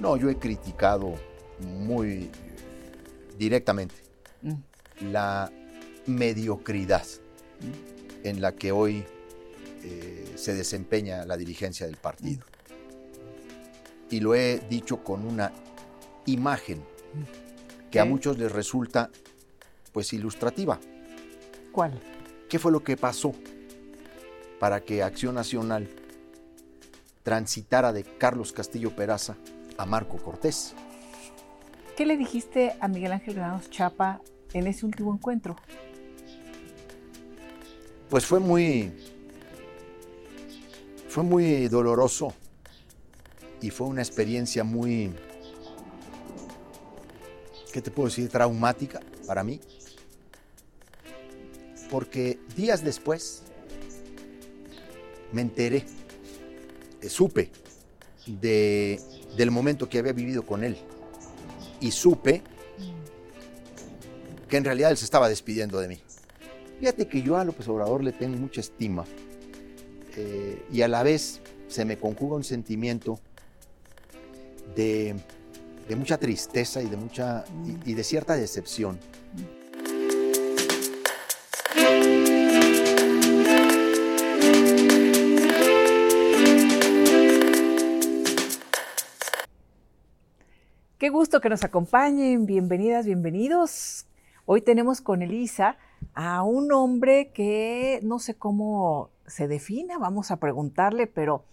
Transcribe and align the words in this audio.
No, 0.00 0.16
yo 0.16 0.28
he 0.30 0.36
criticado 0.36 1.14
muy 1.60 2.30
directamente 3.36 4.08
Mm. 4.42 5.10
la 5.10 5.50
mediocridad 6.06 7.04
en 8.22 8.40
la 8.40 8.54
que 8.54 8.72
hoy 8.72 9.04
eh, 9.82 10.32
se 10.36 10.54
desempeña 10.54 11.24
la 11.26 11.36
dirigencia 11.36 11.86
del 11.86 11.96
partido. 11.96 12.44
Y 14.10 14.20
lo 14.20 14.34
he 14.34 14.60
dicho 14.70 15.02
con 15.02 15.26
una 15.26 15.52
imagen 16.26 16.82
que 17.90 18.00
a 18.00 18.04
muchos 18.04 18.38
les 18.38 18.50
resulta 18.52 19.10
pues 19.92 20.12
ilustrativa. 20.12 20.78
¿Cuál? 21.72 22.00
¿Qué 22.48 22.58
fue 22.58 22.72
lo 22.72 22.82
que 22.82 22.96
pasó 22.96 23.34
para 24.58 24.80
que 24.80 25.02
Acción 25.02 25.34
Nacional 25.34 25.88
transitara 27.22 27.92
de 27.92 28.04
Carlos 28.04 28.52
Castillo 28.52 28.94
Peraza 28.94 29.36
a 29.78 29.86
Marco 29.86 30.18
Cortés? 30.18 30.74
¿Qué 31.96 32.04
le 32.04 32.16
dijiste 32.16 32.76
a 32.80 32.88
Miguel 32.88 33.12
Ángel 33.12 33.34
Granados 33.34 33.70
Chapa 33.70 34.20
en 34.52 34.66
ese 34.66 34.84
último 34.84 35.14
encuentro? 35.14 35.56
Pues 38.10 38.26
fue 38.26 38.40
muy. 38.40 38.92
Fue 41.08 41.22
muy 41.22 41.68
doloroso. 41.68 42.34
Y 43.60 43.70
fue 43.70 43.86
una 43.86 44.02
experiencia 44.02 44.64
muy. 44.64 45.12
¿Qué 47.72 47.80
te 47.80 47.90
puedo 47.90 48.08
decir? 48.08 48.28
Traumática 48.28 49.00
para 49.26 49.42
mí. 49.42 49.60
Porque 51.90 52.38
días 52.54 52.84
después 52.84 53.42
me 55.32 55.42
enteré, 55.42 55.84
eh, 57.00 57.08
supe 57.08 57.50
de, 58.26 59.00
del 59.38 59.50
momento 59.50 59.88
que 59.88 59.98
había 60.00 60.12
vivido 60.12 60.44
con 60.44 60.62
él. 60.64 60.76
Y 61.80 61.92
supe 61.92 62.42
que 64.48 64.56
en 64.56 64.64
realidad 64.64 64.90
él 64.90 64.96
se 64.96 65.04
estaba 65.04 65.28
despidiendo 65.28 65.78
de 65.80 65.88
mí. 65.88 65.98
Fíjate 66.80 67.06
que 67.08 67.22
yo 67.22 67.36
a 67.36 67.44
López 67.44 67.66
Obrador 67.68 68.02
le 68.04 68.12
tengo 68.12 68.36
mucha 68.36 68.60
estima 68.60 69.04
eh, 70.16 70.62
y 70.72 70.82
a 70.82 70.88
la 70.88 71.02
vez 71.02 71.40
se 71.68 71.84
me 71.84 71.96
conjuga 71.98 72.36
un 72.36 72.44
sentimiento 72.44 73.18
de, 74.74 75.14
de 75.88 75.96
mucha 75.96 76.18
tristeza 76.18 76.82
y 76.82 76.86
de, 76.88 76.96
mucha, 76.96 77.44
y- 77.66 77.90
y 77.90 77.94
de 77.94 78.04
cierta 78.04 78.34
decepción. 78.36 78.98
Qué 91.08 91.12
gusto 91.12 91.40
que 91.40 91.48
nos 91.48 91.64
acompañen, 91.64 92.44
bienvenidas, 92.44 93.06
bienvenidos. 93.06 94.04
Hoy 94.44 94.60
tenemos 94.60 95.00
con 95.00 95.22
Elisa 95.22 95.78
a 96.12 96.42
un 96.42 96.70
hombre 96.70 97.30
que 97.32 97.98
no 98.02 98.18
sé 98.18 98.34
cómo 98.34 99.08
se 99.26 99.48
defina, 99.48 99.96
vamos 99.96 100.30
a 100.30 100.36
preguntarle, 100.36 101.06
pero 101.06 101.46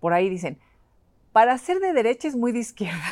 por 0.00 0.14
ahí 0.14 0.30
dicen, 0.30 0.56
para 1.30 1.58
ser 1.58 1.78
de 1.80 1.92
derecha 1.92 2.26
es 2.26 2.36
muy 2.36 2.52
de 2.52 2.60
izquierda. 2.60 3.04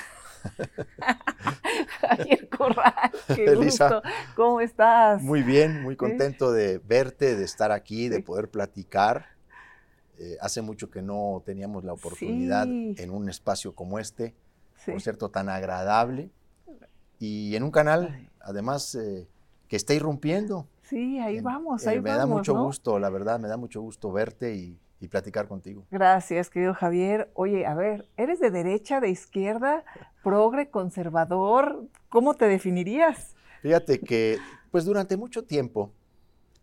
Javier 2.00 2.48
Corral, 2.48 3.10
qué 3.36 3.44
Elisa. 3.44 3.90
gusto. 4.00 4.02
¿Cómo 4.36 4.62
estás? 4.62 5.20
Muy 5.20 5.42
bien, 5.42 5.82
muy 5.82 5.96
contento 5.96 6.50
de 6.50 6.78
verte, 6.78 7.36
de 7.36 7.44
estar 7.44 7.72
aquí, 7.72 8.08
de 8.08 8.22
poder 8.22 8.48
platicar. 8.48 9.26
Eh, 10.18 10.38
hace 10.40 10.62
mucho 10.62 10.90
que 10.90 11.02
no 11.02 11.42
teníamos 11.44 11.84
la 11.84 11.92
oportunidad 11.92 12.64
Sí. 12.64 12.94
en 12.96 13.10
un 13.10 13.28
espacio 13.28 13.74
como 13.74 13.98
este, 13.98 14.34
Sí. 14.84 14.92
por 14.92 15.00
cierto, 15.00 15.30
tan 15.30 15.48
agradable. 15.48 16.30
Y 17.18 17.54
en 17.54 17.62
un 17.62 17.70
canal, 17.70 18.30
además, 18.40 18.94
eh, 18.94 19.28
que 19.68 19.76
está 19.76 19.94
irrumpiendo. 19.94 20.66
Sí, 20.82 21.18
ahí 21.20 21.40
vamos, 21.40 21.86
eh, 21.86 21.90
ahí 21.90 22.00
me 22.00 22.10
vamos. 22.10 22.18
da 22.18 22.26
mucho 22.26 22.54
¿no? 22.54 22.64
gusto, 22.64 22.98
la 22.98 23.10
verdad, 23.10 23.38
me 23.38 23.46
da 23.48 23.56
mucho 23.56 23.80
gusto 23.80 24.10
verte 24.10 24.54
y, 24.54 24.78
y 25.00 25.08
platicar 25.08 25.46
contigo. 25.46 25.84
Gracias, 25.90 26.50
querido 26.50 26.74
Javier. 26.74 27.30
Oye, 27.34 27.66
a 27.66 27.74
ver, 27.74 28.08
¿eres 28.16 28.40
de 28.40 28.50
derecha, 28.50 29.00
de 29.00 29.10
izquierda, 29.10 29.84
progre, 30.24 30.70
conservador? 30.70 31.84
¿Cómo 32.08 32.34
te 32.34 32.46
definirías? 32.46 33.34
Fíjate 33.62 34.00
que, 34.00 34.38
pues 34.70 34.84
durante 34.84 35.16
mucho 35.16 35.44
tiempo, 35.44 35.92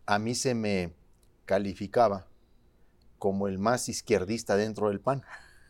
a 0.05 0.19
mí 0.19 0.35
se 0.35 0.55
me 0.55 0.93
calificaba 1.45 2.25
como 3.19 3.47
el 3.47 3.57
más 3.59 3.89
izquierdista 3.89 4.55
dentro 4.57 4.89
del 4.89 4.99
PAN. 4.99 5.23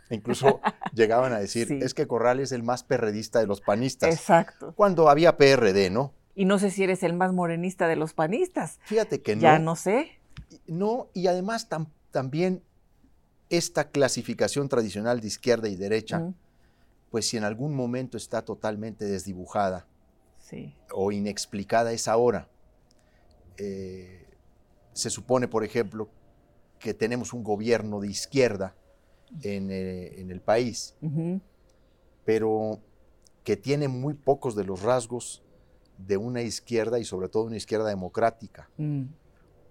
Incluso 0.10 0.60
llegaban 0.94 1.34
a 1.34 1.40
decir, 1.40 1.68
Sí. 1.68 1.80
es 1.82 1.94
que 1.94 2.08
Corral 2.08 2.40
es 2.40 2.52
el 2.52 2.64
más 2.64 2.84
perredista 2.84 3.40
de 3.40 3.48
los 3.48 3.62
panistas. 3.62 4.14
Exacto. 4.14 4.74
Cuando 4.76 5.10
había 5.10 5.38
PRD, 5.38 5.90
¿no? 5.90 6.14
Y 6.36 6.46
no 6.46 6.60
sé 6.60 6.70
si 6.72 6.84
eres 6.84 7.02
el 7.04 7.14
más 7.14 7.34
morenista 7.34 7.88
de 7.88 7.96
los 7.96 8.14
panistas. 8.14 8.80
Fíjate 8.84 9.22
que 9.22 9.36
no. 9.36 9.42
Ya 9.42 9.60
no 9.60 9.76
sé. 9.76 10.12
No, 10.68 11.08
y 11.14 11.28
además 11.28 11.70
tam- 11.70 11.90
también 12.12 12.64
esta 13.50 13.90
clasificación 13.90 14.70
tradicional 14.70 15.20
de 15.20 15.28
izquierda 15.28 15.68
y 15.68 15.76
derecha, 15.76 16.32
pues 17.10 17.28
si 17.28 17.38
en 17.38 17.44
algún 17.44 17.74
momento 17.74 18.18
está 18.18 18.44
totalmente 18.44 19.06
desdibujada 19.06 19.88
Sí. 20.40 20.76
o 20.92 21.12
inexplicada 21.12 21.92
es 21.92 22.08
ahora. 22.08 22.50
Eh, 23.58 24.26
se 24.94 25.10
supone, 25.10 25.48
por 25.48 25.64
ejemplo, 25.64 26.10
que 26.80 26.94
tenemos 26.94 27.34
un 27.34 27.44
gobierno 27.44 28.00
de 28.00 28.10
izquierda 28.10 28.76
en, 29.42 29.72
eh, 29.72 30.20
en 30.22 30.32
el 30.32 30.42
país, 30.42 30.96
pero 32.26 32.80
que 33.44 33.56
tiene 33.58 33.88
muy 33.88 34.14
pocos 34.14 34.56
de 34.56 34.64
los 34.66 34.82
rasgos 34.84 35.44
de 35.98 36.18
una 36.18 36.42
izquierda 36.42 37.00
y 37.00 37.06
sobre 37.06 37.30
todo 37.30 37.44
una 37.44 37.58
izquierda 37.58 37.88
democrática 37.90 38.70
Mm, 38.78 39.06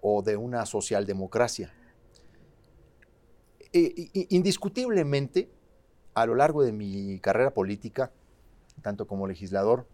o 0.01 0.21
de 0.21 0.35
una 0.37 0.65
socialdemocracia. 0.65 1.73
I- 3.73 4.27
indiscutiblemente, 4.29 5.49
a 6.13 6.25
lo 6.25 6.35
largo 6.35 6.63
de 6.63 6.71
mi 6.71 7.19
carrera 7.19 7.53
política, 7.53 8.11
tanto 8.81 9.05
como 9.07 9.27
legislador, 9.27 9.85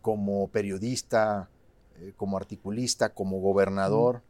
como 0.00 0.48
periodista, 0.48 1.50
eh, 1.96 2.12
como 2.16 2.36
articulista, 2.36 3.12
como 3.12 3.40
gobernador, 3.40 4.22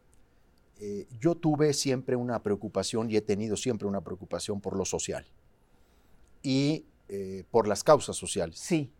eh, 0.80 1.06
yo 1.20 1.34
tuve 1.34 1.72
siempre 1.74 2.16
una 2.16 2.42
preocupación 2.42 3.10
y 3.10 3.16
he 3.16 3.20
tenido 3.20 3.56
siempre 3.56 3.86
una 3.86 4.00
preocupación 4.00 4.60
por 4.60 4.76
lo 4.76 4.84
social 4.84 5.26
y 6.42 6.86
eh, 7.08 7.44
por 7.50 7.68
las 7.68 7.84
causas 7.84 8.16
sociales 8.16 8.58
Sí. 8.58 8.90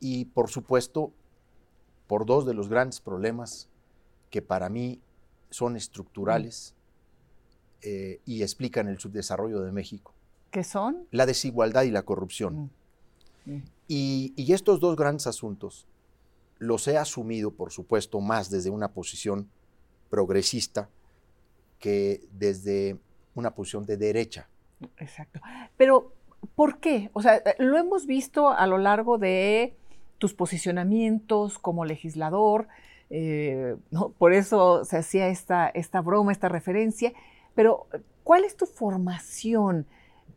y 0.00 0.26
por 0.26 0.50
supuesto 0.50 1.12
por 2.06 2.26
dos 2.26 2.44
de 2.46 2.54
los 2.54 2.68
grandes 2.68 3.00
problemas 3.00 3.68
que 4.30 4.42
para 4.42 4.68
mí 4.68 5.00
son 5.50 5.76
estructurales 5.76 6.74
eh, 7.82 8.20
y 8.26 8.42
explican 8.42 8.88
el 8.88 8.98
subdesarrollo 8.98 9.60
de 9.60 9.72
México, 9.72 10.12
¿Qué 10.50 10.64
son? 10.64 11.06
la 11.12 11.24
desigualdad 11.26 11.84
y 11.84 11.90
la 11.90 12.02
corrupción. 12.02 12.70
Mm, 13.46 13.52
mm, 13.52 13.62
Y, 13.86 14.32
y 14.36 14.52
estos 14.52 14.80
dos 14.80 14.96
grandes 14.96 15.26
asuntos 15.26 15.86
los 16.58 16.86
he 16.88 16.98
asumido, 16.98 17.52
por 17.52 17.70
supuesto, 17.70 18.20
más 18.20 18.50
desde 18.50 18.68
una 18.70 18.88
posición 18.92 19.48
progresista 20.10 20.88
que 21.78 22.22
desde 22.32 22.98
una 23.34 23.54
posición 23.54 23.86
de 23.86 23.96
derecha. 23.96 24.48
Exacto. 24.98 25.40
Pero, 25.76 26.12
¿por 26.54 26.78
qué? 26.78 27.10
O 27.12 27.22
sea, 27.22 27.42
lo 27.58 27.78
hemos 27.78 28.06
visto 28.06 28.50
a 28.50 28.66
lo 28.66 28.78
largo 28.78 29.18
de 29.18 29.74
tus 30.18 30.34
posicionamientos 30.34 31.58
como 31.58 31.84
legislador, 31.84 32.68
eh, 33.10 33.76
por 34.18 34.32
eso 34.32 34.84
se 34.84 34.98
hacía 34.98 35.28
esta, 35.28 35.68
esta 35.68 36.00
broma, 36.00 36.32
esta 36.32 36.48
referencia, 36.48 37.12
pero 37.54 37.86
¿cuál 38.24 38.44
es 38.44 38.56
tu 38.56 38.66
formación? 38.66 39.86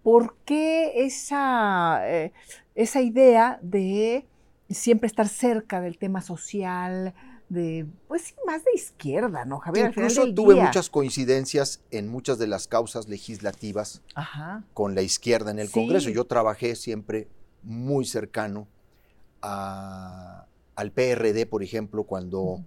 ¿Por 0.03 0.35
qué 0.45 1.05
esa, 1.05 2.01
eh, 2.05 2.31
esa 2.75 3.01
idea 3.01 3.59
de 3.61 4.25
siempre 4.69 5.07
estar 5.07 5.27
cerca 5.27 5.81
del 5.81 5.97
tema 5.97 6.21
social, 6.21 7.13
de, 7.51 7.85
pues 8.07 8.21
sí, 8.23 8.33
más 8.45 8.63
de 8.63 8.71
izquierda, 8.73 9.43
¿no, 9.45 9.59
Javier? 9.59 9.87
Incluso 9.89 10.33
tuve 10.33 10.53
día. 10.53 10.63
muchas 10.65 10.89
coincidencias 10.89 11.81
en 11.91 12.07
muchas 12.07 12.39
de 12.39 12.47
las 12.47 12.67
causas 12.67 13.09
legislativas 13.09 14.01
Ajá. 14.15 14.63
con 14.73 14.95
la 14.95 15.01
izquierda 15.01 15.51
en 15.51 15.59
el 15.59 15.67
Sí. 15.67 15.73
Congreso. 15.73 16.09
Yo 16.09 16.25
trabajé 16.25 16.75
siempre 16.75 17.27
muy 17.63 18.05
cercano 18.05 18.67
a- 19.41 20.45
al 20.75 20.91
PRD, 20.91 21.45
por 21.45 21.63
ejemplo, 21.63 22.03
cuando 22.05 22.63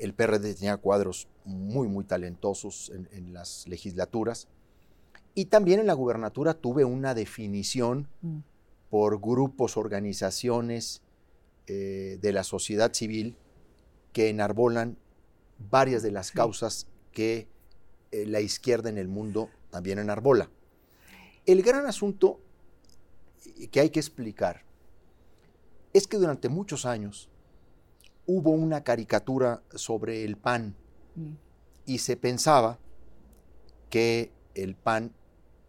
el 0.00 0.14
PRD 0.14 0.54
tenía 0.54 0.76
cuadros 0.78 1.28
muy, 1.44 1.86
muy 1.88 2.04
talentosos 2.04 2.90
en, 2.94 3.08
en 3.12 3.32
las 3.32 3.66
legislaturas. 3.68 4.48
Y 5.34 5.46
también 5.46 5.80
en 5.80 5.86
la 5.86 5.92
gubernatura 5.92 6.54
tuve 6.54 6.84
una 6.84 7.14
definición 7.14 8.08
Mm. 8.22 8.38
por 8.90 9.20
grupos, 9.20 9.76
organizaciones 9.76 11.02
eh, 11.68 12.18
de 12.22 12.32
la 12.32 12.44
sociedad 12.44 12.92
civil 12.94 13.36
que 14.16 14.30
enarbolan 14.30 14.96
varias 15.58 16.02
de 16.02 16.10
las 16.10 16.30
causas 16.32 16.86
que 17.12 17.48
eh, 18.12 18.24
la 18.24 18.40
izquierda 18.40 18.88
en 18.88 18.96
el 18.96 19.08
mundo 19.08 19.50
también 19.68 19.98
enarbola. 19.98 20.48
El 21.44 21.62
gran 21.62 21.84
asunto 21.84 22.40
que 23.70 23.78
hay 23.78 23.90
que 23.90 24.00
explicar 24.00 24.64
es 25.92 26.06
que 26.06 26.16
durante 26.16 26.48
muchos 26.48 26.86
años 26.86 27.28
hubo 28.24 28.52
una 28.52 28.82
caricatura 28.84 29.62
sobre 29.74 30.24
el 30.24 30.38
pan 30.38 30.74
mm. 31.14 31.32
y 31.84 31.98
se 31.98 32.16
pensaba 32.16 32.78
que 33.90 34.32
el 34.54 34.76
pan 34.76 35.12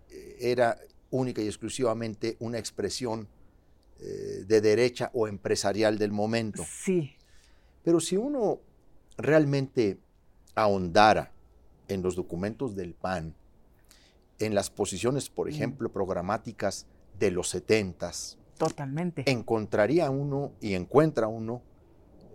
eh, 0.09 0.37
era 0.39 0.79
única 1.09 1.41
y 1.41 1.47
exclusivamente 1.47 2.37
una 2.39 2.59
expresión 2.59 3.27
eh, 3.99 4.45
de 4.47 4.61
derecha 4.61 5.11
o 5.13 5.27
empresarial 5.27 5.97
del 5.97 6.13
momento. 6.13 6.63
Sí. 6.65 7.16
Pero 7.87 8.01
si 8.01 8.17
uno 8.17 8.59
realmente 9.17 9.97
ahondara 10.55 11.31
en 11.87 12.01
los 12.01 12.17
documentos 12.17 12.75
del 12.75 12.93
PAN, 12.93 13.33
en 14.39 14.53
las 14.53 14.69
posiciones, 14.69 15.29
por 15.29 15.47
mm. 15.47 15.51
ejemplo, 15.51 15.89
programáticas 15.89 16.85
de 17.17 17.31
los 17.31 17.47
setentas, 17.47 18.37
Totalmente. 18.57 19.23
encontraría 19.31 20.09
uno 20.09 20.51
y 20.59 20.73
encuentra 20.73 21.29
uno 21.29 21.61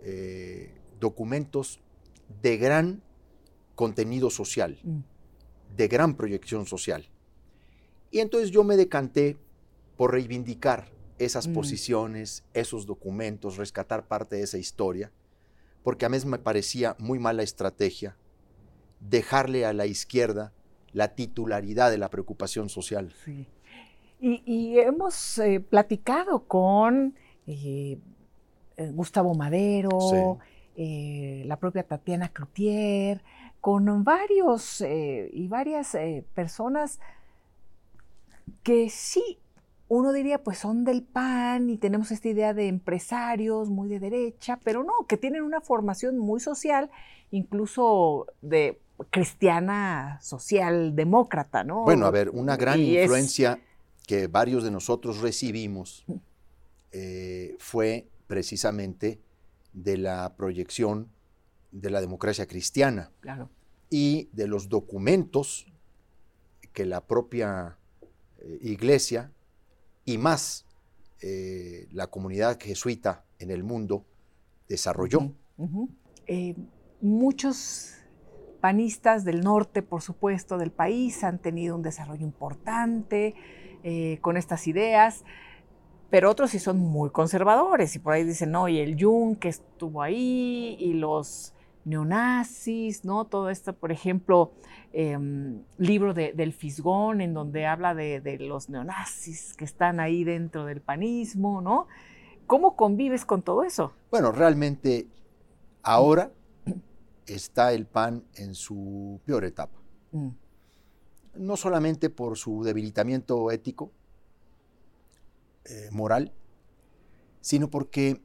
eh, 0.01 0.73
documentos 0.99 1.79
de 2.41 2.57
gran 2.57 3.03
contenido 3.75 4.31
social, 4.31 4.79
mm. 4.81 5.01
de 5.77 5.87
gran 5.87 6.15
proyección 6.15 6.65
social. 6.65 7.07
Y 8.09 8.21
entonces 8.21 8.49
yo 8.49 8.63
me 8.63 8.75
decanté 8.75 9.37
por 9.97 10.13
reivindicar 10.13 10.89
esas 11.19 11.47
mm. 11.47 11.53
posiciones, 11.53 12.43
esos 12.55 12.87
documentos, 12.87 13.57
rescatar 13.57 14.07
parte 14.07 14.37
de 14.37 14.41
esa 14.41 14.57
historia, 14.57 15.11
porque 15.83 16.05
a 16.05 16.09
mí 16.09 16.17
me 16.25 16.39
parecía 16.39 16.95
muy 16.99 17.19
mala 17.19 17.43
estrategia 17.43 18.15
dejarle 18.99 19.65
a 19.65 19.73
la 19.73 19.85
izquierda 19.85 20.53
la 20.93 21.15
titularidad 21.15 21.91
de 21.91 21.97
la 21.97 22.09
preocupación 22.09 22.69
social. 22.69 23.13
Sí. 23.25 23.47
Y, 24.25 24.79
hemos 24.79 25.37
eh, 25.39 25.59
platicado 25.59 26.45
con 26.45 27.13
eh, 27.45 27.97
eh, 28.77 28.91
Gustavo 28.91 29.35
Madero, 29.35 30.39
la 30.77 31.57
propia 31.57 31.83
Tatiana 31.83 32.29
Cloutier, 32.29 33.21
con 33.59 34.03
varios 34.05 34.81
y 34.81 35.47
varias 35.47 35.97
personas 36.33 36.99
que 38.63 38.89
sí, 38.89 39.39
uno 39.93 40.11
diría, 40.11 40.43
pues 40.43 40.57
son 40.57 40.85
del 40.85 41.03
PAN 41.03 41.69
y 41.69 41.77
tenemos 41.77 42.11
esta 42.11 42.27
idea 42.27 42.53
de 42.53 42.67
empresarios 42.67 43.69
muy 43.69 43.87
de 43.89 43.99
derecha, 43.99 44.59
pero 44.63 44.83
no, 44.83 45.05
que 45.07 45.17
tienen 45.17 45.43
una 45.43 45.61
formación 45.61 46.17
muy 46.17 46.39
social, 46.39 46.89
incluso 47.29 48.25
de 48.41 48.79
cristiana 49.11 50.19
social 50.21 50.95
demócrata, 50.95 51.63
¿no? 51.63 51.83
Bueno, 51.83 52.07
a 52.07 52.11
ver, 52.11 52.29
una 52.29 52.57
gran 52.57 52.79
influencia 52.79 53.59
que 54.07 54.27
varios 54.27 54.63
de 54.63 54.71
nosotros 54.71 55.21
recibimos 55.21 56.05
eh, 56.91 57.55
fue 57.59 58.07
precisamente 58.25 59.21
de 59.73 59.97
la 59.97 60.35
proyección 60.35 61.09
de 61.71 61.91
la 61.91 62.01
democracia 62.01 62.47
cristiana 62.47 63.11
y 63.91 64.29
de 64.31 64.47
los 64.47 64.69
documentos 64.69 65.67
que 66.71 66.85
la 66.85 67.01
propia 67.05 67.77
eh, 68.39 68.57
iglesia 68.61 69.31
y 70.05 70.17
más 70.17 70.65
eh, 71.21 71.87
la 71.91 72.07
comunidad 72.07 72.59
jesuita 72.59 73.23
en 73.39 73.51
el 73.51 73.63
mundo 73.63 74.05
desarrolló. 74.67 75.31
muchos 77.01 77.93
panistas 78.63 79.25
del 79.25 79.41
norte, 79.41 79.81
por 79.81 80.01
supuesto, 80.01 80.57
del 80.57 80.71
país 80.71 81.23
han 81.25 81.37
tenido 81.37 81.75
un 81.75 81.81
desarrollo 81.81 82.23
importante 82.23 83.35
eh, 83.83 84.19
con 84.21 84.37
estas 84.37 84.67
ideas, 84.67 85.25
pero 86.09 86.29
otros 86.29 86.51
sí 86.51 86.59
son 86.59 86.77
muy 86.77 87.09
conservadores 87.09 87.93
y 87.97 87.99
por 87.99 88.13
ahí 88.13 88.23
dicen, 88.23 88.51
no, 88.51 88.69
y 88.69 88.79
el 88.79 88.95
Jung 88.97 89.37
que 89.37 89.49
estuvo 89.49 90.01
ahí 90.01 90.77
y 90.79 90.93
los 90.93 91.53
neonazis, 91.85 93.05
¿no? 93.05 93.25
Todo 93.25 93.49
esto, 93.49 93.73
por 93.73 93.91
ejemplo, 93.91 94.53
em, 94.91 95.61
libro 95.77 96.13
del 96.13 96.53
Fisgón, 96.53 97.21
en 97.21 97.33
donde 97.33 97.65
habla 97.65 97.93
de, 97.93 98.21
de, 98.21 98.37
los 98.39 98.69
neonazis 98.69 99.55
que 99.55 99.65
están 99.65 99.99
ahí 99.99 100.23
dentro 100.23 100.65
del 100.65 100.81
panismo, 100.81 101.61
¿no? 101.61 101.87
¿Cómo 102.47 102.75
convives 102.75 103.25
con 103.25 103.41
todo 103.41 103.63
eso? 103.63 103.93
Bueno, 104.11 104.31
realmente 104.31 105.07
ahora 105.81 106.31
está 107.25 107.73
el 107.73 107.85
PAN 107.85 108.23
en 108.35 108.53
su 108.53 109.19
peor 109.25 109.45
etapa. 109.45 109.79
Mm. 110.11 110.29
No 111.35 111.57
solamente 111.57 112.09
por 112.09 112.37
su 112.37 112.63
debilitamiento 112.63 113.49
ético, 113.51 113.91
eh, 115.65 115.89
moral, 115.91 116.33
sino 117.41 117.69
porque 117.69 118.21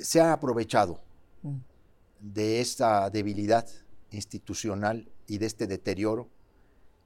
se 0.00 0.20
ha 0.20 0.32
aprovechado 0.32 1.00
mm. 1.42 1.56
De 2.20 2.60
esta 2.60 3.10
debilidad 3.10 3.68
institucional 4.10 5.10
y 5.26 5.38
de 5.38 5.46
este 5.46 5.66
deterioro 5.66 6.28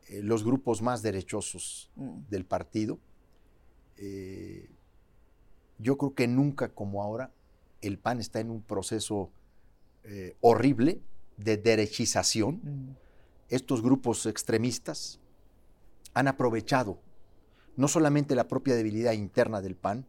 eh, 0.09 0.23
los 0.23 0.45
grupos 0.45 0.83
más 0.83 1.03
derechosos 1.03 1.91
mm. 1.97 2.29
del 2.29 2.45
partido. 2.45 2.99
yo 5.79 5.97
creo 5.97 6.15
que 6.15 6.27
nunca 6.27 6.69
como 6.69 7.03
ahora 7.03 7.33
el 7.81 7.99
PAN 7.99 8.21
está 8.21 8.41
en 8.41 8.51
un 8.51 8.63
proceso 8.63 9.31
eh, 10.05 10.37
horrible 10.41 11.01
de 11.37 11.57
derechización, 11.57 12.61
mm. 12.63 12.97
estos 13.49 13.83
grupos 13.83 14.27
extremistas 14.27 15.21
han 16.13 16.29
aprovechado 16.29 16.99
no 17.77 17.89
solamente 17.89 18.35
la 18.35 18.47
propia 18.47 18.75
debilidad 18.77 19.13
interna 19.13 19.61
del 19.61 19.75
PAN, 19.75 20.07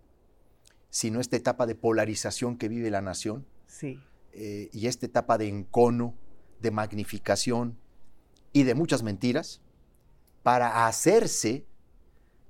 sino 0.89 1.19
esta 1.19 1.35
etapa 1.35 1.65
de 1.65 1.75
polarización 1.75 2.57
que 2.57 2.67
vive 2.67 2.91
la 2.91 3.01
nación 3.01 3.45
eh, 4.35 4.69
y 4.73 4.87
esta 4.87 5.05
etapa 5.05 5.37
de 5.37 5.47
encono, 5.47 6.13
de 6.61 6.69
magnificación 6.71 7.77
y 8.51 8.63
de 8.63 8.75
muchas 8.75 9.01
mentiras 9.01 9.61
para 10.43 10.87
hacerse 10.87 11.65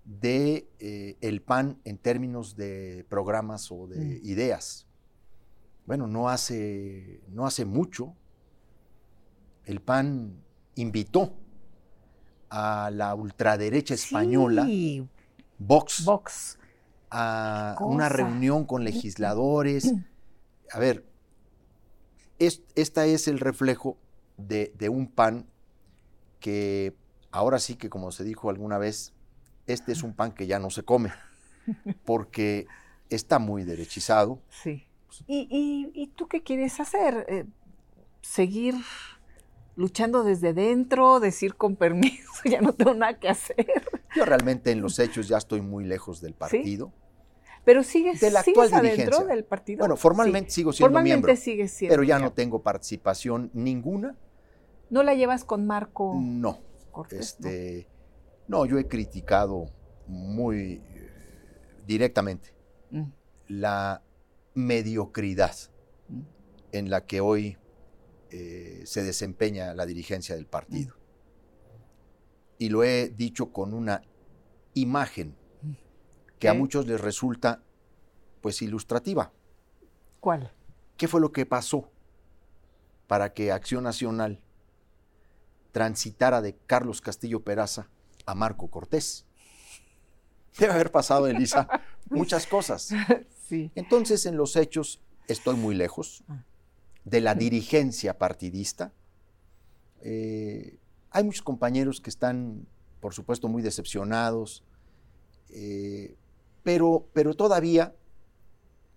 de 0.04 0.68
eh, 0.80 1.18
el 1.22 1.42
PAN 1.42 1.80
en 1.84 1.98
términos 1.98 2.56
de 2.56 3.06
programas 3.08 3.72
o 3.72 3.88
de 3.88 4.20
mm. 4.20 4.26
ideas. 4.26 4.88
Bueno, 5.86 6.08
no 6.08 6.30
hace, 6.30 7.22
no 7.30 7.46
hace 7.46 7.66
mucho, 7.66 8.16
el 9.66 9.80
PAN 9.80 10.44
invitó 10.76 11.34
a 12.50 12.90
la 12.92 13.14
ultraderecha 13.14 13.94
española, 13.94 14.68
Vox, 15.58 16.58
a 17.12 17.76
una 17.80 18.10
reunión 18.10 18.66
con 18.66 18.84
legisladores. 18.84 19.94
A 20.72 20.80
ver, 20.80 21.06
esta 22.40 23.06
es 23.06 23.28
el 23.28 23.40
reflejo 23.40 23.98
de, 24.38 24.74
de, 24.78 24.90
un 24.90 25.08
PAN 25.08 25.48
que 26.40 26.96
ahora 27.32 27.60
sí 27.60 27.76
que, 27.76 27.90
como 27.90 28.12
se 28.12 28.24
dijo 28.24 28.50
alguna 28.50 28.78
vez, 28.78 29.14
este 29.68 29.92
es 29.92 30.04
un 30.04 30.14
pan 30.14 30.32
que 30.32 30.48
ya 30.48 30.60
no 30.60 30.70
se 30.70 30.84
come, 30.84 31.12
porque 32.06 32.68
está 33.10 33.40
muy 33.40 33.64
derechizado. 33.64 34.42
Sí 34.50 34.86
¿Y, 35.28 36.12
tú 36.16 36.28
qué 36.28 36.44
quieres 36.44 36.80
hacer? 36.80 37.26
Eh, 37.30 37.46
¿Seguir 38.22 38.76
luchando 39.76 40.24
desde 40.24 40.54
dentro? 40.54 41.20
¿Decir 41.20 41.56
con 41.56 41.76
permiso, 41.76 42.32
ya 42.46 42.62
no 42.62 42.74
tengo 42.74 42.94
nada 42.94 43.20
que 43.20 43.30
hacer? 43.30 43.84
Yo 44.16 44.26
realmente 44.26 44.72
en 44.72 44.82
los 44.82 45.00
hechos 45.00 45.28
ya 45.28 45.38
estoy 45.38 45.62
muy 45.62 45.86
lejos 45.86 46.22
del 46.22 46.34
partido. 46.34 46.92
Pero 47.66 47.84
sigues, 47.84 48.22
de 48.22 48.30
la 48.30 48.42
actual 48.42 48.72
adentro 48.74 49.26
del 49.26 49.44
partido. 49.44 49.80
Bueno, 49.80 49.98
formalmente 49.98 50.52
sigo 50.52 50.72
siendo 50.72 50.88
formalmente 50.88 51.16
miembro. 51.16 51.36
Sigues 51.36 51.72
siendo 51.72 51.94
pero 51.94 52.04
ya 52.04 52.20
no 52.20 52.32
tengo 52.32 52.62
participación 52.62 53.50
ninguna. 53.54 54.16
¿No 54.92 55.02
la 55.02 55.16
llevas 55.16 55.44
con 55.44 55.66
Marco? 55.66 56.16
No. 56.22 56.60
este, 57.10 57.88
no. 58.48 58.66
yo 58.68 58.78
he 58.78 58.88
criticado 58.88 59.66
muy 60.08 60.74
eh, 60.74 61.10
directamente 61.88 62.54
mm. 62.92 63.04
la 63.48 64.04
mediocridad 64.54 65.56
mm. 66.08 66.22
en 66.72 66.90
la 66.92 67.06
que 67.06 67.20
hoy 67.20 67.58
eh, 68.30 68.84
se 68.86 69.04
desempeña 69.04 69.74
la 69.74 69.88
dirigencia 69.88 70.36
del 70.36 70.46
partido. 70.46 70.94
Mm. 70.94 71.00
Y 72.60 72.70
lo 72.70 72.84
he 72.84 73.10
dicho 73.10 73.52
con 73.52 73.74
una 73.74 74.04
imagen 74.76 75.36
que 76.40 76.50
a 76.50 76.54
muchos 76.54 76.88
les 76.88 77.02
resulta 77.02 77.62
pues 78.42 78.62
ilustrativa. 78.62 79.32
¿Cuál? 80.20 80.52
¿Qué 80.98 81.08
fue 81.08 81.22
lo 81.22 81.32
que 81.32 81.46
pasó 81.46 81.90
para 83.08 83.34
que 83.34 83.52
Acción 83.52 83.84
Nacional 83.84 84.40
transitara 85.72 86.42
de 86.42 86.56
Carlos 86.68 87.02
Castillo 87.02 87.44
Peraza 87.44 87.90
a 88.26 88.36
Marco 88.36 88.70
Cortés? 88.70 89.26
Debe 90.58 90.74
haber 90.74 90.92
pasado, 90.92 91.28
Elisa, 91.28 91.68
muchas 92.10 92.48
cosas. 92.48 92.92
Entonces, 93.50 94.26
en 94.26 94.38
los 94.38 94.56
hechos, 94.56 95.02
estoy 95.28 95.56
muy 95.56 95.76
lejos 95.76 96.24
ah. 96.30 96.44
de 97.04 97.22
la 97.22 97.36
dirigencia 97.36 98.18
partidista. 98.18 98.94
Eh, 100.02 100.78
hay 101.12 101.24
muchos 101.24 101.42
compañeros 101.42 102.00
que 102.00 102.10
están, 102.10 102.68
por 103.00 103.14
supuesto, 103.14 103.48
muy 103.48 103.62
decepcionados. 103.62 104.64
Eh, 105.50 106.16
pero, 106.66 107.08
pero 107.14 107.36
todavía 107.36 107.94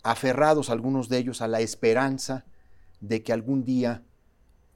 aferrados 0.02 0.70
algunos 0.70 1.08
de 1.08 1.18
ellos 1.18 1.42
a 1.42 1.48
la 1.48 1.60
esperanza 1.60 2.44
de 3.00 3.22
que 3.22 3.32
algún 3.32 3.64
día 3.64 4.02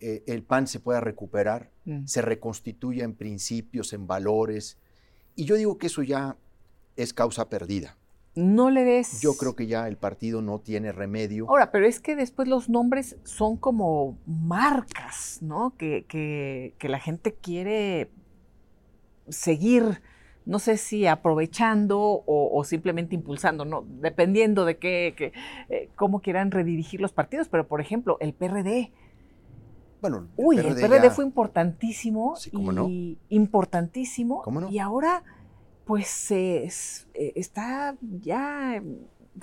eh, 0.00 0.22
el 0.26 0.42
PAN 0.42 0.66
se 0.68 0.78
pueda 0.78 1.00
recuperar, 1.00 1.70
Mm. 1.84 2.06
se 2.06 2.22
reconstituya 2.22 3.02
en 3.04 3.14
principios, 3.14 3.92
en 3.92 4.06
valores. 4.06 4.78
Y 5.34 5.44
yo 5.46 5.56
digo 5.56 5.78
que 5.78 5.86
eso 5.88 6.02
ya 6.04 6.36
es 6.96 7.12
causa 7.12 7.48
perdida. 7.48 7.96
No 8.36 8.70
le 8.70 8.84
ves. 8.84 9.20
Yo 9.20 9.34
creo 9.36 9.54
que 9.56 9.66
ya 9.66 9.88
el 9.88 9.96
partido 9.96 10.42
no 10.42 10.58
tiene 10.60 10.92
remedio. 10.92 11.48
Ahora, 11.48 11.70
pero 11.72 11.86
es 11.86 11.98
que 12.00 12.14
después 12.16 12.46
los 12.48 12.68
nombres 12.68 13.16
son 13.24 13.56
como 13.56 14.16
marcas, 14.26 15.38
¿no? 15.42 15.76
Que, 15.76 16.04
que- 16.08 16.74
que 16.78 16.88
la 16.88 16.98
gente 17.00 17.34
quiere 17.34 18.10
seguir, 19.28 20.02
no 20.44 20.58
sé 20.58 20.76
si 20.76 21.06
aprovechando 21.06 22.00
o, 22.00 22.50
o 22.52 22.64
simplemente 22.64 23.14
impulsando, 23.14 23.64
¿no? 23.64 23.84
Dependiendo 24.00 24.64
de 24.64 24.76
qué, 24.76 25.14
qué, 25.16 25.32
eh, 25.68 25.88
cómo 25.96 26.20
quieran 26.20 26.50
redirigir 26.50 27.00
los 27.00 27.12
partidos. 27.12 27.48
Pero, 27.48 27.66
por 27.68 27.80
ejemplo, 27.80 28.16
el 28.20 28.32
PRD. 28.34 28.90
Bueno, 30.00 30.26
Uy, 30.36 30.58
el 30.58 30.74
PRD 30.74 31.04
ya- 31.04 31.10
fue 31.10 31.24
importantísimo. 31.24 32.34
Sí, 32.36 32.50
¿cómo 32.50 32.72
no? 32.72 32.88
y 32.88 33.18
Importantísimo. 33.28 34.42
¿Cómo 34.42 34.60
no? 34.60 34.68
Y 34.70 34.80
ahora, 34.80 35.22
pues, 35.84 36.30
es- 36.32 37.06
eh, 37.14 37.32
está 37.36 37.96
ya 38.20 38.82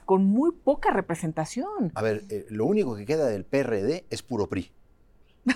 con 0.05 0.25
muy 0.25 0.51
poca 0.51 0.91
representación. 0.91 1.91
A 1.95 2.01
ver, 2.01 2.23
eh, 2.29 2.45
lo 2.49 2.65
único 2.65 2.95
que 2.95 3.05
queda 3.05 3.25
del 3.27 3.45
PRD 3.45 4.05
es 4.09 4.21
puro 4.21 4.47
PRI. 4.47 4.71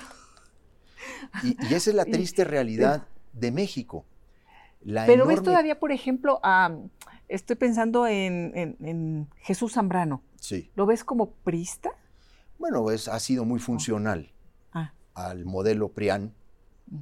Y, 1.44 1.58
y 1.70 1.74
esa 1.74 1.90
es 1.90 1.96
la 1.96 2.06
triste 2.06 2.44
realidad 2.44 3.08
de 3.34 3.52
México. 3.52 4.06
La 4.84 5.06
Pero 5.06 5.25
ves 5.25 5.42
todavía, 5.42 5.80
por 5.80 5.92
ejemplo, 5.92 6.40
a, 6.44 6.75
estoy 7.28 7.56
pensando 7.56 8.06
en, 8.08 8.52
en- 8.56 8.78
en 8.86 9.28
Jesús 9.38 9.74
Zambrano. 9.74 10.22
Sí. 10.40 10.72
¿Lo 10.75 10.86
ves 10.86 11.04
como 11.04 11.32
prista? 11.32 11.92
Bueno, 12.60 12.92
es, 12.92 13.08
ha 13.08 13.20
sido 13.20 13.46
muy 13.46 13.60
funcional 13.60 14.32
Ah. 14.74 14.94
al 15.13 15.46
modelo 15.46 15.90
PRIAN 15.90 16.34
Mm. 16.88 16.98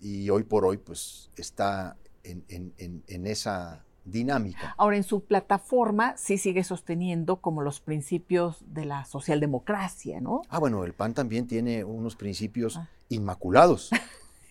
y 0.00 0.30
hoy 0.30 0.42
por 0.44 0.64
hoy 0.64 0.78
pues 0.78 1.30
está 1.36 1.96
en 2.22 3.26
esa 3.26 3.84
dinámica. 4.06 4.74
Ahora, 4.78 4.96
en 4.96 5.02
su 5.02 5.24
plataforma 5.24 6.14
sí 6.16 6.38
sigue 6.38 6.64
sosteniendo 6.64 7.36
como 7.42 7.60
los 7.62 7.80
principios 7.80 8.62
de 8.66 8.84
la 8.86 9.04
socialdemocracia, 9.04 10.20
¿no? 10.20 10.42
Ah, 10.48 10.58
bueno, 10.58 10.84
el 10.84 10.92
PAN 10.94 11.14
también 11.14 11.46
tiene 11.46 11.84
unos 11.84 12.16
principios 12.16 12.76
Ah. 12.78 12.88
inmaculados. 13.10 13.90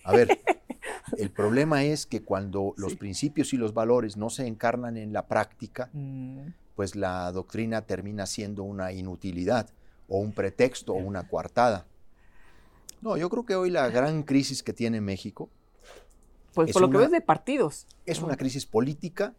A 0.04 0.12
ver, 0.12 0.28
el 1.18 1.32
problema 1.32 1.84
es 1.84 2.06
que 2.06 2.22
cuando 2.24 2.74
los 2.78 2.92
Sí. 2.94 2.98
principios 2.98 3.54
y 3.54 3.58
los 3.58 3.74
valores 3.74 4.18
no 4.18 4.30
se 4.30 4.48
encarnan 4.48 4.98
en 4.98 5.14
la 5.14 5.28
práctica, 5.28 5.90
Mm, 5.94 6.48
pues 6.76 6.96
la 6.96 7.32
doctrina 7.32 7.82
termina 7.84 8.26
siendo 8.26 8.64
una 8.64 8.92
inutilidad 8.92 9.70
o 10.08 10.18
un 10.20 10.32
pretexto 10.34 10.94
o 10.94 10.98
una 10.98 11.28
coartada. 11.28 11.86
No, 13.02 13.18
yo 13.18 13.30
creo 13.30 13.46
que 13.46 13.56
hoy 13.56 13.70
la 13.70 13.90
gran 13.90 14.24
crisis 14.24 14.64
que 14.64 14.74
tiene 14.74 15.02
México 15.02 15.50
Pues 16.54 16.70
Es 16.70 16.74
por 16.74 16.84
lo 16.84 16.90
que 16.92 16.98
una- 16.98 17.06
ves 17.06 17.12
de 17.12 17.22
partidos. 17.22 17.88
es 18.06 18.22
una 18.22 18.38
crisis 18.38 18.68
política 18.68 19.34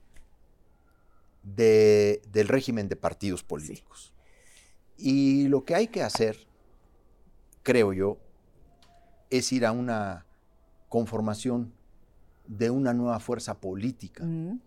de- 1.45 2.21
del 2.33 2.49
régimen 2.49 2.89
de 2.89 2.97
partidos 2.97 3.43
políticos. 3.45 4.13
Y 4.97 5.47
lo 5.49 5.65
que 5.65 5.75
hay 5.77 5.87
que 5.89 6.03
hacer, 6.03 6.37
creo 7.63 7.93
yo, 7.93 8.19
es 9.31 9.53
ir 9.53 9.65
a 9.67 9.71
una 9.73 10.27
conformación 10.95 11.73
de 12.47 12.71
una 12.71 12.95
nueva 12.95 13.19
fuerza 13.19 13.59
política. 13.59 14.23
Mm. 14.25 14.61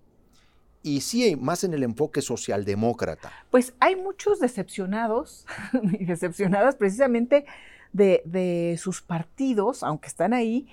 Y 0.84 1.00
sí, 1.00 1.38
más 1.38 1.64
en 1.64 1.74
el 1.74 1.84
enfoque 1.84 2.22
socialdemócrata. 2.22 3.32
Pues 3.50 3.74
hay 3.80 3.96
muchos 3.96 4.42
decepcionados 4.42 5.46
y 5.98 6.04
decepcionadas 6.04 6.76
precisamente 6.76 7.46
de, 7.94 8.24
de 8.26 8.78
sus 8.78 9.02
partidos, 9.02 9.84
aunque 9.84 10.08
están 10.08 10.34
ahí, 10.34 10.68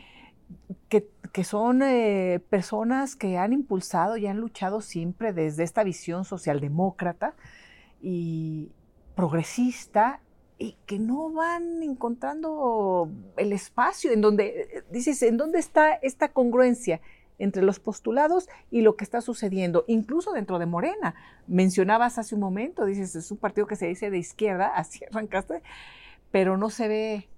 que, 0.89 1.09
que 1.31 1.45
son 1.45 1.83
eh, 1.83 2.43
personas 2.51 3.15
que 3.15 3.39
han 3.39 3.53
impulsado 3.53 4.17
y 4.17 4.27
han 4.27 4.39
luchado 4.39 4.81
siempre 4.81 5.33
desde 5.33 5.63
esta 5.63 5.85
visión 5.85 6.25
socialdemócrata 6.25 7.37
y 8.03 8.73
progresista 9.15 10.21
y 10.59 10.77
que 10.87 10.99
no 10.99 11.31
van 11.31 11.83
encontrando 11.83 13.09
el 13.37 13.53
espacio 13.53 14.13
en 14.13 14.21
donde, 14.21 14.85
dices, 14.91 15.23
¿en 15.23 15.37
dónde 15.37 15.59
está 15.59 15.95
esta 15.95 16.29
congruencia 16.33 17.01
entre 17.39 17.63
los 17.63 17.81
postulados 17.81 18.49
y 18.71 18.83
lo 18.83 18.95
que 18.97 19.03
está 19.05 19.21
sucediendo, 19.21 19.85
incluso 19.89 20.33
dentro 20.33 20.59
de 20.61 20.67
Morena? 20.67 21.15
Mencionabas 21.49 22.19
hace 22.19 22.35
un 22.37 22.41
momento, 22.41 22.85
dices, 22.85 23.17
es 23.17 23.31
un 23.33 23.39
partido 23.39 23.67
que 23.67 23.75
se 23.77 23.87
dice 23.87 24.11
de 24.11 24.19
izquierda, 24.19 24.67
así 24.77 25.05
arrancaste, 25.05 25.63
pero 26.31 26.57
no 26.57 26.71
se 26.71 26.87
ve, 26.89 27.29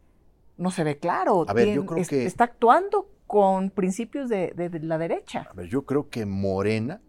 no 0.58 0.70
se 0.70 0.84
ve 0.84 0.98
claro. 0.98 1.46
A 1.48 1.52
ver, 1.54 1.68
yo 1.74 1.86
creo 1.86 1.98
es- 2.02 2.08
que- 2.08 2.26
Está 2.26 2.44
actuando 2.44 3.08
con 3.26 3.70
principios 3.70 4.28
de, 4.28 4.52
de- 4.54 4.68
de 4.68 4.80
la 4.80 4.98
derecha. 4.98 5.48
A 5.50 5.54
ver, 5.54 5.66
yo 5.68 5.84
creo 5.86 6.10
que 6.10 6.26
Morena 6.26 7.00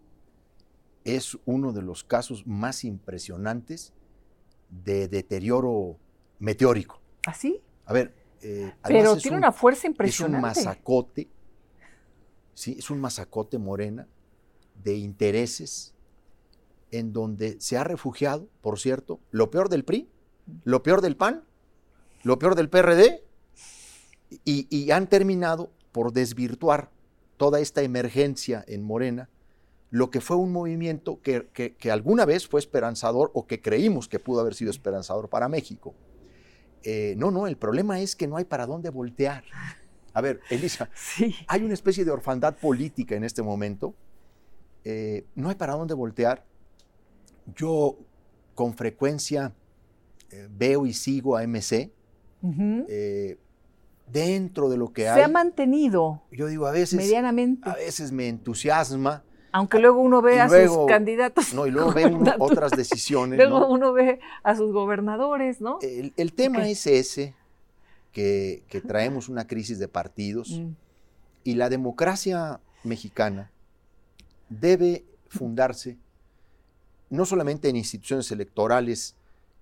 es 1.04 1.38
uno 1.44 1.72
de 1.72 1.82
los 1.82 2.02
casos 2.04 2.46
más 2.46 2.82
impresionantes 2.84 3.92
de 4.70 5.08
deterioro 5.08 5.96
meteórico. 6.38 7.00
¿Así? 7.26 7.60
A 7.86 7.92
ver, 7.92 8.14
eh, 8.42 8.72
Pero 8.86 9.16
tiene 9.16 9.36
un- 9.36 9.42
una 9.44 9.52
fuerza 9.52 9.80
Es 9.80 9.84
un 9.86 9.90
impresionante. 9.92 10.40
masacote, 10.40 11.28
¿sí? 12.54 12.76
Es 12.78 12.90
un 12.90 13.00
masacote 13.00 13.58
morena 13.58 14.06
de 14.82 14.96
intereses 14.96 15.94
en 16.90 17.12
donde 17.12 17.60
se 17.60 17.76
ha 17.76 17.84
refugiado, 17.84 18.48
por 18.62 18.78
cierto, 18.78 19.20
lo 19.30 19.50
peor 19.50 19.68
del 19.68 19.84
PRI, 19.84 20.08
lo 20.64 20.82
peor 20.82 21.00
del 21.00 21.16
PAN, 21.16 21.44
lo 22.22 22.38
peor 22.38 22.54
del 22.54 22.68
PRD, 22.70 23.22
y, 24.44 24.66
y 24.70 24.90
han 24.90 25.08
terminado 25.08 25.70
por 25.92 26.12
desvirtuar 26.12 26.90
toda 27.36 27.60
esta 27.60 27.82
emergencia 27.82 28.64
en 28.66 28.82
Morena, 28.82 29.28
lo 29.90 30.10
que 30.10 30.20
fue 30.20 30.36
un 30.36 30.52
movimiento 30.52 31.20
que, 31.22 31.48
que- 31.52 31.74
que 31.76 31.90
alguna 31.90 32.24
vez 32.26 32.46
fue 32.46 32.60
esperanzador 32.60 33.30
o 33.34 33.46
que 33.46 33.60
creímos 33.62 34.08
que 34.08 34.18
pudo 34.18 34.40
haber 34.40 34.54
sido 34.54 34.70
esperanzador 34.70 35.28
para 35.30 35.48
México. 35.48 35.94
Eh, 36.82 37.14
no, 37.16 37.30
no, 37.30 37.46
el 37.46 37.56
problema 37.56 38.00
es 38.00 38.14
que 38.14 38.26
no 38.28 38.36
hay 38.36 38.44
para 38.44 38.66
dónde 38.66 38.90
voltear. 38.90 39.44
A 40.12 40.20
ver, 40.20 40.40
Elisa, 40.50 40.90
Sí. 40.94 41.34
hay 41.46 41.62
una 41.62 41.74
especie 41.74 42.04
de 42.04 42.10
orfandad 42.10 42.56
política 42.56 43.14
en 43.16 43.24
este 43.24 43.42
momento. 43.42 43.94
Eh, 44.84 45.24
no 45.34 45.48
hay 45.48 45.54
para 45.56 45.74
dónde 45.74 45.94
voltear. 45.94 46.44
Yo 47.56 47.98
con 48.54 48.74
frecuencia 48.74 49.54
eh, 50.30 50.48
veo 50.50 50.84
y 50.86 50.92
sigo 50.92 51.36
a 51.36 51.42
MC. 51.46 51.90
Eh, 52.88 53.38
dentro 54.06 54.68
de 54.68 54.76
lo 54.76 54.92
que 54.92 55.02
Se 55.02 55.08
hay, 55.08 55.22
ha 55.22 55.28
mantenido 55.28 56.22
yo 56.30 56.46
digo, 56.46 56.66
a 56.66 56.70
veces, 56.72 56.96
medianamente. 56.98 57.68
a 57.68 57.74
veces 57.74 58.12
me 58.12 58.28
entusiasma, 58.28 59.24
Aunque 59.52 59.78
luego 59.78 60.00
uno 60.00 60.20
ve 60.22 60.36
y 60.36 60.38
a 60.38 60.46
luego- 60.46 60.74
sus 60.74 60.86
candidatos. 60.86 61.54
¿no? 61.54 61.66
y 61.66 61.70
luego 61.70 61.92
ve 61.92 62.06
uno 62.06 62.34
otras 62.38 62.70
decisiones. 62.72 63.38
Luego 63.38 63.60
¿no? 63.60 63.68
Uno 63.68 63.92
ve 63.92 64.20
a 64.42 64.54
sus 64.54 64.72
gobernadores, 64.72 65.60
¿no? 65.60 65.78
El, 65.80 66.12
el 66.16 66.32
tema 66.32 66.68
es 66.68 66.86
ese, 66.86 67.34
que, 68.12 68.62
que 68.68 68.80
traemos 68.80 69.28
una 69.28 69.46
crisis 69.46 69.78
de 69.78 69.88
partidos. 69.88 70.50
Mm. 70.50 70.72
Y 71.44 71.54
la 71.54 71.68
democracia 71.68 72.60
mexicana 72.84 73.50
debe 74.48 75.04
fundarse 75.28 75.96
no 77.10 77.24
solamente 77.24 77.68
en 77.68 77.76
instituciones 77.76 78.30
electorales 78.32 79.14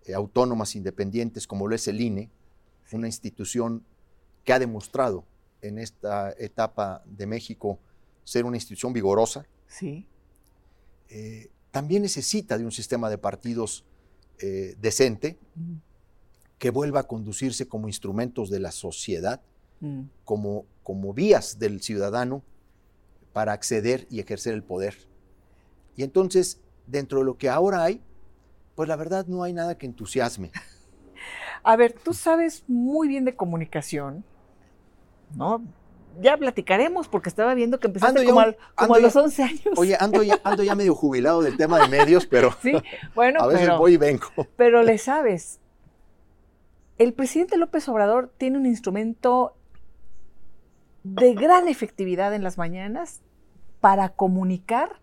eh, 0.06 0.14
autónomas, 0.14 0.74
independientes, 0.74 1.46
como 1.46 1.68
lo 1.68 1.74
es 1.74 1.86
el 1.88 2.00
INE, 2.00 2.30
una 2.92 3.06
institución 3.06 3.84
que 4.44 4.52
ha 4.52 4.58
demostrado 4.58 5.24
en 5.62 5.78
esta 5.78 6.32
etapa 6.38 7.02
de 7.04 7.26
México 7.26 7.78
ser 8.24 8.44
una 8.44 8.56
institución 8.56 8.92
vigorosa, 8.92 9.46
Sí. 9.68 10.06
eh, 11.08 11.50
también 11.70 12.02
necesita 12.02 12.56
de 12.58 12.64
un 12.64 12.72
sistema 12.72 13.08
de 13.10 13.18
partidos 13.18 13.84
eh, 14.38 14.74
decente 14.80 15.38
Mm. 15.54 15.76
que 16.58 16.70
vuelva 16.70 17.00
a 17.00 17.02
conducirse 17.06 17.66
como 17.68 17.86
instrumentos 17.88 18.50
de 18.50 18.60
la 18.60 18.72
sociedad 18.72 19.40
Mm. 19.80 20.02
como, 20.24 20.64
como 20.82 21.12
vías 21.12 21.58
del 21.58 21.82
ciudadano 21.82 22.42
para 23.32 23.52
acceder 23.52 24.06
y 24.10 24.20
ejercer 24.20 24.54
el 24.54 24.62
poder. 24.62 24.96
Y 25.96 26.02
entonces, 26.02 26.60
dentro 26.86 27.18
de 27.20 27.24
lo 27.26 27.36
que 27.38 27.48
ahora 27.50 27.82
hay, 27.84 28.00
pues 28.74 28.88
la 28.88 28.96
verdad 28.96 29.26
no 29.26 29.42
hay 29.42 29.52
nada 29.52 29.76
que 29.78 29.86
entusiasme. 29.86 30.50
A 31.62 31.76
ver, 31.76 31.92
tú 31.92 32.14
sabes 32.14 32.64
muy 32.68 33.08
bien 33.08 33.24
de 33.24 33.34
comunicación, 33.36 34.24
¿no? 35.34 35.62
Ya 36.20 36.36
platicaremos 36.36 37.08
porque 37.08 37.28
estaba 37.28 37.52
viendo 37.54 37.78
que 37.78 37.88
empezaste 37.88 38.10
Ando 38.18 38.22
ya 38.22 38.28
como, 38.28 38.40
al- 38.40 38.56
como 38.74 38.94
a 38.94 38.98
ya- 38.98 39.02
los 39.02 39.16
11 39.16 39.42
años. 39.42 39.62
Oye, 39.76 39.96
ando 40.00 40.22
ya, 40.22 40.40
ando 40.44 40.62
ya 40.62 40.74
medio 40.74 40.94
jubilado 40.94 41.42
del 41.42 41.56
tema 41.56 41.78
de 41.80 41.88
medios, 41.88 42.26
pero 42.26 42.52
Sí, 42.62 42.72
bueno, 43.14 43.40
a 43.42 43.46
veces 43.46 43.62
pero, 43.66 43.78
voy 43.78 43.94
y 43.94 43.96
vengo. 43.98 44.26
pero 44.56 44.82
le 44.82 44.96
sabes. 44.98 45.60
El 46.98 47.12
presidente 47.12 47.58
López 47.58 47.86
Obrador 47.88 48.32
tiene 48.38 48.56
un 48.56 48.64
instrumento 48.66 49.54
de 51.02 51.34
gran 51.34 51.68
efectividad 51.68 52.34
en 52.34 52.42
las 52.42 52.56
mañanas 52.58 53.20
para 53.80 54.08
comunicar 54.10 55.00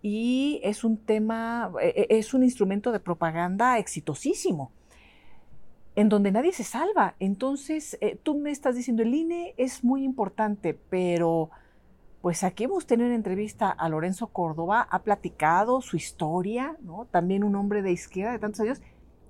y 0.00 0.60
es 0.62 0.84
un 0.84 0.96
tema, 0.96 1.72
e, 1.82 2.06
e, 2.08 2.18
es 2.18 2.32
un 2.34 2.44
instrumento 2.44 2.92
de 2.92 3.00
propaganda 3.00 3.78
exitosísimo, 3.78 4.70
en 5.98 6.08
donde 6.08 6.30
nadie 6.30 6.52
se 6.52 6.62
salva. 6.62 7.16
Entonces, 7.18 7.98
eh, 8.00 8.16
tú 8.22 8.38
me 8.38 8.52
estás 8.52 8.76
diciendo, 8.76 9.02
el 9.02 9.12
INE 9.12 9.54
es 9.56 9.82
muy 9.82 10.04
importante, 10.04 10.72
pero 10.72 11.50
pues 12.22 12.44
aquí 12.44 12.64
hemos 12.64 12.86
tenido 12.86 13.08
una 13.08 13.16
entrevista 13.16 13.68
a 13.68 13.88
Lorenzo 13.88 14.28
Córdoba, 14.28 14.86
ha 14.88 15.02
platicado 15.02 15.80
su 15.80 15.96
historia, 15.96 16.76
¿no? 16.82 17.06
También 17.10 17.42
un 17.42 17.56
hombre 17.56 17.82
de 17.82 17.90
izquierda 17.90 18.30
de 18.30 18.38
tantos 18.38 18.60
años, 18.60 18.80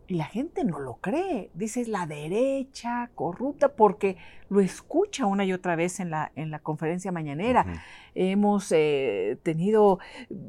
y 0.08 0.16
la 0.16 0.26
gente 0.26 0.62
no 0.64 0.78
lo 0.78 0.96
cree. 0.96 1.50
Dice 1.54 1.80
es 1.80 1.88
la 1.88 2.06
derecha 2.06 3.10
corrupta 3.14 3.72
porque 3.72 4.18
lo 4.50 4.60
escucha 4.60 5.24
una 5.24 5.46
y 5.46 5.54
otra 5.54 5.74
vez 5.74 6.00
en 6.00 6.10
la, 6.10 6.32
en 6.36 6.50
la 6.50 6.58
conferencia 6.58 7.10
mañanera. 7.12 7.64
Hemos 8.14 8.70
eh, 8.72 9.38
tenido 9.42 10.00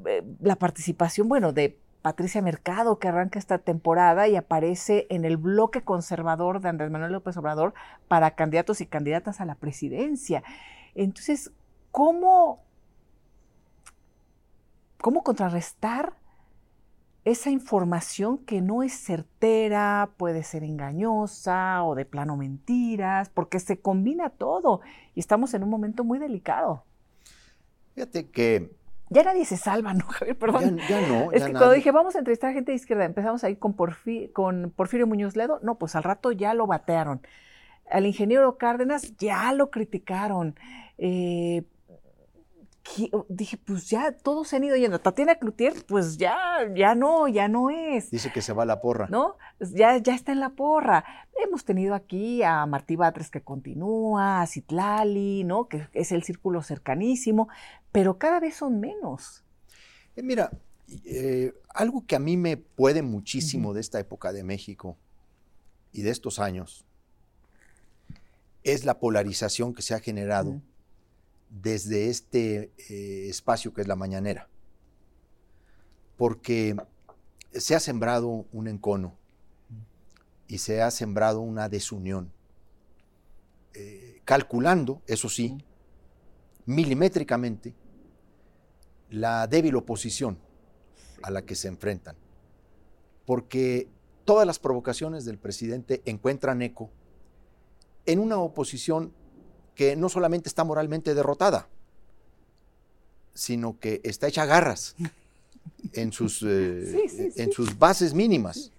eh, 0.05 0.23
la 0.41 0.57
participación, 0.57 1.29
bueno, 1.29 1.53
de 1.53 1.77
Patricia 2.01 2.41
Mercado, 2.41 2.97
que 2.97 3.09
arranca 3.09 3.39
esta 3.39 3.57
temporada 3.57 4.27
y 4.27 4.35
aparece 4.35 5.05
en 5.09 5.25
el 5.25 5.37
bloque 5.37 5.81
conservador 5.81 6.61
de 6.61 6.69
Andrés 6.69 6.91
Manuel 6.91 7.11
López 7.11 7.35
Obrador 7.37 7.73
para 8.07 8.35
candidatos 8.35 8.81
y 8.81 8.85
candidatas 8.85 9.41
a 9.41 9.45
la 9.45 9.55
presidencia. 9.55 10.43
Entonces, 10.95 11.51
¿cómo, 11.91 12.63
cómo 15.01 15.23
contrarrestar 15.23 16.13
esa 17.25 17.49
información 17.49 18.37
que 18.39 18.61
no 18.61 18.81
es 18.81 18.93
certera, 18.93 20.11
puede 20.17 20.43
ser 20.43 20.63
engañosa 20.63 21.83
o 21.83 21.93
de 21.95 22.05
plano 22.05 22.37
mentiras, 22.37 23.29
porque 23.29 23.59
se 23.59 23.79
combina 23.79 24.29
todo 24.29 24.81
y 25.15 25.19
estamos 25.19 25.53
en 25.53 25.63
un 25.63 25.69
momento 25.69 26.03
muy 26.03 26.17
delicado. 26.17 26.83
Fíjate 27.93 28.29
que... 28.29 28.78
Ya 29.09 29.23
nadie 29.23 29.45
se 29.45 29.57
salva, 29.57 29.93
¿no, 29.93 30.05
Javier? 30.05 30.37
Perdón. 30.37 30.77
Ya, 30.87 31.01
no. 31.07 31.31
Es 31.31 31.43
que 31.43 31.51
cuando 31.51 31.71
dije, 31.71 31.91
vamos 31.91 32.15
a 32.15 32.19
entrevistar 32.19 32.51
a 32.51 32.53
gente 32.53 32.71
de 32.71 32.75
izquierda, 32.75 33.05
empezamos 33.05 33.43
ahí 33.43 33.55
con, 33.55 33.75
con 34.33 34.73
Porfirio 34.75 35.07
Muñoz 35.07 35.35
Ledo, 35.35 35.59
no, 35.63 35.75
pues 35.75 35.95
al 35.95 36.03
rato 36.03 36.31
ya 36.31 36.53
lo 36.53 36.67
batearon. 36.67 37.21
Al 37.89 38.05
ingeniero 38.05 38.57
Cárdenas 38.57 39.17
ya 39.17 39.51
lo 39.53 39.71
criticaron. 39.71 40.55
Eh, 40.97 41.63
dije, 43.27 43.57
pues 43.57 43.89
ya 43.89 44.11
todos 44.11 44.47
se 44.47 44.55
han 44.55 44.63
ido 44.63 44.75
yendo. 44.75 44.99
Tatiana 44.99 45.35
Cloutier, 45.35 45.73
pues 45.87 46.17
ya, 46.17 46.37
ya 46.75 46.95
no, 46.95 47.27
ya 47.27 47.47
no 47.47 47.69
es. 47.69 48.11
Dice 48.11 48.31
que 48.31 48.41
se 48.41 48.53
va 48.53 48.63
a 48.63 48.65
la 48.65 48.81
porra. 48.81 49.07
¿No? 49.09 49.37
Ya, 49.59 49.97
ya 49.97 50.15
está 50.15 50.31
en 50.31 50.39
la 50.39 50.49
porra. 50.49 51.03
Hemos 51.43 51.65
tenido 51.65 51.95
aquí 51.95 52.43
a 52.43 52.65
Martí 52.65 52.95
Batres 52.95 53.29
que 53.29 53.41
continúa, 53.41 54.41
a 54.41 54.47
Citlali, 54.47 55.43
¿no? 55.43 55.67
Que 55.67 55.87
es 55.93 56.11
el 56.11 56.23
círculo 56.23 56.61
cercanísimo, 56.61 57.47
pero 57.91 58.17
cada 58.17 58.39
vez 58.39 58.55
son 58.55 58.79
menos. 58.79 59.43
Eh, 60.15 60.23
mira, 60.23 60.51
eh, 61.05 61.53
algo 61.73 62.05
que 62.05 62.15
a 62.15 62.19
mí 62.19 62.37
me 62.37 62.57
puede 62.57 63.01
muchísimo 63.01 63.73
de 63.73 63.81
esta 63.81 63.99
época 63.99 64.31
de 64.33 64.43
México 64.43 64.97
y 65.91 66.01
de 66.01 66.09
estos 66.09 66.39
años 66.39 66.85
es 68.63 68.85
la 68.85 68.99
polarización 68.99 69.73
que 69.73 69.81
se 69.81 69.93
ha 69.93 69.99
generado 69.99 70.61
desde 71.49 72.09
este 72.09 72.71
eh, 72.89 73.27
espacio 73.29 73.73
que 73.73 73.81
es 73.81 73.87
la 73.87 73.95
mañanera, 73.95 74.47
porque 76.17 76.75
se 77.51 77.75
ha 77.75 77.79
sembrado 77.79 78.45
un 78.51 78.67
encono 78.67 79.15
y 80.47 80.59
se 80.59 80.81
ha 80.81 80.91
sembrado 80.91 81.41
una 81.41 81.69
desunión, 81.69 82.31
eh, 83.73 84.21
calculando, 84.25 85.01
eso 85.07 85.29
sí, 85.29 85.57
milimétricamente, 86.69 87.73
la 89.09 89.47
débil 89.47 89.75
oposición 89.75 90.37
a 91.23 91.31
la 91.31 91.41
que 91.41 91.55
se 91.55 91.67
enfrentan, 91.67 92.15
porque 93.25 93.87
todas 94.23 94.45
las 94.45 94.59
provocaciones 94.59 95.25
del 95.25 95.39
presidente 95.39 96.03
encuentran 96.05 96.61
eco 96.61 96.91
en 98.05 98.19
una 98.19 98.37
oposición 98.37 99.11
que 99.73 99.95
no 99.95 100.09
solamente 100.09 100.47
está 100.47 100.63
moralmente 100.63 101.15
derrotada, 101.15 101.67
sino 103.33 103.79
que 103.79 103.99
está 104.03 104.27
hecha 104.27 104.45
garras 104.45 104.95
en 105.93 106.11
sus, 106.11 106.43
eh, 106.43 107.33
en 107.35 107.51
sus 107.51 107.79
bases 107.79 108.13
mínimas. 108.13 108.71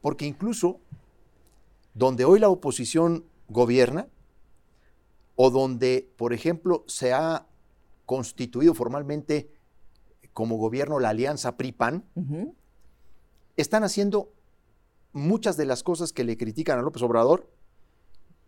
Porque 0.00 0.24
incluso 0.24 0.80
donde 1.92 2.24
hoy 2.24 2.40
la 2.40 2.48
oposición 2.48 3.26
gobierna, 3.50 4.08
o 5.42 5.48
donde, 5.48 6.12
por 6.18 6.34
ejemplo, 6.34 6.84
se 6.86 7.14
ha 7.14 7.46
constituido 8.04 8.74
formalmente 8.74 9.50
como 10.34 10.58
gobierno 10.58 11.00
la 11.00 11.08
alianza 11.08 11.56
PRI-PAN, 11.56 12.04
están 13.56 13.82
haciendo 13.82 14.34
muchas 15.14 15.56
de 15.56 15.64
las 15.64 15.82
cosas 15.82 16.12
que 16.12 16.24
le 16.24 16.36
critican 16.36 16.78
a 16.78 16.82
López 16.82 17.00
Obrador, 17.00 17.48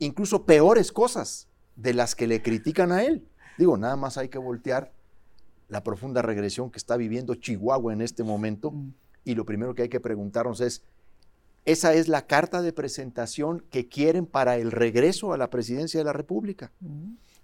incluso 0.01 0.45
peores 0.45 0.93
cosas 0.93 1.49
de 1.77 1.95
las 1.95 2.15
que 2.15 2.27
le 2.27 2.43
critican 2.43 2.93
a 2.93 3.03
él. 3.03 3.27
Digo, 3.57 3.79
nada 3.79 3.97
más 3.97 4.19
hay 4.19 4.29
que 4.29 4.37
voltear 4.37 4.93
la 5.69 5.83
profunda 5.83 6.21
regresión 6.21 6.71
que 6.71 6.77
está 6.77 6.99
viviendo 6.99 7.37
Chihuahua 7.37 7.95
en 7.95 8.03
este 8.03 8.23
momento 8.23 8.75
y 9.25 9.35
lo 9.35 9.47
primero 9.47 9.75
que 9.75 9.81
hay 9.81 9.89
que 9.89 10.01
preguntarnos 10.01 10.61
es, 10.61 10.83
¿esa 11.65 11.95
es 11.95 12.09
la 12.09 12.27
carta 12.27 12.63
de 12.63 12.73
presentación 12.73 13.65
que 13.71 13.89
quieren 13.89 14.27
para 14.27 14.57
el 14.57 14.71
regreso 14.71 15.33
a 15.33 15.39
la 15.39 15.51
presidencia 15.51 16.01
de 16.01 16.05
la 16.05 16.13
República? 16.13 16.73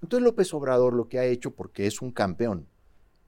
Entonces 0.03 0.25
López 0.25 0.53
Obrador 0.55 0.95
lo 0.95 1.09
que 1.09 1.19
ha 1.19 1.25
hecho, 1.25 1.53
porque 1.53 1.87
es 1.87 2.03
un 2.03 2.11
campeón 2.11 2.67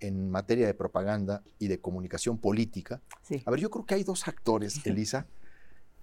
en 0.01 0.31
materia 0.31 0.67
de 0.67 0.75
propaganda 0.75 1.43
y 1.59 1.69
de 1.69 1.79
comunicación 1.79 2.39
política, 2.39 3.03
a 3.45 3.51
ver, 3.51 3.61
yo 3.61 3.71
creo 3.71 3.85
que 3.85 3.95
hay 3.95 4.05
dos 4.05 4.27
actores, 4.29 4.81
Elisa, 4.87 5.27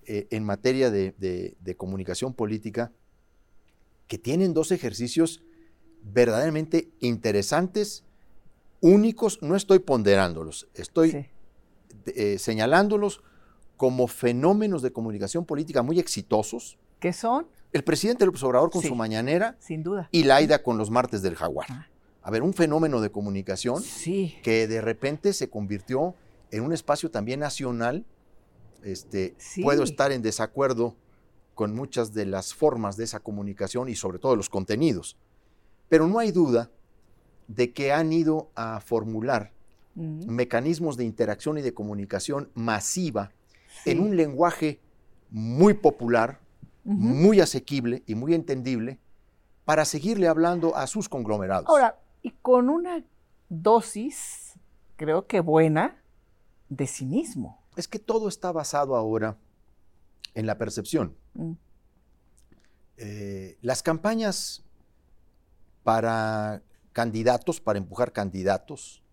eh, 0.05 0.27
en 0.29 0.43
materia 0.43 0.91
de 0.91 1.75
comunicación 1.77 2.33
política 2.33 2.91
que 4.07 4.17
tienen 4.17 4.53
dos 4.53 4.71
ejercicios 4.71 5.43
verdaderamente 6.03 6.89
interesantes, 6.99 8.03
únicos, 8.81 9.41
no 9.41 9.55
estoy 9.55 9.79
ponderándolos, 9.79 10.67
estoy 10.73 11.27
eh, 12.05 12.37
señalándolos 12.39 13.21
como 13.77 14.07
fenómenos 14.07 14.81
de 14.81 14.91
comunicación 14.91 15.45
política 15.45 15.83
muy 15.83 15.99
exitosos. 15.99 16.77
¿Qué 16.99 17.13
son? 17.13 17.47
El 17.71 17.83
presidente 17.83 18.25
López 18.25 18.41
Obrador 18.43 18.71
con 18.71 18.81
su 18.81 18.95
mañanera. 18.95 19.55
Sin 19.59 19.83
duda. 19.83 20.09
Y 20.11 20.23
Laida 20.23 20.63
con 20.63 20.77
los 20.77 20.89
martes 20.89 21.21
del 21.21 21.35
jaguar. 21.35 21.67
Ah. 21.69 21.87
A 22.23 22.31
ver, 22.31 22.43
un 22.43 22.53
fenómeno 22.53 22.99
de 22.99 23.11
comunicación 23.11 23.81
que 24.43 24.67
de 24.67 24.81
repente 24.81 25.31
se 25.31 25.49
convirtió 25.49 26.15
en 26.51 26.63
un 26.63 26.73
espacio 26.73 27.09
también 27.09 27.39
nacional. 27.39 28.05
Este, 28.83 29.35
Puedo 29.61 29.83
estar 29.83 30.11
en 30.11 30.21
desacuerdo 30.21 30.95
con 31.55 31.73
muchas 31.73 32.13
de 32.13 32.25
las 32.25 32.53
formas 32.53 32.97
de 32.97 33.05
esa 33.05 33.19
comunicación 33.19 33.89
y 33.89 33.95
sobre 33.95 34.19
todo 34.19 34.35
los 34.35 34.49
contenidos. 34.49 35.17
Pero 35.87 36.07
no 36.07 36.19
hay 36.19 36.31
duda 36.31 36.69
de 37.47 37.71
que 37.71 37.93
han 37.93 38.11
ido 38.11 38.49
a 38.55 38.81
formular 38.81 39.53
mm. 39.95 40.29
mecanismos 40.29 40.97
de 40.97 41.05
interacción 41.05 41.57
y 41.57 41.61
de 41.61 41.73
comunicación 41.73 42.49
masiva 42.53 43.31
en 43.91 43.99
un 43.99 44.15
lenguaje 44.15 44.79
muy 45.29 45.73
popular, 45.73 46.39
muy 46.83 47.41
asequible 47.41 48.03
y 48.05 48.15
muy 48.15 48.33
entendible 48.33 48.99
para 49.65 49.83
seguirle 49.83 50.27
hablando 50.27 50.75
a 50.75 50.87
sus 50.87 51.09
conglomerados. 51.09 51.67
Ahora, 51.69 51.99
y 52.21 52.31
con 52.31 52.69
una 52.69 53.03
dosis, 53.49 54.53
creo 54.95 55.27
que 55.27 55.41
buena, 55.41 56.01
de 56.69 56.87
cinismo. 56.87 57.63
Es 57.75 57.87
que 57.87 57.99
todo 57.99 58.27
está 58.27 58.51
basado 58.51 58.95
ahora 58.95 59.37
en 60.33 60.45
la 60.45 60.57
percepción. 60.57 61.15
Mm. 61.33 61.51
Eh, 62.97 63.57
las 63.61 63.83
campañas 63.83 64.63
para 65.83 66.63
candidatos, 66.93 67.61
para 67.61 67.77
empujar 67.77 68.11
candidatos, 68.11 69.03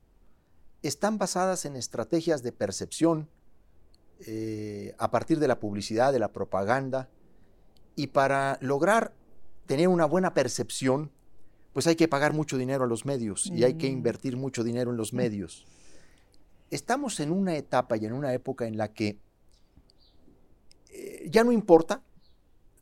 están 0.82 1.18
basadas 1.18 1.64
en 1.64 1.76
estrategias 1.76 2.42
de 2.42 2.52
percepción 2.52 3.28
eh, 4.26 4.94
a 4.98 5.10
partir 5.10 5.38
de 5.38 5.48
la 5.48 5.60
publicidad, 5.60 6.12
de 6.12 6.18
la 6.18 6.28
propaganda, 6.28 7.08
y 7.96 8.08
para 8.08 8.58
lograr 8.60 9.12
tener 9.66 9.88
una 9.88 10.04
buena 10.04 10.34
percepción, 10.34 11.10
pues 11.72 11.86
hay 11.86 11.96
que 11.96 12.08
pagar 12.08 12.32
mucho 12.32 12.56
dinero 12.56 12.84
a 12.84 12.86
los 12.86 13.04
medios 13.04 13.46
y 13.46 13.64
hay 13.64 13.74
que 13.74 13.88
mm. 13.88 13.92
invertir 13.92 14.36
mucho 14.36 14.62
dinero 14.62 14.90
en 14.90 14.96
los 14.96 15.12
mm. 15.12 15.16
medios. 15.16 15.66
Estamos 16.70 17.20
en 17.20 17.32
una 17.32 17.56
etapa 17.56 17.96
y 17.96 18.06
en 18.06 18.12
una 18.12 18.32
época 18.32 18.66
en 18.66 18.76
la 18.76 18.92
que 18.92 19.18
eh, 20.90 21.28
ya 21.30 21.44
no 21.44 21.52
importa 21.52 22.02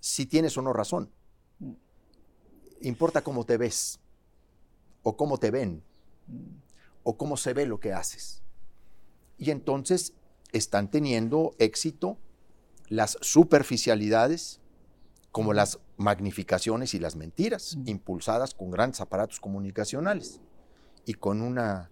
si 0.01 0.27
tienes 0.27 0.57
o 0.57 0.63
no 0.63 0.73
razón. 0.73 1.11
Importa 2.81 3.23
cómo 3.23 3.45
te 3.45 3.57
ves, 3.57 4.01
o 5.03 5.17
cómo 5.17 5.39
te 5.39 5.51
ven, 5.51 5.83
o 7.03 7.17
cómo 7.17 7.37
se 7.37 7.55
ve 7.55 7.67
lo 7.67 7.81
que 7.81 7.93
haces. 7.93 8.43
Y 9.39 9.51
entonces 9.51 10.15
están 10.53 10.91
teniendo 10.91 11.55
éxito 11.59 12.19
las 12.89 13.17
superficialidades, 13.21 14.61
como 15.31 15.53
las 15.55 15.79
magnificaciones 15.97 16.93
y 16.95 16.99
las 16.99 17.17
mentiras, 17.17 17.79
impulsadas 17.87 18.55
con 18.55 18.71
grandes 18.71 19.01
aparatos 19.01 19.41
comunicacionales 19.41 20.41
y 21.07 21.15
con 21.15 21.41
una 21.41 21.91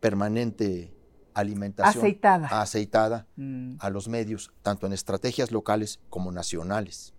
permanente 0.00 0.94
alimentación 1.34 2.04
Aceitada. 2.04 2.60
aceitada 2.60 3.26
Mm, 3.36 3.76
a 3.80 3.90
los 3.90 4.06
medios, 4.08 4.52
tanto 4.62 4.86
en 4.86 4.92
estrategias 4.92 5.50
locales 5.50 5.98
como 6.08 6.30
nacionales. 6.30 7.12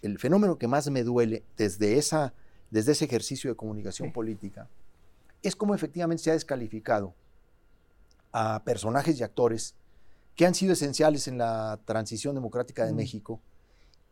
El 0.00 0.18
fenómeno 0.18 0.56
que 0.56 0.66
más 0.66 0.88
me 0.90 1.02
duele 1.04 1.44
desde, 1.58 1.98
esa, 1.98 2.32
desde 2.70 2.92
ese 2.92 3.04
ejercicio 3.04 3.50
de 3.50 3.56
comunicación 3.56 4.08
Sí. 4.08 4.12
política 4.14 4.68
es 5.42 5.54
cómo 5.56 5.74
efectivamente 5.74 6.22
se 6.22 6.30
ha 6.30 6.34
descalificado 6.34 7.14
a 8.32 8.62
personajes 8.64 9.18
y 9.18 9.22
actores 9.22 9.74
que 10.36 10.46
han 10.46 10.54
sido 10.54 10.72
esenciales 10.72 11.28
en 11.28 11.38
la 11.38 11.78
transición 11.84 12.34
democrática 12.34 12.86
de 12.86 12.92
Mm. 12.92 12.96
México 12.96 13.40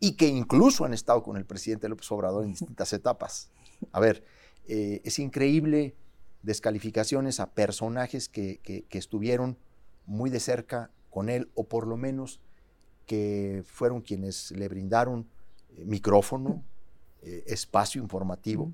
y 0.00 0.16
que 0.16 0.26
incluso 0.26 0.84
han 0.84 0.94
estado 0.94 1.22
con 1.22 1.36
el 1.36 1.44
presidente 1.46 1.88
López 1.88 2.10
Obrador 2.12 2.44
en 2.44 2.50
distintas 2.52 2.92
etapas. 2.92 3.50
A 3.92 4.00
ver, 4.00 4.24
eh, 4.66 5.00
es 5.04 5.18
increíble 5.18 5.94
descalificaciones 6.42 7.40
a 7.40 7.50
personajes 7.52 8.28
que, 8.28 8.58
que- 8.62 8.84
que 8.84 8.98
estuvieron 8.98 9.58
muy 10.06 10.30
de 10.30 10.40
cerca 10.40 10.90
con 11.10 11.28
él 11.28 11.50
o 11.54 11.64
por 11.64 11.86
lo 11.86 11.96
menos 11.96 12.40
que 13.06 13.62
fueron 13.66 14.02
quienes 14.02 14.50
le 14.52 14.68
brindaron 14.68 15.28
eh, 15.76 15.84
micrófono, 15.86 16.62
eh, 17.22 17.44
espacio 17.46 18.02
informativo. 18.02 18.72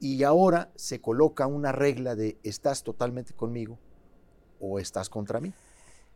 Y 0.00 0.24
ahora 0.24 0.72
se 0.74 1.00
coloca 1.00 1.46
una 1.46 1.70
regla 1.72 2.16
de 2.16 2.38
estás 2.42 2.82
totalmente 2.82 3.32
conmigo 3.34 3.78
o 4.62 4.78
estás 4.78 5.10
contra 5.10 5.40
mí. 5.40 5.52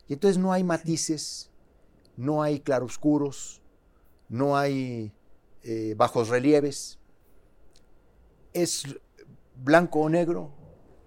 Y 0.09 0.15
entonces 0.15 0.39
no 0.39 0.53
hay 0.53 0.63
matices, 0.65 1.51
no 2.17 2.43
hay 2.43 2.61
claroscuros, 2.61 3.61
no 4.29 4.57
hay 4.57 5.13
eh, 5.63 5.95
bajos 5.97 6.29
relieves. 6.29 6.99
Es 8.55 8.85
blanco 9.57 10.01
o 10.01 10.09
negro. 10.09 10.51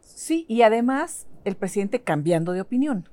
Sí, 0.02 0.46
y 0.50 0.62
además 0.64 1.26
el 1.46 1.56
presidente 1.56 2.02
cambiando 2.02 2.52
de 2.52 2.62
opinión. 2.62 3.10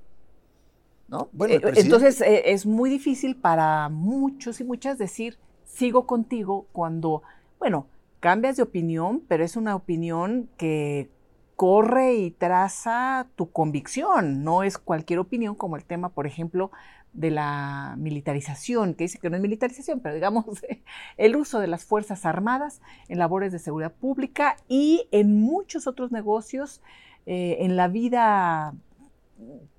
¿no? 1.08 1.28
Bueno, 1.32 1.54
Eh, 1.54 1.72
Entonces 1.76 2.20
eh, 2.20 2.50
es 2.50 2.66
muy 2.66 2.90
difícil 2.90 3.36
para 3.36 3.88
muchos 3.88 4.60
y 4.60 4.64
muchas 4.64 4.98
decir, 4.98 5.38
sigo 5.64 6.04
contigo 6.06 6.66
cuando, 6.72 7.22
bueno, 7.60 7.86
cambias 8.18 8.56
de 8.56 8.64
opinión, 8.64 9.22
pero 9.28 9.44
es 9.44 9.56
una 9.56 9.76
opinión 9.76 10.50
que 10.56 11.08
corre 11.56 12.14
y 12.14 12.30
traza 12.30 13.26
tu 13.34 13.50
convicción, 13.50 14.44
no 14.44 14.62
es 14.62 14.78
cualquier 14.78 15.18
opinión 15.18 15.54
como 15.54 15.76
el 15.76 15.84
tema, 15.84 16.10
por 16.10 16.26
ejemplo, 16.26 16.70
de 17.14 17.30
la 17.30 17.94
militarización, 17.96 18.92
que 18.94 19.04
dice 19.04 19.18
que 19.18 19.30
no 19.30 19.36
es 19.36 19.42
militarización, 19.42 20.00
pero 20.00 20.14
digamos 20.14 20.44
el 21.16 21.34
uso 21.34 21.58
de 21.58 21.66
las 21.66 21.86
Fuerzas 21.86 22.26
Armadas 22.26 22.82
en 23.08 23.18
labores 23.18 23.52
de 23.52 23.58
seguridad 23.58 23.92
pública 23.92 24.56
y 24.68 25.08
en 25.12 25.40
muchos 25.40 25.86
otros 25.86 26.12
negocios 26.12 26.82
eh, 27.24 27.56
en 27.60 27.76
la 27.76 27.88
vida 27.88 28.74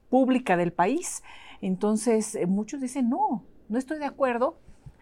pública 0.09 0.57
del 0.57 0.73
país. 0.73 1.21
Entonces, 1.61 2.33
eh, 2.33 2.47
muchos 2.47 2.81
dicen, 2.81 3.07
no, 3.09 3.43
no 3.69 3.77
estoy 3.77 3.99
de 3.99 4.05
acuerdo. 4.05 4.57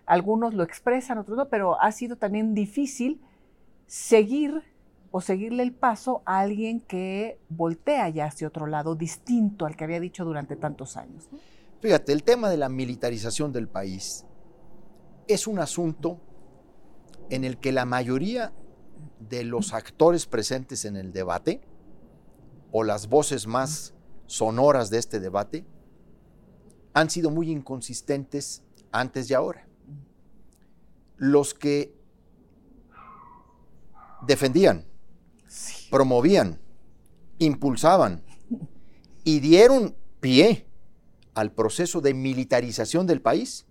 Algunos 0.05 0.53
lo 0.53 0.63
expresan, 0.63 1.17
otros 1.17 1.37
no, 1.37 1.47
pero 1.47 1.81
ha 1.81 1.91
sido 1.93 2.17
también 2.17 2.53
difícil 2.53 3.21
seguir 3.87 4.63
o 5.17 5.21
seguirle 5.21 5.63
el 5.63 5.71
paso 5.71 6.23
a 6.25 6.41
alguien 6.41 6.81
que 6.81 7.39
voltea 7.47 8.09
ya 8.09 8.25
hacia 8.25 8.49
otro 8.49 8.67
lado, 8.67 8.95
distinto 8.95 9.65
al 9.65 9.77
que 9.77 9.85
había 9.85 10.01
dicho 10.01 10.25
durante 10.25 10.57
tantos 10.57 10.97
años. 10.97 11.29
Fíjate, 11.79 12.11
el 12.11 12.21
tema 12.23 12.49
de 12.49 12.57
la 12.57 12.67
militarización 12.67 13.53
del 13.53 13.69
país 13.69 14.25
es 15.29 15.47
un 15.47 15.59
asunto 15.59 16.19
en 17.29 17.45
el 17.45 17.59
que 17.59 17.71
la 17.71 17.85
mayoría 17.85 18.51
de 19.21 19.45
los 19.45 19.73
actores 19.73 20.25
presentes 20.25 20.83
en 20.83 20.97
el 20.97 21.13
debate, 21.13 21.61
o 22.73 22.83
las 22.83 23.07
voces 23.07 23.47
más 23.47 23.93
sonoras 24.25 24.89
de 24.89 24.97
este 24.97 25.21
debate, 25.21 25.65
han 26.93 27.09
sido 27.09 27.31
muy 27.31 27.51
inconsistentes 27.51 28.65
antes 28.91 29.31
y 29.31 29.33
ahora. 29.33 29.65
Los 31.15 31.53
que 31.53 31.95
defendían, 34.27 34.85
promovían, 35.89 36.59
impulsaban 37.39 38.23
y 39.23 39.39
dieron 39.39 39.95
pie 40.19 40.65
al 41.33 41.51
proceso 41.51 42.01
de 42.01 42.13
militarización 42.13 43.07
del 43.07 43.21
país, 43.21 43.65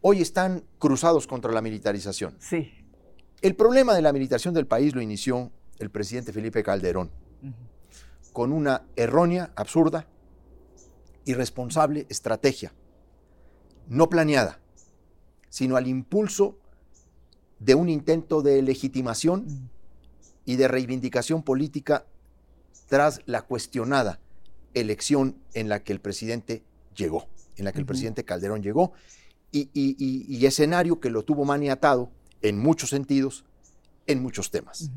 hoy 0.00 0.22
están 0.22 0.64
cruzados 0.78 1.26
contra 1.26 1.52
la 1.52 1.60
militarización. 1.60 2.36
Sí. 2.40 2.72
El 3.42 3.54
problema 3.54 3.94
de 3.94 4.02
la 4.02 4.12
militarización 4.12 4.54
del 4.54 4.66
país 4.66 4.94
lo 4.94 5.00
inició 5.00 5.52
el 5.78 5.90
presidente 5.90 6.32
Felipe 6.32 6.62
Calderón 6.62 7.10
con 8.32 8.52
una 8.52 8.82
errónea, 8.96 9.52
absurda, 9.56 10.06
irresponsable 11.24 12.06
estrategia, 12.08 12.72
no 13.88 14.08
planeada, 14.08 14.60
sino 15.48 15.76
al 15.76 15.86
impulso 15.86 16.58
de 17.58 17.74
un 17.74 17.88
intento 17.88 18.42
de 18.42 18.62
legitimación 18.62 19.70
y 20.48 20.56
de 20.56 20.66
reivindicación 20.66 21.42
política 21.42 22.06
tras 22.88 23.20
la 23.26 23.42
cuestionada 23.42 24.18
elección 24.72 25.36
en 25.52 25.68
la 25.68 25.84
que 25.84 25.92
el 25.92 26.00
presidente 26.00 26.62
llegó, 26.96 27.28
en 27.58 27.66
la 27.66 27.72
que 27.72 27.80
el 27.80 27.84
presidente 27.84 28.24
Calderón 28.24 28.62
llegó, 28.62 28.92
y, 29.52 29.68
y- 29.74 29.94
y- 29.98 30.24
y 30.38 30.46
escenario 30.46 31.00
que 31.00 31.10
lo 31.10 31.22
tuvo 31.22 31.44
maniatado 31.44 32.10
en 32.40 32.58
muchos 32.58 32.88
sentidos, 32.88 33.44
en 34.06 34.22
muchos 34.22 34.50
temas. 34.50 34.90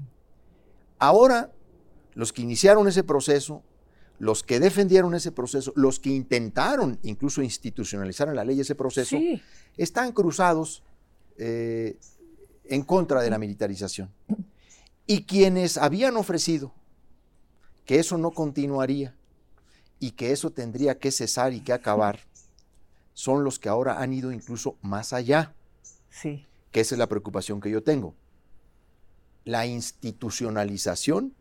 Ahora, 0.99 1.51
los 2.13 2.31
que 2.31 2.43
iniciaron 2.43 2.87
ese 2.87 3.03
proceso, 3.03 3.61
los 4.19 4.43
que 4.43 4.61
defendieron 4.61 5.13
ese 5.15 5.33
proceso, 5.33 5.73
los 5.75 5.99
que 5.99 6.11
intentaron 6.11 6.97
incluso 7.03 7.41
institucionalizar 7.41 8.29
en 8.29 8.37
la 8.37 8.45
ley 8.45 8.57
ese 8.61 8.75
proceso, 8.75 9.17
Sí. 9.17 9.41
están 9.75 10.13
cruzados 10.13 10.81
eh, 11.37 11.97
en 12.65 12.83
contra 12.83 13.21
de 13.21 13.29
la 13.29 13.37
militarización. 13.37 14.09
Y 15.07 15.23
quienes 15.23 15.77
habían 15.77 16.15
ofrecido 16.17 16.73
que 17.85 17.99
eso 17.99 18.17
no 18.17 18.31
continuaría 18.31 19.15
y 19.99 20.11
que 20.11 20.31
eso 20.31 20.51
tendría 20.51 20.97
que 20.97 21.11
cesar 21.11 21.53
y 21.53 21.61
que 21.61 21.73
acabar, 21.73 22.19
son 23.13 23.43
los 23.43 23.59
que 23.59 23.69
ahora 23.69 24.01
han 24.01 24.13
ido 24.13 24.31
incluso 24.31 24.77
más 24.81 25.13
allá, 25.13 25.53
Sí. 26.09 26.45
que 26.71 26.79
esa 26.81 26.95
es 26.95 26.99
la 26.99 27.07
preocupación 27.07 27.59
que 27.61 27.69
yo 27.69 27.83
tengo. 27.83 28.15
La 29.43 29.65
institucionalización 29.65 31.33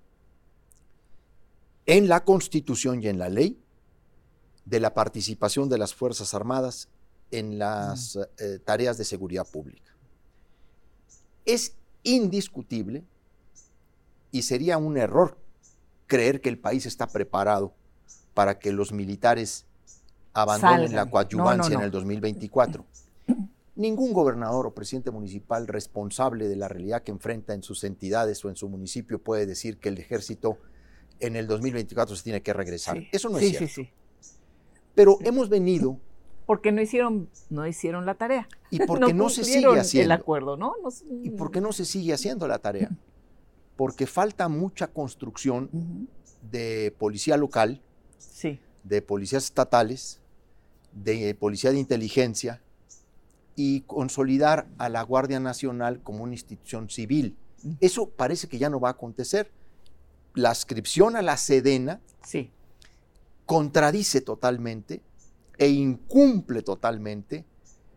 en 1.87 2.09
la 2.09 2.25
Constitución 2.25 3.03
y 3.03 3.09
en 3.09 3.19
la 3.19 3.29
ley 3.29 3.63
de 4.65 4.81
la 4.81 4.95
participación 4.95 5.69
de 5.69 5.79
las 5.79 5.95
Fuerzas 5.95 6.35
Armadas 6.35 6.89
en 7.31 7.59
las 7.59 8.17
eh, 8.39 8.59
tareas 8.65 8.99
de 8.99 9.05
seguridad 9.05 9.47
pública. 9.49 9.93
Es 11.45 11.75
indiscutible 12.03 13.05
y 14.31 14.43
sería 14.43 14.79
un 14.79 14.97
error 14.97 15.37
creer 16.07 16.41
que 16.41 16.49
el 16.49 16.59
país 16.59 16.87
está 16.87 17.07
preparado 17.09 17.75
para 18.35 18.59
que 18.59 18.73
los 18.73 18.93
militares 18.93 19.67
abandonen 20.33 20.89
Salgan. 20.89 20.97
la 20.97 21.11
coadyuvancia 21.11 21.71
no, 21.71 21.75
no. 21.75 21.81
en 21.81 21.85
el 21.85 21.91
2024. 21.91 22.85
Ningún 23.77 24.13
gobernador 24.13 24.67
o 24.67 24.75
presidente 24.75 25.11
municipal 25.11 25.67
responsable 25.67 26.49
de 26.49 26.57
la 26.57 26.69
realidad 26.69 27.03
que 27.03 27.13
enfrenta 27.13 27.55
en 27.55 27.63
sus 27.63 27.85
entidades 27.85 28.45
o 28.45 28.49
en 28.51 28.57
su 28.57 28.69
municipio 28.69 29.19
puede 29.21 29.47
decir 29.47 29.79
que 29.79 29.89
el 29.89 29.99
ejército 29.99 30.59
en 31.21 31.37
el 31.37 31.47
2024 31.47 32.17
se 32.17 32.23
tiene 32.23 32.43
que 32.43 32.53
regresar. 32.53 32.99
Sí. 32.99 33.09
Eso 33.13 33.29
no 33.29 33.39
sí, 33.39 33.47
es 33.47 33.51
cierto. 33.51 33.67
Sí, 33.69 33.85
sí. 33.85 33.91
Pero 34.95 35.19
hemos 35.23 35.49
venido 35.49 35.99
Porque 36.47 36.73
no 36.73 36.83
hicieron, 36.83 37.29
no 37.49 37.67
hicieron 37.67 38.05
la 38.07 38.15
tarea. 38.15 38.49
y 38.71 38.81
porque 38.85 39.15
no, 39.15 39.29
se 39.29 39.45
sigue 39.45 39.57
cumplieron 39.57 39.75
El 39.77 39.81
haciendo. 39.81 40.15
acuerdo, 40.15 40.57
¿no? 40.57 40.75
¿Y 41.23 41.31
por 41.31 41.51
qué 41.51 41.61
no 41.61 41.73
se 41.73 41.85
sigue 41.85 42.13
haciendo 42.13 42.49
la 42.49 42.59
tarea? 42.59 42.91
Porque 43.81 44.07
falta 44.07 44.47
mucha 44.51 44.89
construcción 44.89 45.71
de 46.51 46.95
policía 46.99 47.39
local, 47.39 47.81
Sí. 48.19 48.61
de 48.85 49.01
policías 49.01 49.45
estatales, 49.45 50.21
de 50.93 51.35
policía 51.35 51.71
de 51.71 51.79
inteligencia 51.79 52.61
y 53.57 53.81
consolidar 53.87 54.67
a 54.77 54.91
la 54.91 55.01
Guardia 55.03 55.41
Nacional 55.41 56.03
como 56.03 56.25
una 56.25 56.35
institución 56.35 56.91
civil. 56.91 57.39
Eso 57.81 58.11
parece 58.11 58.49
que 58.49 58.59
ya 58.59 58.69
no 58.69 58.81
va 58.81 58.89
a 58.89 58.93
acontecer. 58.93 59.51
La 60.35 60.51
ascripción 60.51 61.17
a 61.17 61.23
la 61.23 61.39
Sedena 61.39 62.03
Sí. 62.23 62.51
contradice 63.47 64.21
totalmente 64.21 65.01
e 65.57 65.69
incumple 65.71 66.61
totalmente 66.61 67.47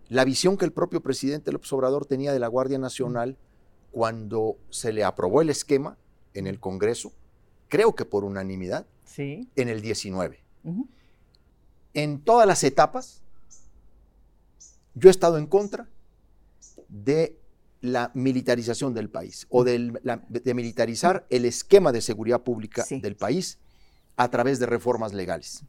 la 0.07 0.23
visión 0.23 0.55
que 0.55 0.63
el 0.63 0.71
propio 0.71 1.03
presidente 1.03 1.51
López 1.51 1.73
Obrador 1.73 2.05
tenía 2.05 2.31
de 2.31 2.39
la 2.39 2.47
Guardia 2.47 2.77
Nacional 2.79 3.35
cuando 3.93 4.57
se 4.71 4.91
le 4.91 5.03
aprobó 5.05 5.41
el 5.41 5.49
esquema 5.51 5.95
en 6.33 6.47
el 6.47 6.59
Congreso, 6.59 7.13
creo 7.69 7.93
que 7.95 8.03
por 8.05 8.23
unanimidad, 8.25 8.85
Sí. 9.05 9.47
en 9.55 9.69
el 9.69 9.81
19. 9.81 10.39
Ujú. 10.63 10.87
En 11.93 12.19
todas 12.21 12.47
las 12.47 12.63
etapas, 12.63 13.21
yo 14.95 15.09
he 15.09 15.11
estado 15.11 15.37
en 15.37 15.45
contra 15.45 15.87
de 16.89 17.37
la 17.81 18.09
militarización 18.15 18.93
del 18.95 19.09
país 19.09 19.45
o 19.49 19.63
del- 19.63 19.99
la- 20.03 20.23
de 20.27 20.53
militarizar 20.55 21.25
el 21.29 21.45
esquema 21.45 21.91
de 21.91 22.01
seguridad 22.01 22.41
pública 22.41 22.83
Sí. 22.83 22.99
del 22.99 23.15
país 23.15 23.59
a 24.15 24.29
través 24.31 24.57
de 24.59 24.65
reformas 24.65 25.13
legales. 25.13 25.63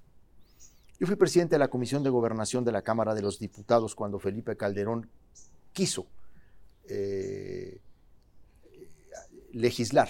Yo 0.99 1.07
fui 1.07 1.17
presidente 1.17 1.57
de 1.57 1.59
la 1.59 1.69
Comisión 1.69 2.03
de 2.03 2.09
Gobernación 2.11 2.65
de 2.65 2.73
la 2.73 2.81
Cámara 2.83 3.15
de 3.15 3.21
los 3.23 3.39
Diputados 3.39 3.95
cuando 3.95 4.19
Felipe 4.19 4.57
Calderón 4.57 5.11
quiso 5.75 6.07
eh, 6.89 7.81
legislar 9.55 10.09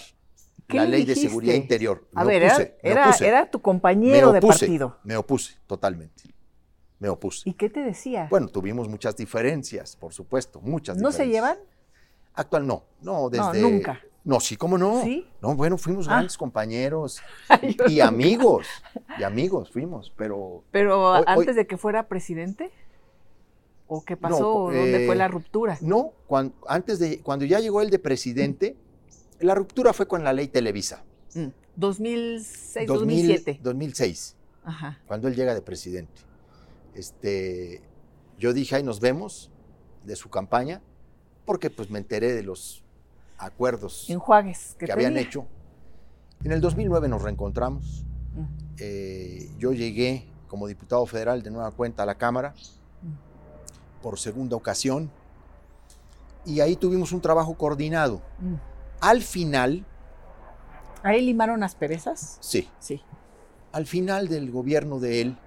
la 0.68 0.84
ley 0.84 1.04
de 1.04 1.14
seguridad 1.14 1.54
interior. 1.54 2.06
a 2.14 2.24
ver, 2.24 2.42
era, 2.82 3.50
tu 3.50 3.60
compañero 3.60 4.32
de 4.32 4.40
partido. 4.40 4.98
Me 5.04 5.16
opuse 5.16 5.54
totalmente. 5.66 6.22
Me 6.98 7.08
opuse. 7.08 7.48
¿Y 7.48 7.54
qué 7.54 7.68
te 7.68 7.80
decía? 7.80 8.28
Bueno, 8.30 8.48
tuvimos 8.48 8.88
muchas 8.88 9.16
diferencias, 9.16 9.96
por 9.96 10.14
supuesto, 10.14 10.60
muchas 10.60 10.96
¿No 10.96 11.12
se 11.12 11.26
llevan? 11.26 11.58
Actual 12.34 12.66
no, 12.66 12.84
no, 13.00 13.28
desde... 13.28 13.60
No, 13.60 13.68
nunca. 13.68 14.00
No, 14.24 14.40
sí, 14.40 14.56
¿cómo 14.56 14.78
no? 14.78 15.02
¿Sí? 15.02 15.28
No, 15.42 15.54
bueno, 15.54 15.76
fuimos 15.76 16.08
ah. 16.08 16.12
grandes 16.12 16.38
compañeros 16.38 17.20
y, 17.88 18.00
amigos, 18.00 18.66
y 19.18 19.22
amigos 19.22 19.70
fuimos, 19.70 20.12
pero... 20.16 20.64
¿Pero 20.70 21.14
antes 21.28 21.56
de 21.56 21.66
que 21.66 21.76
fuera 21.76 22.08
presidente? 22.08 22.72
¿O 23.86 24.02
qué 24.02 24.16
pasó? 24.16 24.70
¿Dónde 24.72 25.04
fue 25.04 25.14
la 25.14 25.26
eh, 25.26 25.28
ruptura? 25.28 25.76
No, 25.82 26.12
cuando, 26.26 26.54
antes 26.66 26.98
de, 26.98 27.20
cuando 27.20 27.44
ya 27.44 27.60
llegó 27.60 27.82
él 27.82 27.90
de 27.90 27.98
presidente, 27.98 28.78
la 29.40 29.54
ruptura 29.54 29.92
fue 29.92 30.06
con 30.06 30.24
la 30.24 30.32
ley 30.32 30.48
Televisa. 30.48 31.04
2006, 31.76 32.86
2007. 32.86 33.60
2006, 33.62 34.36
Ajá. 34.64 34.98
cuando 35.06 35.28
él 35.28 35.34
llega 35.34 35.54
de 35.54 35.62
presidente. 35.62 36.22
Este, 36.94 37.82
yo 38.38 38.52
dije, 38.52 38.76
ahí 38.76 38.82
nos 38.82 39.00
vemos, 39.00 39.50
de 40.04 40.16
su 40.16 40.30
campaña, 40.30 40.80
porque 41.44 41.70
pues 41.70 41.90
me 41.90 41.98
enteré 41.98 42.32
de 42.32 42.42
los 42.42 42.84
acuerdos 43.38 44.06
que, 44.78 44.92
habían 44.92 45.16
hecho. 45.16 45.46
En 46.44 46.52
el 46.52 46.60
2009 46.60 47.08
nos 47.08 47.22
reencontramos. 47.22 48.04
Mm. 48.34 48.44
Eh, 48.78 49.50
yo 49.58 49.72
llegué 49.72 50.26
como 50.48 50.66
diputado 50.66 51.04
federal 51.06 51.42
de 51.42 51.50
nueva 51.50 51.70
cuenta 51.72 52.02
a 52.02 52.06
la 52.06 52.16
Cámara 52.16 52.54
mm. 53.02 54.02
por 54.02 54.18
segunda 54.18 54.56
ocasión 54.56 55.10
y 56.44 56.60
ahí 56.60 56.76
tuvimos 56.76 57.12
un 57.12 57.20
trabajo 57.20 57.54
coordinado. 57.54 58.20
Mm. 58.38 58.54
Al 59.00 59.22
final... 59.22 59.84
¿Ahí 61.02 61.20
limaron 61.20 61.62
asperezas? 61.62 62.38
Sí. 62.40 62.68
Sí. 62.78 63.02
Al 63.72 63.86
final 63.86 64.28
del 64.28 64.50
gobierno 64.50 65.00
de 65.00 65.20
él, 65.20 65.38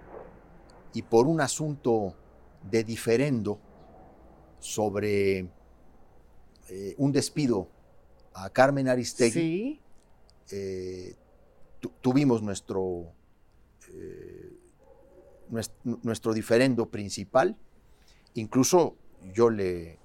y 0.94 1.02
por 1.02 1.28
un 1.28 1.42
asunto 1.42 2.16
de 2.70 2.84
diferendo 2.84 3.60
sobre 4.60 5.50
eh, 6.70 6.96
un 6.98 7.12
despido 7.12 7.70
a 8.34 8.50
Carmen 8.50 8.88
Aristegui, 8.88 9.82
eh, 10.52 11.16
tuvimos 12.02 12.42
nuestro, 12.42 13.14
eh, 13.90 14.54
nuestro 16.04 16.34
diferendo 16.34 16.90
principal. 16.90 17.58
Incluso 18.34 18.96
yo 19.34 19.50
le 19.50 19.98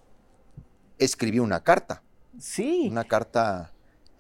escribí 0.99 1.39
una 1.39 1.63
carta 1.63 2.03
Sí. 2.39 2.89
Una 2.91 3.05
carta 3.05 3.73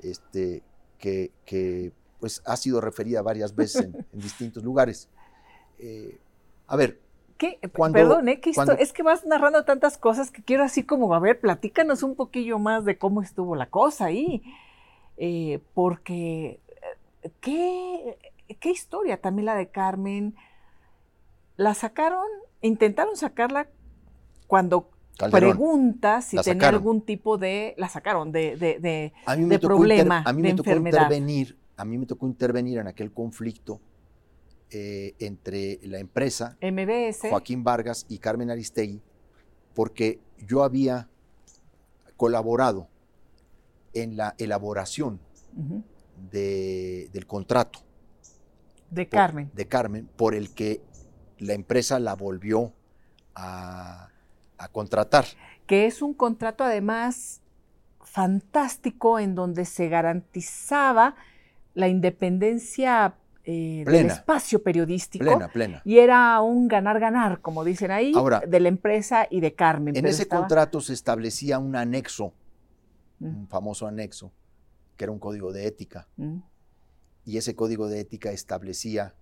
este, 0.02 0.62
que, 0.98 1.92
pues, 2.20 2.42
ha 2.44 2.56
sido 2.56 2.80
referida 2.80 3.22
varias 3.22 3.54
veces 3.54 3.82
en, 3.84 4.06
distintos 4.12 4.62
lugares. 4.62 5.08
Eh, 5.78 6.18
a 6.66 6.76
ver. 6.76 7.00
¿Qué? 7.38 7.58
Perdón, 7.92 8.28
¿eh? 8.28 8.40
es 8.78 8.92
que 8.92 9.02
vas 9.02 9.26
narrando 9.26 9.64
tantas 9.64 9.98
cosas 9.98 10.30
que 10.30 10.44
quiero 10.44 10.62
así 10.62 10.84
como, 10.84 11.12
a 11.12 11.18
ver, 11.18 11.40
platícanos 11.40 12.04
un 12.04 12.14
poquillo 12.14 12.60
más 12.60 12.84
de 12.84 12.98
cómo 12.98 13.20
estuvo 13.20 13.56
la 13.56 13.68
cosa 13.68 14.04
ahí. 14.04 14.42
Eh, 15.16 15.60
porque, 15.74 16.60
¿qué, 17.40 18.16
¿qué 18.60 18.70
historia 18.70 19.20
también 19.20 19.46
la 19.46 19.56
de 19.56 19.70
Carmen? 19.70 20.36
La 21.56 21.74
sacaron, 21.74 22.26
intentaron 22.60 23.16
sacarla 23.16 23.68
cuando 24.46 24.88
pregunta 25.16 26.20
si 26.22 26.36
tenía 26.38 26.68
algún 26.68 27.02
tipo 27.02 27.38
de, 27.38 27.74
la 27.76 27.88
sacaron, 27.88 28.32
de, 28.32 28.56
de, 28.56 29.12
a 29.26 29.36
mí 29.36 29.44
me 29.44 29.58
problema, 29.58 30.22
a 30.24 30.32
mí 30.32 30.42
me 30.42 30.54
tocó 30.54 30.72
intervenir, 30.72 31.58
a 31.76 31.84
mí 31.84 31.98
me 31.98 32.06
tocó 32.06 32.26
intervenir 32.26 32.78
en 32.78 32.88
aquel 32.88 33.12
conflicto 33.12 33.80
eh, 34.70 35.14
entre 35.18 35.80
la 35.82 35.98
empresa 35.98 36.56
MBS. 36.62 37.28
Joaquín 37.28 37.62
Vargas 37.62 38.06
y 38.08 38.18
Carmen 38.18 38.50
Aristegui, 38.50 39.02
porque 39.74 40.20
yo 40.38 40.64
había 40.64 41.08
colaborado 42.16 42.88
en 43.92 44.16
la 44.16 44.34
elaboración 44.38 45.20
del 46.30 47.26
contrato. 47.26 47.80
De 48.90 49.08
Carmen. 49.08 49.50
de 49.54 49.66
Carmen, 49.66 50.08
por 50.16 50.34
el 50.34 50.52
que 50.52 50.82
la 51.38 51.54
empresa 51.54 51.98
la 51.98 52.14
volvió 52.14 52.72
a 53.34 54.11
a 54.62 54.68
contratar. 54.68 55.24
Que 55.66 55.86
es 55.86 56.02
un 56.02 56.14
contrato 56.14 56.64
además 56.64 57.40
fantástico 58.00 59.18
en 59.18 59.34
donde 59.34 59.64
se 59.64 59.88
garantizaba 59.88 61.16
la 61.74 61.88
independencia 61.88 63.14
eh, 63.44 63.84
del 63.86 64.06
espacio 64.06 64.62
periodístico. 64.62 65.24
Plena, 65.24 65.48
plena. 65.48 65.82
Y 65.84 65.98
era 65.98 66.40
un 66.40 66.68
ganar-ganar, 66.68 67.40
como 67.40 67.64
dicen 67.64 67.90
ahí, 67.90 68.12
de 68.46 68.60
la 68.60 68.68
empresa 68.68 69.26
y 69.28 69.40
de 69.40 69.54
Carmen. 69.54 69.96
En 69.96 70.06
ese 70.06 70.28
contrato 70.28 70.80
se 70.80 70.92
establecía 70.92 71.58
un 71.58 71.74
anexo, 71.74 72.32
mm. 73.18 73.26
un 73.26 73.48
famoso 73.48 73.86
anexo, 73.86 74.30
que 74.96 75.04
era 75.04 75.12
un 75.12 75.18
código 75.18 75.52
de 75.52 75.66
ética. 75.66 76.06
Mm. 76.16 76.38
Y 77.24 77.36
ese 77.36 77.56
código 77.56 77.88
de 77.88 78.00
ética 78.00 78.30
establecía 78.30 79.14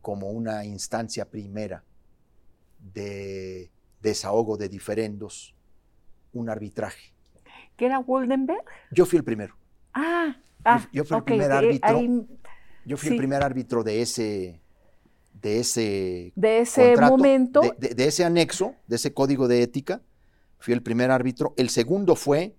como 0.00 0.30
una 0.30 0.64
instancia 0.64 1.28
primera 1.28 1.84
de 2.94 3.70
desahogo 4.02 4.56
de 4.56 4.68
diferendos, 4.68 5.54
un 6.32 6.50
arbitraje. 6.50 7.14
¿Qué 7.76 7.86
era 7.86 7.98
Woldenberg? 7.98 8.64
Yo 8.90 9.06
fui 9.06 9.18
el 9.18 9.24
primero. 9.24 9.56
Ah, 9.94 10.36
ah 10.64 10.88
yo, 10.92 11.04
fui 11.04 11.16
el 11.16 11.24
primer 11.24 11.50
eh, 11.50 11.54
árbitro. 11.54 12.26
yo 12.84 12.96
fui 12.96 13.10
el 13.10 13.16
primer 13.16 13.42
árbitro 13.42 13.82
de 13.82 14.02
ese 14.02 14.60
de 15.32 15.58
ese 15.58 16.32
de 16.36 16.60
ese 16.60 16.96
momento 16.96 17.60
de, 17.78 18.04
ese 18.04 18.24
anexo, 18.24 18.74
de 18.86 18.96
ese 18.96 19.12
código 19.12 19.48
de 19.48 19.62
ética. 19.62 20.02
Fui 20.58 20.72
el 20.72 20.82
primer 20.82 21.10
árbitro. 21.10 21.54
El 21.56 21.70
segundo 21.70 22.14
fue 22.14 22.54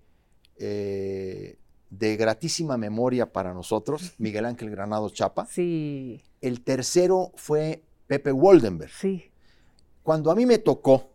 eh, 0.58 1.58
de 1.90 2.16
gratísima 2.16 2.76
memoria 2.76 3.32
para 3.32 3.54
nosotros, 3.54 4.14
Miguel 4.18 4.44
Ángel 4.44 4.70
Granado 4.70 5.08
Chapa. 5.10 5.46
Sí. 5.46 6.22
El 6.40 6.62
tercero 6.62 7.32
fue 7.36 7.82
Pepe 8.06 8.32
Woldenberg. 8.32 8.92
Sí. 8.92 9.30
Cuando 10.02 10.30
a 10.30 10.34
mí 10.34 10.44
me 10.44 10.58
tocó 10.58 11.13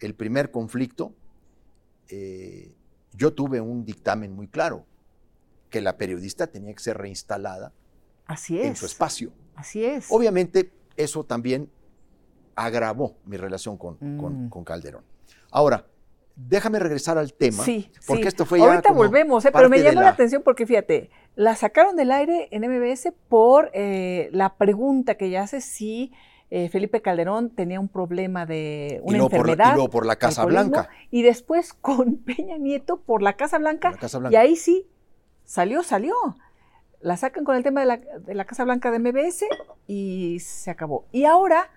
el 0.00 0.14
primer 0.14 0.50
conflicto, 0.50 1.14
eh, 2.08 2.74
yo 3.12 3.32
tuve 3.32 3.60
un 3.60 3.84
dictamen 3.84 4.32
muy 4.32 4.48
claro, 4.48 4.86
que 5.70 5.80
la 5.80 5.96
periodista 5.96 6.46
tenía 6.46 6.72
que 6.74 6.80
ser 6.80 6.98
reinstalada 6.98 7.72
Así 8.26 8.58
es. 8.58 8.66
en 8.66 8.76
su 8.76 8.86
espacio. 8.86 9.32
Así 9.54 9.84
es. 9.84 10.06
Obviamente, 10.10 10.72
eso 10.96 11.24
también 11.24 11.70
agravó 12.54 13.16
mi 13.24 13.36
relación 13.36 13.76
con, 13.76 13.98
mm. 14.00 14.62
Calderón. 14.64 15.04
Ahora, 15.50 15.86
déjame 16.34 16.78
regresar 16.78 17.18
al 17.18 17.32
tema. 17.32 17.64
Sí, 17.64 17.90
porque 18.06 18.28
esto 18.28 18.44
fue 18.44 18.58
ya 18.58 18.66
Ahorita 18.66 18.92
volvemos, 18.92 19.44
¿eh? 19.44 19.50
pero 19.52 19.68
me 19.68 19.82
llamó 19.82 20.00
la... 20.02 20.10
atención 20.10 20.42
porque 20.42 20.66
fíjate, 20.66 21.10
la 21.34 21.56
sacaron 21.56 21.96
del 21.96 22.10
aire 22.10 22.48
en 22.50 22.62
MBS 22.62 23.12
por 23.28 23.70
eh, 23.74 24.28
la 24.32 24.56
pregunta 24.56 25.16
que 25.16 25.26
ella 25.26 25.42
hace 25.42 25.60
si 25.60 26.12
eh, 26.50 26.68
Felipe 26.68 27.02
Calderón 27.02 27.50
tenía 27.50 27.80
un 27.80 27.88
problema 27.88 28.46
de 28.46 29.00
una 29.02 29.18
enfermedad. 29.18 29.72
y 29.72 29.74
luego 29.74 29.90
por 29.90 30.06
la 30.06 30.16
Casa 30.16 30.44
Blanca. 30.44 30.88
Y 31.10 31.22
después 31.22 31.72
con 31.80 32.16
Peña 32.16 32.56
Nieto 32.56 32.98
por 32.98 33.22
la 33.22 33.34
Casa 33.34 33.58
Blanca. 33.58 33.94
Y 34.30 34.36
ahí 34.36 34.56
sí, 34.56 34.86
salió, 35.44 35.82
salió. 35.82 36.14
La 37.00 37.16
sacan 37.16 37.44
con 37.44 37.56
el 37.56 37.62
tema 37.62 37.80
de 37.84 38.34
la, 38.34 38.44
Casa 38.44 38.64
Blanca 38.64 38.90
de 38.90 38.98
MBS 38.98 39.44
y 39.86 40.38
se 40.40 40.70
acabó. 40.70 41.06
Y 41.12 41.24
ahora 41.24 41.70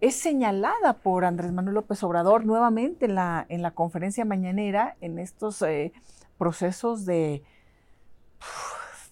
es 0.00 0.14
señalada 0.14 0.98
por 1.02 1.24
Andrés 1.24 1.52
Manuel 1.52 1.74
López 1.74 2.02
Obrador 2.02 2.44
nuevamente 2.44 3.06
en 3.06 3.14
la, 3.14 3.46
en 3.48 3.62
la 3.62 3.72
conferencia 3.72 4.24
mañanera, 4.24 4.96
en 5.00 5.18
estos 5.18 5.62
eh, 5.62 5.92
procesos 6.38 7.06
de, 7.06 7.42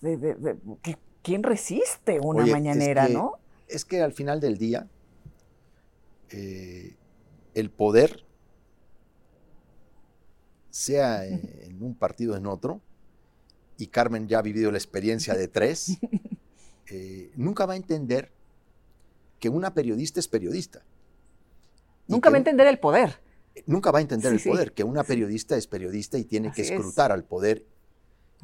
de, 0.02 0.56
¿Quién 1.22 1.42
resiste 1.42 2.20
una 2.20 2.44
mañanera, 2.44 3.08
no? 3.08 3.38
Es 3.68 3.84
que 3.84 4.00
al 4.02 4.12
final 4.12 4.40
del 4.40 4.58
día, 4.58 4.88
eh, 6.30 6.96
el 7.54 7.70
poder, 7.70 8.24
sea 10.70 11.24
en 11.26 11.82
un 11.82 11.94
partido 11.94 12.34
o 12.34 12.36
en 12.36 12.46
otro, 12.46 12.80
y 13.78 13.88
Carmen 13.88 14.28
ya 14.28 14.38
ha 14.38 14.42
vivido 14.42 14.70
la 14.70 14.78
experiencia 14.78 15.34
de 15.34 15.48
tres, 15.48 15.98
eh, 16.90 17.32
nunca 17.36 17.66
va 17.66 17.74
a 17.74 17.76
entender 17.76 18.32
que 19.40 19.48
una 19.48 19.74
periodista 19.74 20.20
es 20.20 20.28
periodista. 20.28 20.82
Nunca 22.06 22.30
va 22.30 22.36
a 22.36 22.38
entender 22.38 22.66
el 22.66 22.78
poder. 22.78 23.20
Nunca 23.66 23.90
va 23.90 23.98
a 23.98 24.02
entender 24.02 24.32
el 24.32 24.40
poder, 24.40 24.72
que 24.72 24.84
una 24.84 25.04
periodista 25.04 25.56
es 25.56 25.66
periodista 25.66 26.18
y 26.18 26.24
tiene 26.24 26.52
que 26.52 26.62
escrutar 26.62 27.12
al 27.12 27.24
poder 27.24 27.66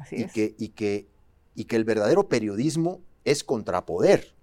y, 0.09 0.25
que, 0.25 0.55
y, 0.57 0.69
que, 0.69 1.07
y 1.53 1.65
que 1.65 1.75
el 1.75 1.83
verdadero 1.83 2.29
periodismo 2.29 3.01
es 3.25 3.43
contrapoder. 3.43 4.33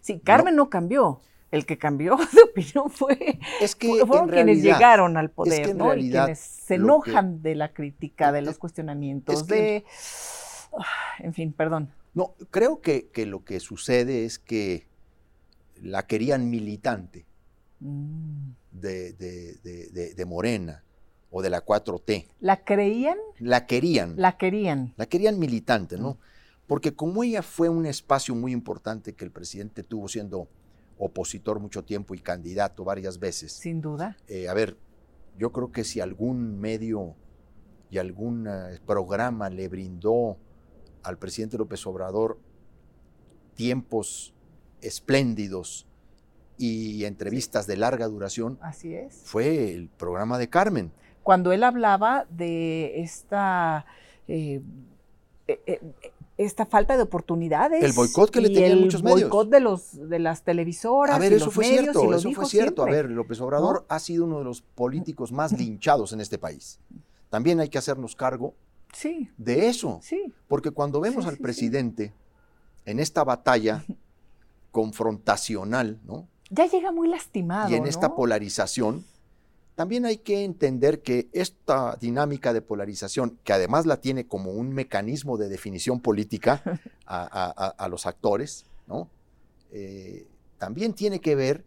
Sí, 0.00 0.20
Carmen 0.20 0.56
no, 0.56 0.70
cambió. 0.70 1.20
El 1.50 1.66
que 1.66 1.78
cambió 1.78 2.16
de 2.32 2.42
opinión 2.42 2.90
fue 2.90 3.40
es 3.60 3.74
que 3.74 4.06
fueron 4.06 4.28
quienes 4.28 4.62
llegaron 4.62 5.16
al 5.16 5.30
poder, 5.30 5.74
¿no? 5.74 5.94
y 5.96 6.10
quienes 6.10 6.38
se 6.38 6.76
enojan 6.76 7.42
de 7.42 7.56
la 7.56 7.72
crítica, 7.72 8.30
de 8.30 8.42
los 8.42 8.58
cuestionamientos, 8.58 9.48
de 9.48 9.84
en 11.18 11.34
fin, 11.34 11.52
perdón. 11.52 11.92
No, 12.14 12.34
creo 12.50 12.80
que, 12.80 13.08
que, 13.08 13.26
lo 13.26 13.44
que 13.44 13.60
sucede 13.60 14.24
es 14.24 14.38
que 14.38 14.86
la 15.80 16.06
querían 16.06 16.50
militante 16.50 17.24
mm. 17.80 18.50
de, 18.72 19.12
de, 19.12 20.14
de, 20.14 20.24
Morena 20.24 20.82
o 21.30 21.42
de 21.42 21.50
la 21.50 21.64
4T. 21.64 22.26
¿La 22.40 22.64
creían? 22.64 23.16
La 23.38 23.66
querían. 23.66 24.14
La 24.16 24.36
querían. 24.36 24.92
La 24.96 25.06
querían 25.06 25.38
militante, 25.38 25.96
¿no? 25.96 26.14
Mm. 26.14 26.18
Porque 26.70 26.94
como 26.94 27.24
ella 27.24 27.42
fue 27.42 27.68
un 27.68 27.84
espacio 27.84 28.32
muy 28.32 28.52
importante 28.52 29.12
que 29.12 29.24
el 29.24 29.32
presidente 29.32 29.82
tuvo 29.82 30.06
siendo 30.06 30.46
opositor 30.98 31.58
mucho 31.58 31.82
tiempo 31.82 32.14
y 32.14 32.20
candidato 32.20 32.84
varias 32.84 33.18
veces. 33.18 33.50
Sin 33.50 33.80
duda. 33.80 34.16
Eh, 34.28 34.48
a 34.48 34.54
ver, 34.54 34.76
yo 35.36 35.50
creo 35.50 35.72
que 35.72 35.82
si 35.82 36.00
algún 36.00 36.60
medio 36.60 37.16
y 37.90 37.98
algún 37.98 38.46
eh, 38.46 38.78
programa 38.86 39.50
le 39.50 39.66
brindó 39.66 40.36
al 41.02 41.18
presidente 41.18 41.58
López 41.58 41.84
Obrador 41.88 42.38
tiempos 43.56 44.32
espléndidos 44.80 45.88
y 46.56 47.04
entrevistas 47.04 47.66
de 47.66 47.78
larga 47.78 48.06
duración. 48.06 48.60
Así 48.62 48.94
es. 48.94 49.22
Fue 49.24 49.74
el 49.74 49.88
programa 49.88 50.38
de 50.38 50.48
Carmen. 50.48 50.92
Cuando 51.24 51.50
él 51.50 51.64
hablaba 51.64 52.26
de 52.30 53.00
esta 53.00 53.86
eh, 54.28 54.62
esta 56.44 56.64
falta 56.64 56.96
de 56.96 57.02
oportunidades. 57.02 57.84
El 57.84 57.92
boicot 57.92 58.30
que 58.30 58.40
le 58.40 58.48
tenían 58.48 58.80
muchos 58.80 59.02
medios. 59.02 59.22
El 59.22 59.28
boicot 59.28 59.50
de, 59.50 59.60
los, 59.60 60.08
de 60.08 60.18
las 60.18 60.42
televisoras. 60.42 61.14
A 61.14 61.18
ver, 61.18 61.34
eso 61.34 61.50
fue 61.50 61.66
cierto, 61.66 62.14
eso 62.14 62.32
fue 62.32 62.46
cierto. 62.46 62.82
A 62.82 62.86
ver, 62.86 63.10
López 63.10 63.40
Obrador 63.40 63.84
ha 63.88 63.98
sido 63.98 64.24
uno 64.24 64.38
de 64.38 64.44
los 64.44 64.62
políticos 64.62 65.32
más 65.32 65.52
linchados 65.52 66.12
en 66.14 66.20
este 66.20 66.38
país. 66.38 66.78
También 67.28 67.60
hay 67.60 67.68
que 67.68 67.76
hacernos 67.76 68.16
cargo 68.16 68.54
sí. 68.94 69.28
de 69.36 69.68
eso. 69.68 70.00
Sí. 70.02 70.32
Porque 70.48 70.70
cuando 70.70 71.00
vemos 71.00 71.26
al 71.26 71.36
presidente 71.36 72.14
en 72.86 73.00
esta 73.00 73.22
batalla 73.22 73.84
confrontacional, 74.72 76.00
¿no? 76.06 76.26
Ya 76.48 76.66
llega 76.66 76.90
muy 76.90 77.08
lastimado. 77.08 77.70
Y 77.70 77.74
en 77.74 77.86
esta 77.86 78.14
polarización, 78.14 79.04
también 79.80 80.04
hay 80.04 80.18
que 80.18 80.44
entender 80.44 81.00
que 81.00 81.30
esta 81.32 81.96
dinámica 81.98 82.52
de 82.52 82.60
polarización, 82.60 83.38
que 83.44 83.54
además 83.54 83.86
la 83.86 83.96
tiene 83.96 84.26
como 84.26 84.50
un 84.50 84.74
mecanismo 84.74 85.38
de 85.38 85.48
definición 85.48 86.00
política 86.00 86.62
a, 87.06 87.88
los 87.90 88.04
actores, 88.04 88.66
¿no? 88.86 89.08
Eh, 89.72 90.26
también 90.58 90.92
tiene 90.92 91.22
que 91.22 91.34
ver 91.34 91.64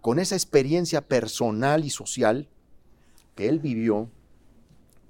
con 0.00 0.18
esa 0.18 0.34
experiencia 0.34 1.00
personal 1.00 1.84
y 1.84 1.90
social 1.90 2.48
que 3.36 3.48
él 3.48 3.60
vivió, 3.60 4.10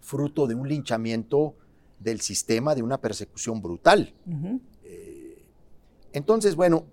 fruto 0.03 0.47
de 0.47 0.55
un 0.55 0.69
linchamiento 0.69 1.55
del 1.99 2.21
sistema, 2.21 2.75
de 2.75 2.83
una 2.83 3.01
persecución 3.01 3.63
brutal. 3.63 4.13
Eh, 4.85 5.47
entonces, 6.13 6.57
bueno, 6.57 6.85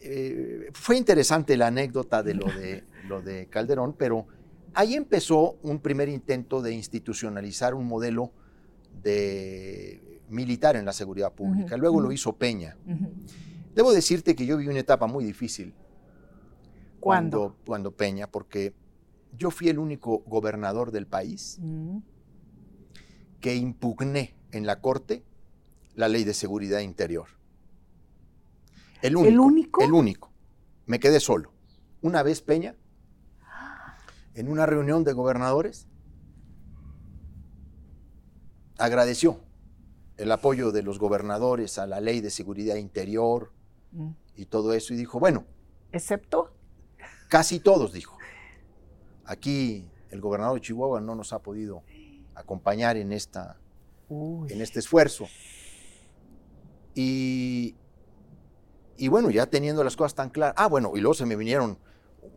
eh, 0.00 0.70
fue 0.72 0.96
interesante 0.96 1.56
la 1.56 1.68
anécdota 1.68 2.24
de 2.24 2.34
lo 2.34 2.46
de, 2.46 2.82
lo 3.08 3.22
de 3.22 3.46
Calderón, 3.46 3.94
pero 3.96 4.26
Ahí 4.78 4.94
empezó 4.94 5.56
un 5.62 5.78
primer 5.78 6.10
intento 6.10 6.60
de 6.60 6.74
institucionalizar 6.74 7.74
un 7.74 7.86
modelo 7.86 8.30
de 9.02 10.20
militar 10.28 10.76
en 10.76 10.84
la 10.84 10.92
seguridad 10.92 11.32
pública. 11.32 11.78
Luego 11.78 11.98
lo 11.98 12.12
hizo 12.12 12.36
Peña. 12.36 12.76
Debo 13.74 13.90
decirte 13.94 14.36
que 14.36 14.44
yo 14.44 14.58
viví 14.58 14.68
una 14.68 14.80
etapa 14.80 15.06
muy 15.06 15.24
difícil. 15.24 15.72
¿Cuándo? 17.00 17.56
Cuando, 17.64 17.90
Peña, 17.92 18.26
porque 18.26 18.74
yo 19.38 19.50
fui 19.50 19.70
el 19.70 19.78
único 19.78 20.18
gobernador 20.26 20.92
del 20.92 21.06
país 21.06 21.58
mm. 21.62 21.96
que 23.40 23.56
impugné 23.56 24.34
en 24.52 24.66
la 24.66 24.82
Corte 24.82 25.24
la 25.94 26.08
ley 26.08 26.24
de 26.24 26.34
seguridad 26.34 26.80
interior. 26.80 27.28
El 29.00 29.16
único. 29.16 29.30
¿El 29.30 29.40
único? 29.40 29.82
El 29.82 29.92
único. 29.94 30.32
Me 30.84 31.00
quedé 31.00 31.18
solo. 31.18 31.50
Una 32.02 32.22
vez 32.22 32.42
Peña 32.42 32.74
en 34.36 34.48
una 34.48 34.66
reunión 34.66 35.02
de 35.02 35.14
gobernadores, 35.14 35.88
agradeció 38.78 39.40
el 40.18 40.30
apoyo 40.30 40.72
de 40.72 40.82
los 40.82 40.98
gobernadores 40.98 41.78
a 41.78 41.86
la 41.86 42.00
ley 42.00 42.20
de 42.20 42.30
seguridad 42.30 42.76
interior 42.76 43.50
mm. 43.92 44.10
y 44.36 44.44
todo 44.44 44.74
eso 44.74 44.92
y 44.92 44.96
dijo, 44.98 45.18
bueno. 45.18 45.46
¿Excepto? 45.90 46.52
Casi 47.28 47.60
todos, 47.60 47.94
dijo. 47.94 48.18
Aquí 49.24 49.88
el 50.10 50.20
gobernador 50.20 50.56
de 50.56 50.66
Chihuahua 50.66 51.00
no 51.00 51.14
nos 51.14 51.32
ha 51.32 51.38
podido 51.38 51.82
acompañar 52.34 52.98
en, 52.98 53.12
esta, 53.12 53.56
en 54.10 54.60
este 54.60 54.80
esfuerzo. 54.80 55.26
Y, 56.94 57.74
y 58.98 59.08
bueno, 59.08 59.30
ya 59.30 59.46
teniendo 59.46 59.82
las 59.82 59.96
cosas 59.96 60.14
tan 60.14 60.28
claras, 60.28 60.54
ah, 60.58 60.68
bueno, 60.68 60.92
y 60.94 61.00
luego 61.00 61.14
se 61.14 61.24
me 61.24 61.36
vinieron 61.36 61.78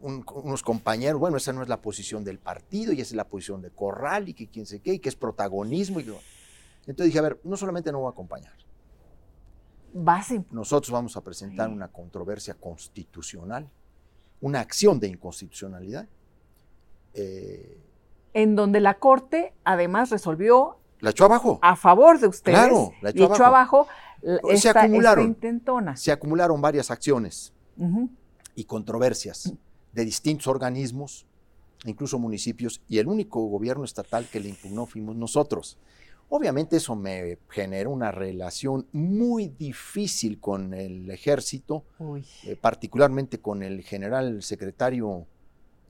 unos 0.01 0.63
compañeros, 0.63 1.19
bueno, 1.19 1.37
esa 1.37 1.53
no 1.53 1.61
es 1.61 1.69
la 1.69 1.81
posición 1.81 2.23
del 2.23 2.39
partido 2.39 2.93
y 2.93 3.01
esa 3.01 3.11
es 3.11 3.15
la 3.15 3.27
posición 3.27 3.61
de 3.61 3.71
Corral 3.71 4.29
y 4.29 4.33
que 4.33 4.47
quién 4.47 4.65
sé 4.65 4.79
qué, 4.79 4.93
y 4.93 4.99
que 4.99 5.09
es 5.09 5.15
protagonismo. 5.15 5.99
Y 5.99 6.03
Entonces 6.03 7.05
dije, 7.05 7.19
a 7.19 7.23
ver, 7.23 7.39
no 7.43 7.57
solamente 7.57 7.91
no 7.91 7.99
voy 7.99 8.07
a 8.07 8.11
acompañar. 8.11 8.53
Base. 9.93 10.43
Nosotros 10.51 10.91
vamos 10.91 11.17
a 11.17 11.21
presentar 11.21 11.69
una 11.69 11.87
controversia 11.87 12.53
constitucional, 12.53 13.69
una 14.41 14.59
acción 14.59 14.99
de 14.99 15.07
inconstitucionalidad. 15.07 16.07
Eh, 17.13 17.81
en 18.33 18.55
donde 18.55 18.79
la 18.79 18.99
Corte 18.99 19.53
además 19.63 20.11
resolvió 20.11 20.79
la 20.99 21.11
echó 21.11 21.25
abajo. 21.25 21.59
A 21.61 21.75
favor 21.75 22.19
de 22.19 22.27
ustedes. 22.27 22.57
Claro, 22.57 22.91
la 23.01 23.11
echó, 23.11 23.33
echó 23.33 23.45
abajo. 23.45 23.87
se 24.55 24.69
acumularon. 24.69 25.37
Se 25.95 26.11
acumularon 26.11 26.61
varias 26.61 26.91
acciones 26.91 27.53
y 28.55 28.65
controversias 28.65 29.53
de 29.93 30.05
distintos 30.05 30.47
organismos, 30.47 31.25
incluso 31.85 32.19
municipios, 32.19 32.81
y 32.87 32.99
el 32.99 33.07
único 33.07 33.41
gobierno 33.45 33.83
estatal 33.83 34.27
que 34.31 34.39
le 34.39 34.49
impugnó 34.49 34.85
fuimos 34.85 35.15
nosotros. 35.15 35.77
Obviamente 36.31 36.77
eso 36.77 36.95
me 36.95 37.39
generó 37.49 37.89
una 37.89 38.11
relación 38.11 38.85
muy 38.91 39.47
difícil 39.47 40.39
con 40.39 40.75
el 40.75 41.09
ejército, 41.09 41.83
eh, 42.45 42.55
particularmente 42.55 43.39
con 43.39 43.63
el 43.63 43.81
general 43.81 44.43
secretario 44.43 45.25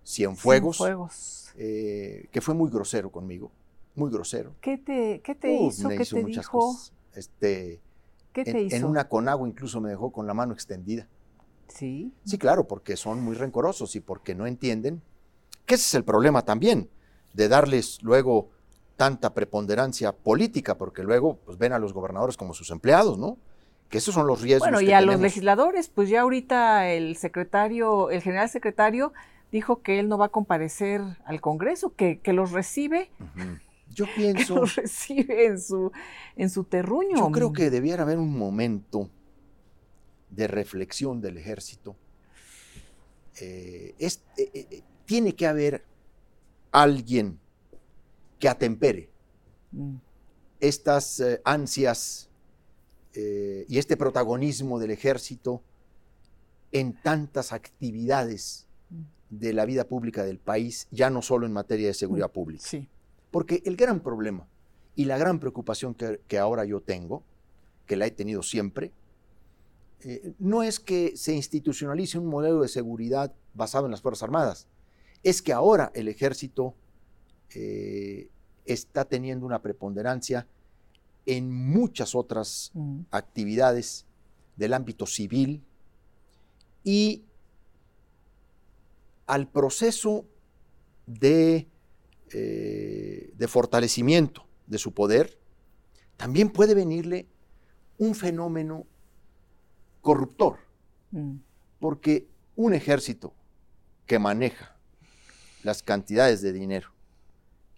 Cienfuegos, 0.05 0.77
Cienfuegos. 0.77 1.53
Eh, 1.57 2.27
que 2.31 2.39
fue 2.39 2.55
muy 2.55 2.69
grosero 2.69 3.11
conmigo, 3.11 3.51
muy 3.95 4.09
grosero. 4.09 4.55
¿Qué 4.61 4.77
te, 4.77 5.19
qué 5.21 5.35
te 5.35 5.53
hizo? 5.53 5.89
¿Qué 5.89 6.05
te 6.05 6.21
muchas 6.21 6.45
dijo? 6.45 6.59
Cosas. 6.59 6.93
Este, 7.15 7.81
¿Qué 8.31 8.45
te 8.45 8.61
hizo? 8.61 8.77
En 8.77 8.85
una 8.85 9.09
conagua 9.09 9.45
incluso 9.45 9.81
me 9.81 9.89
dejó 9.89 10.09
con 10.11 10.25
la 10.25 10.33
mano 10.33 10.53
extendida. 10.53 11.05
Sí. 11.69 12.13
Sí, 12.25 12.37
claro, 12.37 12.67
porque 12.67 12.97
son 12.97 13.23
muy 13.23 13.35
rencorosos 13.35 13.95
y 13.95 14.01
porque 14.01 14.35
no 14.35 14.45
entienden 14.45 15.01
que 15.65 15.75
ese 15.75 15.85
es 15.85 15.93
el 15.93 16.03
problema 16.03 16.43
también, 16.43 16.89
de 17.33 17.47
darles 17.47 18.01
luego 18.01 18.49
tanta 18.97 19.33
preponderancia 19.33 20.11
política, 20.11 20.77
porque 20.77 21.03
luego 21.03 21.37
pues, 21.45 21.57
ven 21.57 21.73
a 21.73 21.79
los 21.79 21.93
gobernadores 21.93 22.35
como 22.35 22.53
sus 22.53 22.71
empleados, 22.71 23.17
¿no? 23.17 23.37
Que 23.87 23.99
esos 23.99 24.13
son 24.13 24.27
los 24.27 24.41
riesgos. 24.41 24.69
Bueno, 24.69 24.81
y 24.81 24.91
a 24.91 25.01
los 25.01 25.19
legisladores, 25.19 25.89
pues 25.89 26.09
ya 26.09 26.21
ahorita 26.21 26.89
el 26.89 27.15
secretario, 27.15 28.09
el 28.09 28.21
general 28.21 28.49
secretario 28.49 29.13
dijo 29.51 29.81
que 29.81 29.99
él 29.99 30.09
no 30.09 30.17
va 30.17 30.25
a 30.25 30.29
comparecer 30.29 31.01
al 31.25 31.39
Congreso, 31.39 31.95
que, 31.95 32.19
que 32.19 32.33
los 32.33 32.51
recibe. 32.51 33.11
Yo 33.93 34.05
pienso. 34.15 34.53
Que 34.55 34.59
los 34.59 34.75
recibe 34.75 35.45
en 35.45 35.59
su, 35.59 35.91
en 36.35 36.49
su 36.49 36.63
terruño. 36.63 37.15
Yo 37.15 37.31
creo 37.31 37.53
que 37.53 37.69
debiera 37.69 38.03
haber 38.03 38.17
un 38.17 38.37
momento 38.37 39.09
de 40.29 40.47
reflexión 40.47 41.21
del 41.21 41.37
ejército, 41.37 41.95
eh, 43.41 43.95
eh, 43.97 44.17
eh, 44.37 44.83
tiene 45.05 45.33
que 45.35 45.47
haber 45.47 45.83
alguien 46.71 47.39
que 48.37 48.49
atempere 48.49 49.09
mm. 49.71 49.95
estas 50.59 51.21
ansias 51.43 52.29
y 53.67 53.77
este 53.77 53.97
protagonismo 53.97 54.79
del 54.79 54.91
ejército 54.91 55.61
en 56.71 56.93
tantas 57.01 57.51
actividades 57.51 58.67
mm. 58.89 59.01
de 59.29 59.53
la 59.53 59.65
vida 59.65 59.85
pública 59.85 60.23
del 60.23 60.39
país, 60.39 60.87
ya 60.91 61.09
no 61.09 61.21
solo 61.21 61.45
en 61.45 61.51
materia 61.51 61.87
de 61.87 61.93
seguridad 61.93 62.29
mm. 62.29 62.33
pública. 62.33 62.63
Sí. 62.65 62.87
Porque 63.31 63.61
el 63.65 63.75
gran 63.75 63.99
problema 63.99 64.47
y 64.95 65.05
la 65.05 65.17
gran 65.17 65.39
preocupación 65.39 65.95
que 65.95 66.37
ahora 66.37 66.65
yo 66.65 66.81
tengo, 66.81 67.23
que 67.85 67.95
la 67.95 68.05
he 68.05 68.11
tenido 68.11 68.43
siempre, 68.43 68.91
eh, 70.01 70.33
no 70.39 70.63
es 70.63 70.79
que 70.79 71.17
se 71.17 71.33
institucionalice 71.33 72.17
un 72.17 72.27
modelo 72.27 72.61
de 72.61 72.67
seguridad 72.67 73.33
basado 73.53 73.85
en 73.85 73.91
las 73.91 74.01
Fuerzas 74.01 74.23
Armadas, 74.23 74.67
es 75.23 75.41
que 75.41 75.51
ahora 75.51 75.91
el 75.93 76.07
ejército 76.07 76.75
eh, 77.53 78.29
está 78.65 79.05
teniendo 79.05 79.45
una 79.45 79.61
preponderancia 79.61 80.47
en 81.25 81.51
muchas 81.51 82.15
otras 82.15 82.71
mm. 82.73 83.01
actividades 83.11 84.05
del 84.55 84.73
ámbito 84.73 85.05
civil 85.05 85.63
y 86.83 87.23
al 89.25 89.47
proceso 89.47 90.25
de, 91.05 91.67
eh, 92.31 93.33
de 93.35 93.47
fortalecimiento 93.47 94.45
de 94.65 94.77
su 94.77 94.93
poder, 94.93 95.37
también 96.17 96.49
puede 96.49 96.73
venirle 96.73 97.27
un 97.97 98.15
fenómeno 98.15 98.87
corruptor, 100.01 100.57
mm. 101.11 101.35
porque 101.79 102.27
un 102.55 102.73
ejército 102.73 103.33
que 104.05 104.19
maneja 104.19 104.75
las 105.63 105.83
cantidades 105.83 106.41
de 106.41 106.53
dinero 106.53 106.89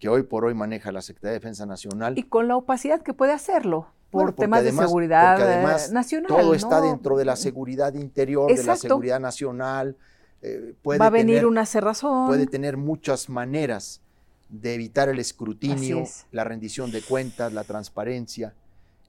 que 0.02 0.08
hoy 0.08 0.24
por 0.24 0.44
hoy 0.44 0.52
maneja 0.52 0.90
la 0.90 1.00
Secretaría 1.00 1.34
de 1.34 1.38
Defensa 1.38 1.64
Nacional. 1.64 2.18
Y 2.18 2.24
con 2.24 2.48
la 2.48 2.56
opacidad 2.56 3.02
que 3.02 3.14
puede 3.14 3.32
hacerlo 3.32 3.86
por 4.10 4.32
temas 4.34 4.64
de 4.64 4.72
seguridad 4.72 5.40
además, 5.40 5.92
nacional. 5.92 6.26
Todo 6.26 6.54
está 6.54 6.80
dentro 6.80 7.16
de 7.16 7.24
la 7.24 7.36
seguridad 7.36 7.94
interior, 7.94 8.52
de 8.52 8.64
la 8.64 8.74
seguridad 8.74 9.20
nacional. 9.20 9.96
Eh, 10.42 10.74
puede 10.82 10.98
Va 10.98 11.06
a 11.06 11.10
venir 11.10 11.46
una 11.46 11.64
cerrazón. 11.66 12.26
Puede 12.26 12.48
tener 12.48 12.76
muchas 12.76 13.28
maneras 13.28 14.00
de 14.48 14.74
evitar 14.74 15.08
el 15.08 15.20
escrutinio, 15.20 16.02
la 16.32 16.42
rendición 16.42 16.90
de 16.90 17.00
cuentas, 17.00 17.52
la 17.52 17.62
transparencia. 17.62 18.54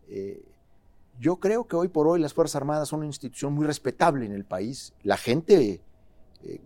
Eh, 0.10 0.44
yo 1.20 1.38
creo 1.38 1.68
que 1.68 1.76
hoy 1.76 1.88
por 1.88 2.08
hoy 2.08 2.20
las 2.20 2.34
Fuerzas 2.34 2.56
Armadas 2.56 2.90
son 2.90 3.00
una 3.00 3.08
institución 3.08 3.54
muy 3.54 3.66
respetable 3.66 4.26
en 4.26 4.32
el 4.32 4.46
país. 4.46 4.94
La 5.04 5.18
gente 5.18 5.82
eh, 6.44 6.62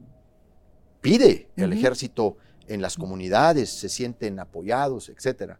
pide 1.01 1.49
el 1.55 1.73
ejército 1.73 2.37
en 2.67 2.81
las 2.81 2.97
comunidades, 2.97 3.69
se 3.69 3.89
sienten 3.89 4.39
apoyados, 4.39 5.09
etc. 5.09 5.53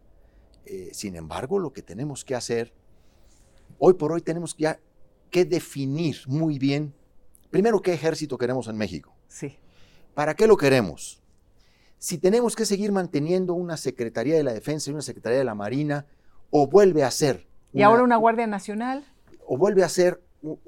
Eh, 0.64 0.90
sin 0.92 1.16
embargo, 1.16 1.58
lo 1.58 1.72
que 1.72 1.82
tenemos 1.82 2.24
que 2.24 2.34
hacer, 2.34 2.72
hoy 3.78 3.94
por 3.94 4.12
hoy 4.12 4.20
tenemos 4.20 4.56
ya 4.56 4.80
que 5.30 5.44
definir 5.44 6.18
muy 6.26 6.58
bien, 6.58 6.94
primero, 7.50 7.80
qué 7.80 7.92
ejército 7.92 8.38
queremos 8.38 8.68
en 8.68 8.76
México. 8.76 9.14
Sí. 9.26 9.58
¿Para 10.14 10.34
qué 10.34 10.46
lo 10.46 10.56
queremos? 10.56 11.22
Si 11.98 12.18
tenemos 12.18 12.54
que 12.54 12.64
seguir 12.64 12.92
manteniendo 12.92 13.54
una 13.54 13.76
Secretaría 13.76 14.36
de 14.36 14.44
la 14.44 14.52
Defensa 14.52 14.90
y 14.90 14.92
una 14.92 15.02
Secretaría 15.02 15.38
de 15.38 15.44
la 15.44 15.54
Marina, 15.54 16.06
o 16.50 16.66
vuelve 16.66 17.04
a 17.04 17.10
ser 17.10 17.47
y 17.72 17.82
ahora 17.82 18.02
una 18.02 18.16
Guardia 18.16 18.46
Nacional. 18.46 19.04
O 19.46 19.56
vuelve 19.56 19.84
a 19.84 19.88
ser 19.88 20.22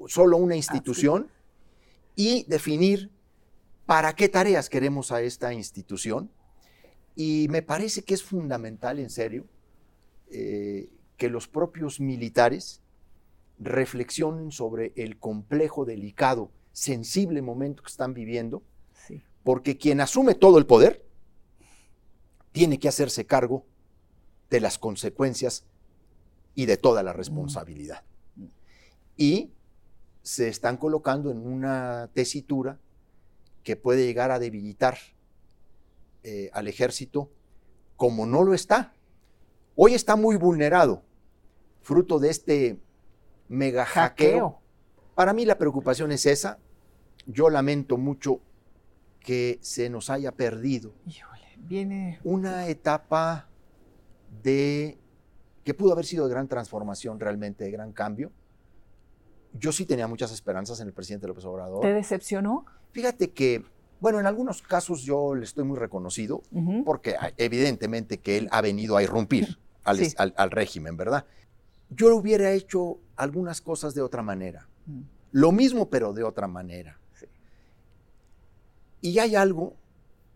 solo 0.07 0.37
una 0.37 0.55
institución 0.55 1.29
y 2.15 2.43
definir 2.43 3.11
para 3.85 4.13
qué 4.13 4.29
tareas 4.29 4.69
queremos 4.69 5.11
a 5.11 5.21
esta 5.21 5.53
institución. 5.53 6.31
Y 7.15 7.47
me 7.49 7.61
parece 7.61 8.03
que 8.03 8.13
es 8.13 8.23
fundamental, 8.23 8.99
en 8.99 9.09
serio, 9.09 9.45
eh, 10.29 10.89
que 11.17 11.29
los 11.29 11.47
propios 11.47 11.99
militares 11.99 12.81
reflexionen 13.59 14.51
sobre 14.51 14.93
el 14.95 15.19
complejo, 15.19 15.85
delicado, 15.85 16.51
sensible 16.71 17.41
momento 17.41 17.83
que 17.83 17.91
están 17.91 18.13
viviendo, 18.13 18.63
porque 19.43 19.77
quien 19.77 20.01
asume 20.01 20.35
todo 20.35 20.57
el 20.57 20.65
poder 20.65 21.05
tiene 22.51 22.79
que 22.79 22.87
hacerse 22.87 23.25
cargo 23.25 23.65
de 24.49 24.59
las 24.61 24.77
consecuencias 24.77 25.65
y 26.55 26.65
de 26.65 26.77
toda 26.77 27.03
la 27.03 27.13
responsabilidad. 27.13 28.03
Y 29.17 29.51
se 30.21 30.47
están 30.47 30.77
colocando 30.77 31.31
en 31.31 31.45
una 31.45 32.09
tesitura 32.13 32.79
que 33.63 33.75
puede 33.75 34.05
llegar 34.05 34.31
a 34.31 34.39
debilitar 34.39 34.97
eh, 36.23 36.49
al 36.53 36.67
ejército 36.67 37.31
como 37.95 38.25
no 38.25 38.43
lo 38.43 38.53
está. 38.53 38.93
Hoy 39.75 39.93
está 39.93 40.15
muy 40.15 40.35
vulnerado, 40.35 41.03
fruto 41.81 42.19
de 42.19 42.29
este 42.29 42.79
mega 43.47 43.85
hackeo. 43.85 44.59
Para 45.15 45.33
mí 45.33 45.45
la 45.45 45.57
preocupación 45.57 46.11
es 46.11 46.25
esa. 46.25 46.59
Yo 47.27 47.49
lamento 47.49 47.97
mucho 47.97 48.41
que 49.19 49.59
se 49.61 49.89
nos 49.89 50.09
haya 50.09 50.31
perdido 50.31 50.93
viene... 51.57 52.19
una 52.23 52.67
etapa 52.67 53.47
de 54.43 54.97
que 55.63 55.73
pudo 55.73 55.93
haber 55.93 56.05
sido 56.05 56.27
de 56.27 56.33
gran 56.33 56.47
transformación 56.47 57.19
realmente, 57.19 57.63
de 57.63 57.71
gran 57.71 57.91
cambio. 57.91 58.31
Yo 59.53 59.71
sí 59.71 59.85
tenía 59.85 60.07
muchas 60.07 60.31
esperanzas 60.31 60.79
en 60.79 60.87
el 60.87 60.93
presidente 60.93 61.27
López 61.27 61.45
Obrador. 61.45 61.81
¿Te 61.81 61.93
decepcionó? 61.93 62.65
Fíjate 62.91 63.31
que, 63.31 63.63
bueno, 63.99 64.19
en 64.19 64.25
algunos 64.25 64.61
casos 64.61 65.03
yo 65.03 65.35
le 65.35 65.43
estoy 65.43 65.63
muy 65.63 65.77
reconocido, 65.77 66.41
porque 66.85 67.15
evidentemente 67.37 68.19
que 68.19 68.37
él 68.37 68.47
ha 68.51 68.61
venido 68.61 68.97
a 68.97 69.03
irrumpir 69.03 69.59
al, 69.83 70.51
régimen, 70.51 70.95
¿verdad? 70.97 71.25
Yo 71.89 72.15
hubiera 72.15 72.51
hecho 72.51 72.99
algunas 73.15 73.61
cosas 73.61 73.93
de 73.93 74.01
otra 74.01 74.21
manera. 74.21 74.67
Mm. 74.85 75.01
Lo 75.33 75.51
mismo, 75.51 75.89
pero 75.89 76.13
de 76.13 76.23
otra 76.23 76.47
manera. 76.47 76.97
Y 79.01 79.17
hay 79.19 79.35
algo 79.35 79.75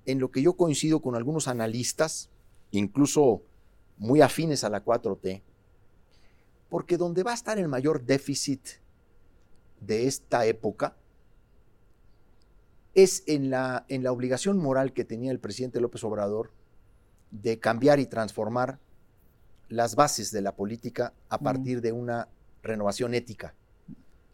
en 0.06 0.20
lo 0.20 0.32
que 0.32 0.42
yo 0.42 0.54
coincido 0.54 1.02
con 1.02 1.16
algunos 1.16 1.48
analistas, 1.48 2.30
incluso 2.72 3.44
muy 3.98 4.22
afines 4.22 4.64
a 4.64 4.70
la 4.70 4.84
4T, 4.84 5.42
porque 6.70 6.98
donde 6.98 7.24
va 7.24 7.32
a 7.32 7.36
estar 7.36 7.58
el 7.58 7.68
mayor 7.68 8.04
déficit 8.04 8.68
de 9.80 10.08
esta 10.08 10.46
época 10.46 10.98
es 12.94 13.24
en 13.28 13.50
la, 13.50 13.86
en 13.90 14.04
la 14.04 14.12
obligación 14.12 14.58
moral 14.58 14.94
que 14.94 15.04
tenía 15.04 15.32
el 15.32 15.40
presidente 15.40 15.82
López 15.82 16.04
Obrador 16.04 16.52
de 17.30 17.60
cambiar 17.60 18.00
y 18.00 18.06
transformar 18.06 18.80
las 19.68 19.96
bases 19.96 20.32
de 20.32 20.42
la 20.42 20.56
política 20.56 21.14
a 21.30 21.40
partir 21.40 21.82
de 21.82 21.92
una 21.92 22.30
renovación 22.64 23.14
ética, 23.14 23.54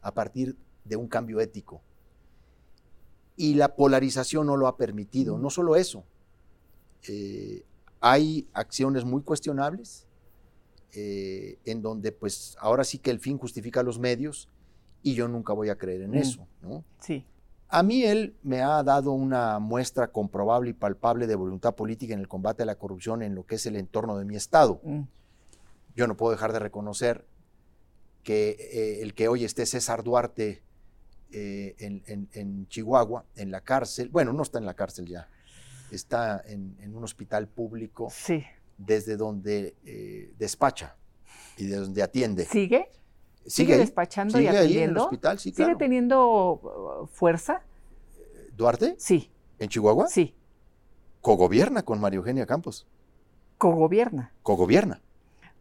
a 0.01 0.13
partir 0.13 0.55
de 0.85 0.95
un 0.95 1.07
cambio 1.07 1.39
ético. 1.39 1.81
Y 3.35 3.55
la 3.55 3.75
polarización 3.75 4.47
no 4.47 4.57
lo 4.57 4.67
ha 4.67 4.77
permitido. 4.77 5.37
No 5.37 5.49
solo 5.49 5.75
eso, 5.75 6.03
eh, 7.07 7.63
hay 8.01 8.47
acciones 8.53 9.05
muy 9.05 9.21
cuestionables 9.21 10.07
eh, 10.93 11.57
en 11.63 11.81
donde 11.81 12.11
pues 12.11 12.57
ahora 12.59 12.83
sí 12.83 12.97
que 12.97 13.11
el 13.11 13.19
fin 13.19 13.37
justifica 13.37 13.81
los 13.83 13.99
medios 13.99 14.49
y 15.03 15.13
yo 15.13 15.27
nunca 15.27 15.53
voy 15.53 15.69
a 15.69 15.77
creer 15.77 16.01
en 16.01 16.11
mm. 16.11 16.15
eso, 16.15 16.47
¿no? 16.61 16.83
Sí. 16.99 17.25
A 17.69 17.83
mí 17.83 18.03
él 18.03 18.35
me 18.43 18.61
ha 18.61 18.83
dado 18.83 19.13
una 19.13 19.59
muestra 19.59 20.09
comprobable 20.09 20.71
y 20.71 20.73
palpable 20.73 21.25
de 21.25 21.35
voluntad 21.35 21.73
política 21.73 22.13
en 22.13 22.19
el 22.19 22.27
combate 22.27 22.63
a 22.63 22.65
la 22.65 22.75
corrupción 22.75 23.21
en 23.21 23.33
lo 23.33 23.45
que 23.45 23.55
es 23.55 23.65
el 23.65 23.77
entorno 23.77 24.17
de 24.17 24.25
mi 24.25 24.35
estado. 24.35 24.81
Mm. 24.83 25.03
Yo 25.95 26.07
no 26.07 26.17
puedo 26.17 26.33
dejar 26.33 26.51
de 26.51 26.59
reconocer 26.59 27.25
que 28.23 28.57
eh, 28.59 29.01
el 29.01 29.13
que 29.13 29.29
hoy 29.29 29.45
esté 29.45 29.65
César 29.65 30.03
Duarte 30.03 30.61
eh, 31.31 31.75
en, 31.79 32.67
Chihuahua, 32.67 33.25
en 33.35 33.51
la 33.51 33.61
cárcel, 33.61 34.09
bueno, 34.09 34.33
no 34.33 34.43
está 34.43 34.59
en 34.59 34.65
la 34.65 34.73
cárcel 34.73 35.05
ya, 35.05 35.29
está 35.95 36.41
en, 36.45 36.95
un 36.95 37.03
hospital 37.03 37.47
público 37.47 38.11
desde 38.77 39.17
donde 39.17 39.75
eh, 39.85 40.33
despacha 40.37 40.95
y 41.57 41.65
de 41.65 41.75
donde 41.77 42.01
atiende. 42.01 42.45
¿Sigue? 42.45 42.89
¿Sigue, 43.45 43.77
despachando 43.77 44.39
y 44.39 44.47
atendiendo? 44.47 44.83
en 44.83 44.89
el 44.89 44.97
hospital, 44.97 45.39
sí, 45.39 45.51
¿Sigue 45.51 45.75
teniendo 45.75 46.53
uh, 46.53 47.07
fuerza? 47.07 47.63
¿Duarte? 48.55 48.95
Sí. 48.99 49.31
¿En 49.57 49.69
Chihuahua? 49.69 50.07
Sí. 50.07 50.35
Cogobierna 51.21 51.83
con 51.83 51.99
María 51.99 52.17
Eugenia 52.17 52.45
Campos. 52.45 52.87
Cogobierna. 53.57 54.31
Cogobierna. 54.43 55.01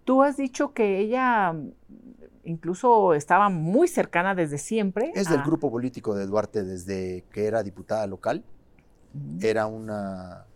Tú 0.04 0.22
has 0.22 0.36
dicho 0.36 0.72
que 0.72 0.98
ella 0.98 1.52
mm, 1.52 1.72
incluso 2.44 3.14
estaba 3.14 3.48
muy 3.48 3.88
cercana 3.88 4.34
desde 4.34 4.58
siempre. 4.58 5.12
Es 5.14 5.28
del 5.28 5.42
grupo 5.42 5.70
político 5.70 6.14
de 6.14 6.26
Duarte 6.26 6.62
desde 6.62 7.24
que 7.32 7.46
era 7.46 7.62
diputada 7.62 8.06
local 8.06 8.44
era 9.40 9.66
un 9.66 9.86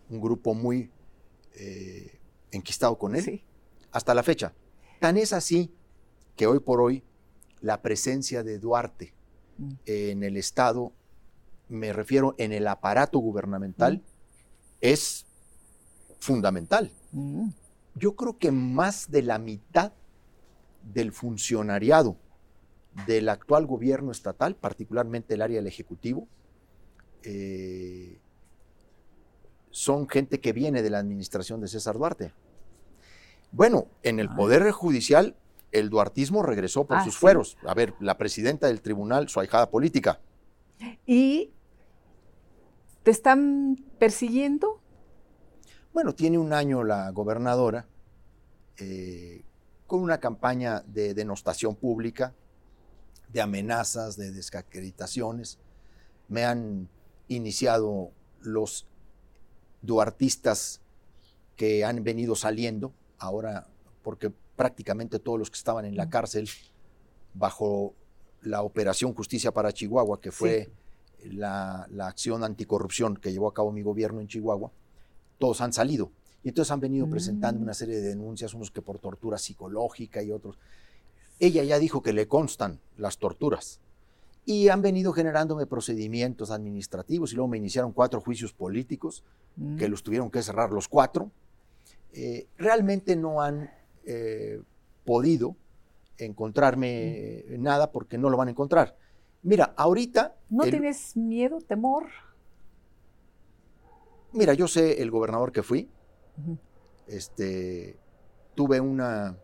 grupo 0.09 0.53
muy 0.53 0.91
eh, 1.55 2.19
enquistado 2.51 2.97
con 2.97 3.15
él 3.15 3.43
hasta 3.91 4.13
la 4.13 4.23
fecha. 4.23 4.53
Tan 4.99 5.17
es 5.17 5.33
así 5.33 5.73
que 6.35 6.47
hoy 6.47 6.59
por 6.59 6.81
hoy 6.81 7.03
la 7.61 7.81
presencia 7.81 8.43
de 8.43 8.59
Duarte 8.59 9.13
mm. 9.57 9.73
en 9.85 10.23
el 10.23 10.37
Estado, 10.37 10.93
me 11.69 11.93
refiero 11.93 12.35
en 12.37 12.51
el 12.51 12.67
aparato 12.67 13.19
gubernamental, 13.19 13.97
mm. 13.97 14.01
es 14.81 15.25
fundamental. 16.19 16.91
Mm. 17.11 17.49
Yo 17.95 18.15
creo 18.15 18.37
que 18.37 18.51
más 18.51 19.09
de 19.09 19.21
la 19.21 19.39
mitad 19.39 19.93
del 20.93 21.11
funcionariado 21.11 22.17
del 23.07 23.29
actual 23.29 23.65
gobierno 23.65 24.11
estatal, 24.11 24.55
particularmente 24.55 25.33
el 25.33 25.41
área 25.41 25.57
del 25.57 25.67
Ejecutivo, 25.67 26.27
eh, 27.23 28.19
son 29.75 30.07
gente 30.07 30.39
que 30.39 30.53
viene 30.53 30.81
de 30.81 30.89
la 30.89 30.99
administración 30.99 31.59
de 31.59 31.67
César 31.67 31.97
Duarte. 31.97 32.31
Bueno, 33.51 33.87
en 34.03 34.21
el 34.21 34.29
Poder 34.29 34.71
Judicial 34.71 35.35
el 35.73 35.89
duartismo 35.89 36.43
regresó 36.43 36.85
por 36.85 36.95
ah, 36.95 37.03
sus 37.03 37.17
fueros. 37.17 37.57
A 37.67 37.73
ver, 37.73 37.93
la 37.99 38.17
presidenta 38.17 38.67
del 38.67 38.79
tribunal, 38.79 39.27
su 39.27 39.41
ahijada 39.41 39.69
política. 39.69 40.21
¿Y 41.05 41.51
te 43.03 43.11
están 43.11 43.75
persiguiendo? 43.99 44.81
Bueno, 45.93 46.15
tiene 46.15 46.37
un 46.37 46.53
año 46.53 46.85
la 46.85 47.09
gobernadora 47.11 47.85
eh, 48.77 49.43
con 49.87 49.99
una 49.99 50.21
campaña 50.21 50.83
de 50.87 51.13
denostación 51.13 51.75
pública, 51.75 52.33
de 53.27 53.41
amenazas, 53.41 54.15
de 54.15 54.31
desacreditaciones. 54.31 55.59
Me 56.29 56.45
han 56.45 56.87
iniciado 57.27 58.13
los 58.39 58.87
duartistas 59.85 60.81
que 61.55 61.85
han 61.85 62.03
venido 62.03 62.35
saliendo 62.35 62.91
ahora, 63.17 63.67
porque 64.03 64.31
prácticamente 64.55 65.19
todos 65.19 65.39
los 65.39 65.49
que 65.49 65.57
estaban 65.57 65.85
en 65.85 65.95
la 65.95 66.09
cárcel 66.09 66.49
bajo 67.33 67.93
la 68.41 68.61
Operación 68.61 69.13
Justicia 69.13 69.51
para 69.51 69.71
Chihuahua, 69.71 70.21
que 70.21 70.31
fue 70.31 70.69
la, 71.23 71.87
la, 71.91 72.07
acción 72.07 72.43
anticorrupción 72.43 73.17
que 73.17 73.31
llevó 73.31 73.47
a 73.47 73.53
cabo 73.53 73.71
mi 73.71 73.81
gobierno 73.81 74.21
en 74.21 74.27
Chihuahua, 74.27 74.71
todos 75.39 75.61
han 75.61 75.73
salido. 75.73 76.11
Y 76.43 76.49
entonces 76.49 76.71
han 76.71 76.79
venido 76.79 77.09
presentando 77.09 77.59
mm. 77.59 77.63
una 77.63 77.73
serie 77.73 77.95
de 77.95 78.09
denuncias, 78.09 78.53
unos 78.53 78.69
que 78.69 78.81
por 78.81 78.99
tortura 78.99 79.37
psicológica 79.37 80.21
y 80.21 80.31
otros. 80.31 80.57
Ella 81.39 81.63
ya 81.63 81.79
dijo 81.79 82.03
que 82.03 82.13
le 82.13 82.27
constan 82.27 82.79
las 82.97 83.17
torturas. 83.17 83.79
Y 84.45 84.69
han 84.69 84.81
venido 84.81 85.11
generándome 85.11 85.65
procedimientos 85.65 86.51
administrativos 86.51 87.31
y 87.31 87.35
luego 87.35 87.47
me 87.47 87.57
iniciaron 87.57 87.93
cuatro 87.93 88.21
juicios 88.21 88.53
políticos 88.53 89.23
que 89.77 89.87
mm. 89.87 89.91
los 89.91 90.03
tuvieron 90.03 90.29
que 90.29 90.43
cerrar 90.43 90.71
los 90.71 90.87
cuatro. 90.87 91.31
Eh, 92.13 92.47
realmente 92.57 93.15
no 93.15 93.41
han 93.41 93.71
eh, 94.05 94.61
podido 95.03 95.55
encontrarme 96.17 97.43
mm. 97.49 97.61
nada 97.61 97.91
porque 97.91 98.17
no 98.17 98.29
lo 98.29 98.37
van 98.37 98.49
a 98.49 98.51
encontrar. 98.51 98.95
Mira, 99.41 99.73
ahorita... 99.77 100.35
¿No 100.49 100.63
tienes 100.63 101.15
miedo, 101.15 101.59
temor? 101.59 102.05
Mira, 104.31 104.53
yo 104.53 104.67
sé 104.67 105.01
el 105.01 105.11
gobernador 105.11 105.51
que 105.51 105.63
fui. 105.63 105.87
Este, 107.07 107.95
tuve 108.55 108.79
una, 108.81 109.37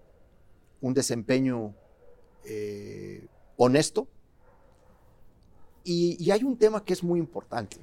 un 0.82 0.94
desempeño 0.94 1.74
eh, 2.46 3.26
honesto. 3.58 4.08
Y, 5.84 6.18
y 6.24 6.32
hay 6.32 6.44
un 6.44 6.58
tema 6.58 6.84
que 6.84 6.94
es 6.94 7.04
muy 7.04 7.20
importante, 7.20 7.78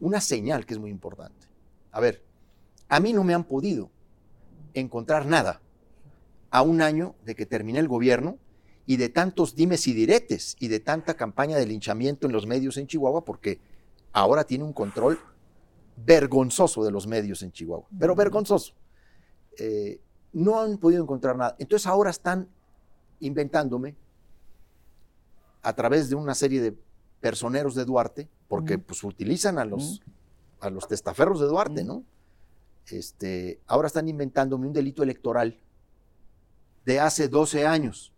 una 0.00 0.20
señal 0.20 0.66
que 0.66 0.74
es 0.74 0.80
muy 0.80 0.90
importante. 0.90 1.46
A 1.92 2.00
ver, 2.00 2.22
a 2.88 3.00
mí 3.00 3.12
no 3.12 3.24
me 3.24 3.34
han 3.34 3.44
podido 3.44 3.90
encontrar 4.74 5.26
nada 5.26 5.60
a 6.50 6.62
un 6.62 6.82
año 6.82 7.14
de 7.24 7.34
que 7.34 7.46
terminé 7.46 7.78
el 7.78 7.88
gobierno 7.88 8.38
y 8.86 8.96
de 8.96 9.08
tantos 9.08 9.54
dimes 9.54 9.86
y 9.86 9.92
diretes 9.92 10.56
y 10.58 10.68
de 10.68 10.80
tanta 10.80 11.14
campaña 11.14 11.56
de 11.56 11.66
linchamiento 11.66 12.26
en 12.26 12.32
los 12.32 12.46
medios 12.46 12.76
en 12.76 12.86
Chihuahua, 12.86 13.24
porque 13.24 13.60
ahora 14.12 14.44
tiene 14.44 14.64
un 14.64 14.72
control 14.72 15.18
vergonzoso 15.96 16.82
de 16.82 16.90
los 16.90 17.06
medios 17.06 17.42
en 17.42 17.52
Chihuahua, 17.52 17.86
pero 17.98 18.14
vergonzoso. 18.14 18.74
Eh, 19.58 20.00
no 20.32 20.60
han 20.60 20.78
podido 20.78 21.02
encontrar 21.02 21.36
nada. 21.36 21.56
Entonces 21.58 21.86
ahora 21.86 22.10
están 22.10 22.48
inventándome 23.20 23.94
a 25.62 25.72
través 25.74 26.08
de 26.08 26.16
una 26.16 26.34
serie 26.34 26.60
de 26.60 26.76
personeros 27.20 27.74
de 27.74 27.84
Duarte, 27.84 28.28
porque 28.48 28.78
pues 28.78 29.04
utilizan 29.04 29.58
a 29.58 29.64
los, 29.64 30.02
a 30.60 30.70
los 30.70 30.88
testaferros 30.88 31.40
de 31.40 31.46
Duarte, 31.46 31.84
¿no? 31.84 32.04
Este, 32.86 33.60
ahora 33.66 33.86
están 33.86 34.08
inventándome 34.08 34.66
un 34.66 34.72
delito 34.72 35.02
electoral 35.02 35.58
de 36.84 36.98
hace 36.98 37.28
12 37.28 37.66
años. 37.66 38.12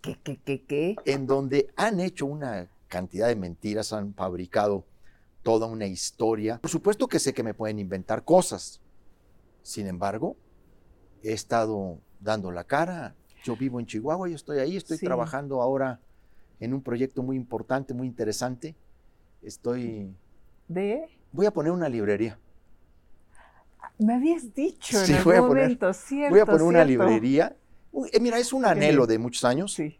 ¿Qué, 0.00 0.18
qué, 0.22 0.40
qué, 0.44 0.64
qué? 0.64 0.96
En 1.04 1.26
donde 1.26 1.72
han 1.76 2.00
hecho 2.00 2.26
una 2.26 2.68
cantidad 2.88 3.28
de 3.28 3.36
mentiras, 3.36 3.92
han 3.92 4.14
fabricado 4.14 4.84
toda 5.42 5.66
una 5.66 5.86
historia. 5.86 6.58
Por 6.58 6.70
supuesto 6.70 7.08
que 7.08 7.18
sé 7.18 7.32
que 7.32 7.42
me 7.42 7.54
pueden 7.54 7.78
inventar 7.78 8.24
cosas. 8.24 8.80
Sin 9.62 9.86
embargo, 9.86 10.36
he 11.22 11.32
estado 11.32 11.98
dando 12.20 12.50
la 12.50 12.64
cara. 12.64 13.14
Yo 13.44 13.56
vivo 13.56 13.80
en 13.80 13.86
Chihuahua, 13.86 14.28
yo 14.28 14.36
estoy 14.36 14.58
ahí, 14.58 14.76
estoy 14.76 14.98
trabajando 14.98 15.62
ahora 15.62 16.00
en 16.62 16.74
un 16.74 16.82
proyecto 16.82 17.22
muy 17.22 17.36
importante, 17.36 17.92
muy 17.92 18.06
interesante. 18.06 18.76
Estoy... 19.42 20.14
¿De? 20.68 21.08
Voy 21.32 21.46
a 21.46 21.50
poner 21.50 21.72
una 21.72 21.88
librería. 21.88 22.38
Me 23.98 24.14
habías 24.14 24.54
dicho 24.54 25.02
en 25.02 25.14
algún 25.14 25.48
momento, 25.48 25.92
cierto. 25.92 26.30
Voy 26.30 26.40
a 26.40 26.46
poner 26.46 26.62
una 26.62 26.84
librería. 26.84 27.56
Eh, 28.12 28.20
mira, 28.20 28.38
es 28.38 28.52
un 28.52 28.64
anhelo 28.64 29.06
de 29.06 29.18
muchos 29.18 29.44
años. 29.44 29.74
Sí 29.74 29.98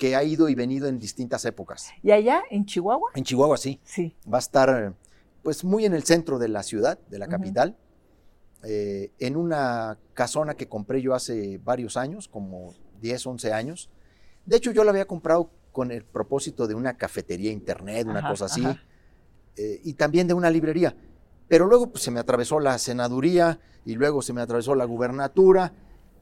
que 0.00 0.16
ha 0.16 0.24
ido 0.24 0.48
y 0.48 0.54
venido 0.54 0.88
en 0.88 0.98
distintas 0.98 1.44
épocas. 1.44 1.90
¿Y 2.02 2.10
allá, 2.10 2.42
en 2.50 2.64
Chihuahua? 2.64 3.10
En 3.14 3.22
Chihuahua, 3.22 3.58
sí. 3.58 3.78
Sí. 3.84 4.16
Va 4.32 4.38
a 4.38 4.40
estar, 4.40 4.94
pues, 5.42 5.62
muy 5.62 5.84
en 5.84 5.92
el 5.92 6.04
centro 6.04 6.38
de 6.38 6.48
la 6.48 6.62
ciudad, 6.62 6.98
de 7.10 7.18
la 7.18 7.28
capital, 7.28 7.76
eh, 8.62 9.12
en 9.18 9.36
una 9.36 9.98
casona 10.14 10.54
que 10.54 10.68
compré 10.68 11.02
yo 11.02 11.14
hace 11.14 11.58
varios 11.58 11.98
años, 11.98 12.28
como 12.28 12.72
10, 13.02 13.26
11 13.26 13.52
años. 13.52 13.90
De 14.46 14.56
hecho, 14.56 14.70
yo 14.70 14.84
la 14.84 14.90
había 14.90 15.04
comprado 15.04 15.50
con 15.72 15.90
el 15.90 16.04
propósito 16.04 16.66
de 16.66 16.74
una 16.74 16.96
cafetería 16.96 17.52
internet, 17.52 18.06
una 18.06 18.28
cosa 18.28 18.46
así, 18.46 18.64
eh, 19.56 19.80
y 19.84 19.94
también 19.94 20.26
de 20.26 20.34
una 20.34 20.50
librería. 20.50 20.94
Pero 21.48 21.66
luego 21.66 21.90
pues, 21.90 22.04
se 22.04 22.10
me 22.10 22.20
atravesó 22.20 22.60
la 22.60 22.78
senaduría 22.78 23.58
y 23.84 23.94
luego 23.94 24.22
se 24.22 24.32
me 24.32 24.40
atravesó 24.40 24.74
la 24.74 24.84
gubernatura. 24.84 25.72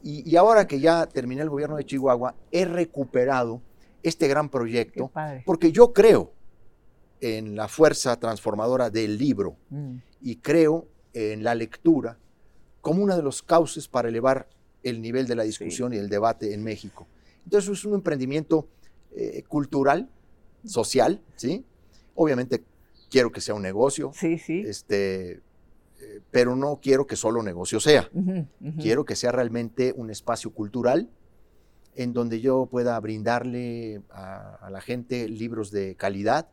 y, 0.03 0.37
ahora 0.37 0.67
que 0.67 0.79
ya 0.79 1.07
terminé 1.07 1.43
el 1.43 1.51
gobierno 1.51 1.77
de 1.77 1.85
Chihuahua, 1.85 2.35
he 2.53 2.65
recuperado 2.65 3.61
este 4.03 4.29
gran 4.29 4.49
proyecto, 4.49 5.11
porque 5.45 5.73
yo 5.73 5.93
creo 5.93 6.33
en 7.21 7.57
la 7.57 7.69
fuerza 7.69 8.19
transformadora 8.19 8.91
del 8.91 9.19
libro 9.19 9.57
mm. 9.71 9.97
y 10.23 10.37
creo 10.37 10.87
en 11.13 11.43
la 11.43 11.55
lectura 11.55 12.17
como 12.81 13.03
uno 13.03 13.17
de 13.17 13.23
los 13.23 13.43
cauces 13.43 13.89
para 13.89 14.09
elevar 14.09 14.49
el 14.83 15.03
nivel 15.03 15.27
de 15.27 15.35
la 15.35 15.43
discusión 15.43 15.93
y 15.93 15.97
el 15.97 16.09
debate 16.09 16.55
en 16.55 16.63
México. 16.63 17.07
Entonces 17.45 17.71
es 17.71 17.85
un 17.85 17.95
emprendimiento 17.95 18.69
eh, 19.17 19.43
cultural, 19.49 20.09
social, 20.65 21.23
¿sí? 21.37 21.65
Obviamente 22.15 22.65
quiero 23.11 23.33
que 23.33 23.41
sea 23.41 23.55
un 23.55 23.63
negocio, 23.63 24.13
sí, 24.15 24.39
sí. 24.39 24.63
Este, 24.67 25.41
eh, 26.01 26.21
pero 26.31 26.55
no 26.57 26.79
quiero 26.81 27.07
que 27.07 27.17
solo 27.17 27.43
negocio 27.43 27.81
sea. 27.81 28.11
Quiero 28.81 29.05
que 29.05 29.17
sea 29.17 29.33
realmente 29.33 29.93
un 29.97 30.11
espacio 30.11 30.53
cultural 30.53 31.09
en 31.97 32.13
donde 32.13 32.41
yo 32.41 32.67
pueda 32.67 32.99
brindarle 33.01 34.03
a, 34.11 34.69
la 34.71 34.81
gente 34.81 35.29
libros 35.29 35.73
de 35.73 35.97
calidad, 35.97 36.49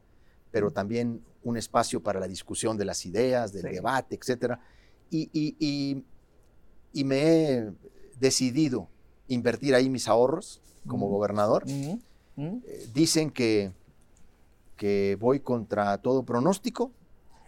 pero 0.51 0.71
también 0.71 1.21
un 1.43 1.57
espacio 1.57 2.01
para 2.01 2.19
la 2.19 2.27
discusión 2.27 2.77
de 2.77 2.85
las 2.85 3.05
ideas, 3.05 3.53
del 3.53 3.71
debate, 3.71 4.15
etc. 4.19 4.57
Y, 5.11 6.03
me 7.03 7.17
he 7.19 7.71
decidido 8.19 8.89
invertir 9.27 9.75
ahí 9.75 9.89
mis 9.89 10.07
ahorros 10.07 10.61
como 10.87 11.07
gobernador. 11.09 11.63
Eh, 12.37 12.89
dicen 12.93 13.31
que, 13.31 13.71
que 14.75 15.17
voy 15.19 15.39
contra 15.39 15.97
todo 15.99 16.23
pronóstico, 16.23 16.91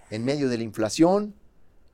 en 0.10 0.24
medio 0.24 0.50
de 0.50 0.58
la 0.58 0.64
inflación, 0.64 1.34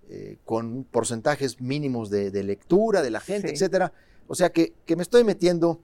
eh, 0.09 0.37
con 0.45 0.83
porcentajes 0.83 1.59
mínimos 1.61 2.09
de, 2.09 2.43
lectura 2.43 3.01
de 3.01 3.09
la 3.09 3.19
gente, 3.19 3.49
etc. 3.49 3.91
O 4.27 4.35
sea 4.35 4.51
que, 4.51 4.73
que 4.85 4.95
me 4.95 5.03
estoy 5.03 5.23
metiendo 5.23 5.81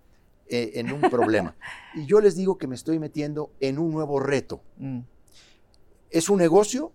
eh, 0.47 0.71
en 0.75 0.91
un 0.91 1.01
problema. 1.01 1.55
y 1.95 2.05
yo 2.05 2.19
les 2.19 2.35
digo 2.35 2.57
que 2.57 2.67
me 2.67 2.75
estoy 2.75 2.99
metiendo 2.99 3.51
en 3.59 3.79
un 3.79 3.91
nuevo 3.91 4.19
reto. 4.19 4.61
Mm. 4.77 4.99
¿Es 6.09 6.29
un 6.29 6.39
negocio? 6.39 6.91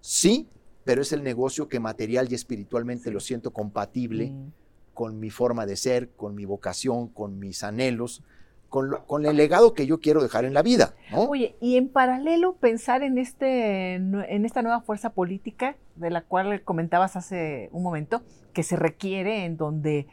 Sí, 0.00 0.48
pero 0.84 1.02
es 1.02 1.12
el 1.12 1.22
negocio 1.22 1.68
que 1.68 1.80
material 1.80 2.28
y 2.30 2.34
espiritualmente 2.34 3.10
lo 3.10 3.20
siento 3.20 3.52
compatible 3.52 4.30
mm. 4.30 4.52
con 4.94 5.20
mi 5.20 5.30
forma 5.30 5.66
de 5.66 5.76
ser, 5.76 6.10
con 6.10 6.34
mi 6.34 6.44
vocación, 6.44 7.08
con 7.08 7.38
mis 7.38 7.62
anhelos, 7.62 8.22
con, 8.68 8.96
con, 9.06 9.26
el 9.26 9.36
legado 9.36 9.74
que 9.74 9.86
yo 9.86 10.00
quiero 10.00 10.22
dejar 10.22 10.44
en 10.44 10.54
la 10.54 10.62
vida. 10.62 10.94
Oye, 11.12 11.56
y 11.60 11.76
en 11.76 11.88
paralelo 11.88 12.54
pensar 12.54 13.02
en, 13.02 13.18
este, 13.18 13.94
en 13.94 14.44
esta 14.44 14.62
nueva 14.62 14.80
fuerza 14.80 15.10
política 15.10 15.76
de 15.96 16.10
la 16.10 16.22
cual 16.22 16.62
comentabas 16.62 17.16
hace 17.16 17.68
un 17.72 17.82
momento, 17.82 18.22
que 18.52 18.62
se 18.62 18.76
requiere 18.76 19.44
en 19.44 19.56
donde 19.56 20.06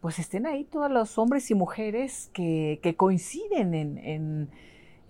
pues 0.00 0.18
estén 0.18 0.46
ahí 0.46 0.64
todos 0.64 0.90
los 0.90 1.18
hombres 1.18 1.50
y 1.50 1.54
mujeres 1.54 2.30
que, 2.32 2.94
coinciden 2.96 3.74
en, 3.74 4.48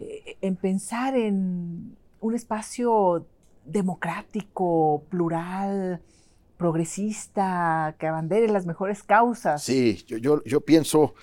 eh, 0.01 0.37
en, 0.41 0.57
pensar 0.57 1.15
en 1.17 1.97
un 2.21 2.35
espacio 2.35 3.27
democrático, 3.65 5.05
plural, 5.09 6.03
progresista, 6.57 7.95
que 7.99 8.07
abandere 8.07 8.49
las 8.49 8.67
mejores 8.67 9.03
causas. 9.03 9.63
Sí, 9.63 10.05
yo, 10.07 10.43
yo, 10.45 10.61
pienso 10.61 11.15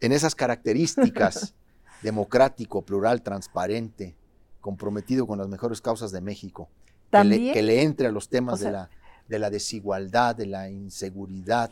en 0.00 0.12
esas 0.12 0.34
características, 0.34 1.54
democrático, 2.02 2.82
plural, 2.82 3.22
transparente, 3.22 4.14
comprometido 4.60 5.26
con 5.26 5.38
las 5.38 5.48
mejores 5.48 5.80
causas 5.80 6.12
de 6.12 6.20
México, 6.20 6.68
que 7.10 7.24
le, 7.24 7.82
entre 7.82 8.06
a 8.06 8.12
los 8.12 8.28
temas 8.28 8.60
de, 8.60 8.70
la, 8.70 8.90
de 9.28 9.38
la 9.38 9.50
desigualdad, 9.50 10.36
de 10.36 10.46
la 10.46 10.70
inseguridad, 10.70 11.70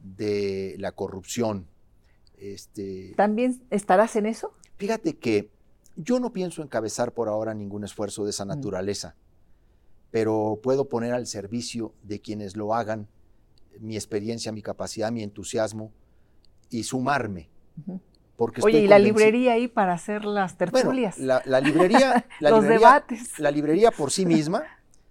de 0.00 0.76
la 0.78 0.92
corrupción. 0.92 1.66
Este, 2.38 3.12
¿También 3.16 3.62
estarás 3.70 4.16
en 4.16 4.26
eso? 4.26 4.52
Fíjate 4.76 5.16
que 5.16 5.50
yo 5.96 6.20
no 6.20 6.32
pienso 6.32 6.62
encabezar 6.62 7.12
por 7.12 7.28
ahora 7.28 7.52
ningún 7.52 7.84
esfuerzo 7.84 8.24
de 8.24 8.30
esa 8.30 8.44
mm. 8.44 8.48
naturaleza, 8.48 9.14
pero 10.10 10.58
puedo 10.62 10.88
poner 10.88 11.12
al 11.12 11.26
servicio 11.26 11.92
de 12.02 12.20
quienes 12.20 12.56
lo 12.56 12.74
hagan 12.74 13.08
mi 13.78 13.96
experiencia, 13.96 14.52
mi 14.52 14.62
capacidad, 14.62 15.12
mi 15.12 15.22
entusiasmo 15.22 15.92
y 16.70 16.84
sumarme 16.84 17.48
Porque 18.36 18.60
Oye, 18.62 18.78
estoy 18.78 18.84
¿y 18.86 18.88
la 18.88 18.98
librería 18.98 19.52
ahí 19.54 19.68
para 19.68 19.92
hacer 19.94 20.24
las 20.24 20.56
Bueno, 20.56 20.72
tertulias? 20.72 21.18
la, 21.18 21.42
la 21.44 21.60
librería, 21.60 22.26
la 22.40 22.50
Los 22.50 22.60
librería- 22.62 22.78
debates. 22.78 23.38
la 23.38 23.50
librería 23.50 23.90
por 23.90 24.10
sí 24.10 24.24
misma 24.26 24.62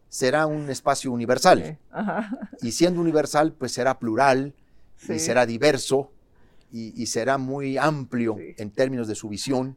será 0.08 0.48
un 0.48 0.70
espacio 0.72 1.12
universal. 1.12 1.64
Sí, 1.64 1.78
ajá, 1.92 2.40
Y 2.62 2.72
siendo 2.72 3.00
universal, 3.02 3.54
pues 3.54 3.72
será 3.74 4.00
plural 4.00 4.56
sí. 4.96 5.14
y 5.14 5.20
será 5.20 5.46
diverso 5.46 6.12
y, 6.72 7.00
y 7.02 7.06
será 7.08 7.38
muy 7.38 7.78
amplio 7.78 8.36
Sí. 8.38 8.56
en 8.58 8.72
términos 8.72 9.08
de 9.08 9.16
su 9.16 9.30
visión 9.30 9.76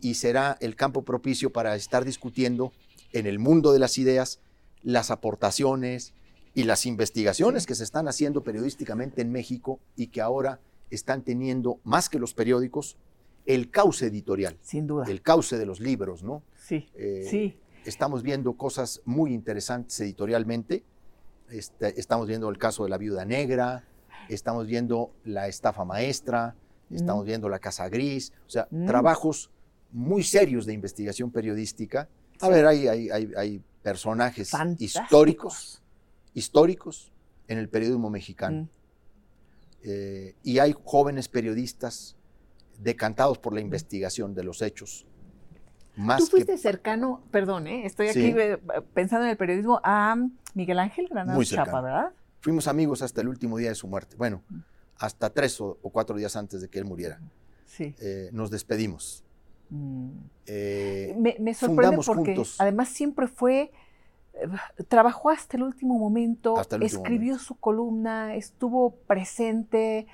y 0.00 0.14
será 0.14 0.56
el 0.60 0.76
campo 0.76 1.02
propicio 1.02 1.50
para 1.50 1.74
estar 1.76 2.04
discutiendo 2.04 2.72
en 3.12 3.26
el 3.26 3.38
mundo 3.38 3.72
de 3.72 3.78
las 3.78 3.96
ideas 3.96 4.40
las 4.82 5.10
aportaciones 5.10 6.12
y 6.54 6.64
las 6.64 6.84
investigaciones 6.84 7.66
que 7.66 7.74
se 7.74 7.84
están 7.84 8.06
haciendo 8.06 8.42
periodísticamente 8.44 9.22
en 9.22 9.32
México 9.32 9.80
y 9.96 10.08
que 10.08 10.20
ahora 10.20 10.60
están 10.90 11.22
teniendo, 11.22 11.80
más 11.84 12.08
que 12.08 12.18
los 12.18 12.34
periódicos, 12.34 12.96
el 13.46 13.70
cauce 13.70 14.06
editorial, 14.06 14.56
Sin 14.62 14.86
duda. 14.86 15.04
el 15.08 15.20
cauce 15.22 15.58
de 15.58 15.66
los 15.66 15.80
libros, 15.80 16.22
¿no? 16.22 16.42
Sí, 16.56 16.88
Eh, 16.94 17.26
sí. 17.28 17.58
Estamos 17.84 18.22
viendo 18.22 18.54
cosas 18.54 19.02
muy 19.04 19.34
interesantes 19.34 20.00
editorialmente. 20.00 20.82
Este, 21.50 22.00
estamos 22.00 22.26
viendo 22.26 22.48
el 22.48 22.56
caso 22.56 22.84
de 22.84 22.88
la 22.90 22.96
viuda 22.96 23.26
negra, 23.26 23.84
estamos 24.30 24.66
viendo 24.66 25.10
la 25.24 25.48
estafa 25.48 25.84
maestra, 25.84 26.54
estamos 26.90 27.24
Mm. 27.24 27.26
viendo 27.26 27.48
la 27.50 27.58
casa 27.58 27.86
gris, 27.90 28.32
o 28.46 28.50
sea, 28.50 28.66
Mm. 28.70 28.86
trabajos 28.86 29.50
muy 29.92 30.22
serios 30.22 30.64
de 30.64 30.72
investigación 30.72 31.30
periodística. 31.30 32.08
A 32.40 32.46
Sí. 32.46 32.52
ver, 32.52 32.66
hay, 32.66 32.88
hay, 32.88 33.10
hay, 33.10 33.30
hay 33.36 33.62
personajes 33.82 34.50
históricos, 34.78 35.82
históricos 36.32 37.12
en 37.48 37.58
el 37.58 37.68
periodismo 37.68 38.08
mexicano. 38.08 38.62
Mm. 38.62 38.68
Eh, 39.84 40.34
y 40.42 40.58
hay 40.58 40.74
jóvenes 40.84 41.28
periodistas 41.28 42.16
decantados 42.80 43.38
por 43.38 43.52
la 43.52 43.60
investigación 43.60 44.34
de 44.34 44.42
los 44.44 44.62
hechos. 44.62 45.06
Más 45.96 46.18
Tú 46.20 46.24
que 46.26 46.30
fuiste 46.32 46.58
cercano, 46.58 47.22
perdón, 47.30 47.66
¿eh? 47.68 47.86
estoy 47.86 48.08
aquí 48.08 48.32
Sí. 48.32 48.34
pensando 48.94 49.26
en 49.26 49.30
el 49.30 49.36
periodismo, 49.36 49.80
a 49.84 50.16
Miguel 50.54 50.78
Ángel 50.80 51.06
Granados 51.08 51.48
Chapa. 51.48 51.80
¿verdad? 51.80 52.10
Fuimos 52.40 52.66
amigos 52.66 53.00
hasta 53.02 53.20
el 53.20 53.28
último 53.28 53.58
día 53.58 53.68
de 53.68 53.74
su 53.76 53.86
muerte. 53.86 54.16
Bueno, 54.16 54.42
hasta 54.98 55.30
tres 55.30 55.60
o, 55.60 55.78
o 55.82 55.90
cuatro 55.90 56.16
días 56.16 56.34
antes 56.34 56.60
de 56.62 56.68
que 56.68 56.78
él 56.80 56.84
muriera. 56.84 57.20
Sí. 57.66 57.94
Eh, 58.00 58.30
nos 58.32 58.50
despedimos. 58.50 59.22
Mm. 59.70 60.10
Eh, 60.46 61.14
Me, 61.18 61.36
me 61.38 61.54
sorprende 61.54 61.82
fundamos 61.96 62.06
porque 62.06 62.34
juntos. 62.34 62.56
además 62.58 62.88
siempre 62.88 63.28
fue, 63.28 63.70
trabajó 64.88 65.30
hasta 65.30 65.56
el 65.56 65.62
último 65.62 65.98
momento, 65.98 66.58
Hasta 66.58 66.76
el 66.76 66.82
último 66.82 67.02
escribió 67.02 67.38
su 67.38 67.54
columna, 67.56 68.34
estuvo 68.34 68.90
presente. 69.06 70.06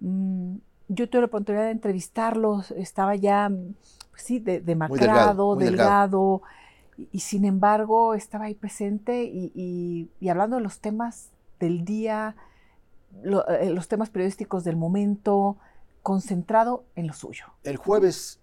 mm, 0.00 0.56
yo 0.88 1.08
tuve 1.08 1.22
la 1.22 1.26
oportunidad 1.28 1.64
de 1.64 1.70
entrevistarlo, 1.70 2.62
estaba 2.76 3.14
ya, 3.16 3.50
pues 4.10 4.22
sí, 4.22 4.40
de- 4.40 4.60
demacrado, 4.60 5.56
delgado, 5.56 6.42
y, 6.98 7.08
y 7.12 7.20
sin 7.20 7.44
embargo 7.46 8.14
estaba 8.14 8.46
ahí 8.46 8.54
presente 8.54 9.24
y, 9.24 9.52
y- 9.54 10.10
y 10.20 10.28
hablando 10.28 10.56
de 10.56 10.62
los 10.62 10.80
temas 10.80 11.30
del 11.60 11.84
día, 11.84 12.36
lo- 13.22 13.46
eh, 13.48 13.70
los 13.70 13.88
temas 13.88 14.10
periodísticos 14.10 14.64
del 14.64 14.76
momento, 14.76 15.56
concentrado 16.02 16.84
en 16.96 17.06
lo 17.06 17.12
suyo. 17.14 17.46
el 17.64 17.76
jueves 17.76 18.40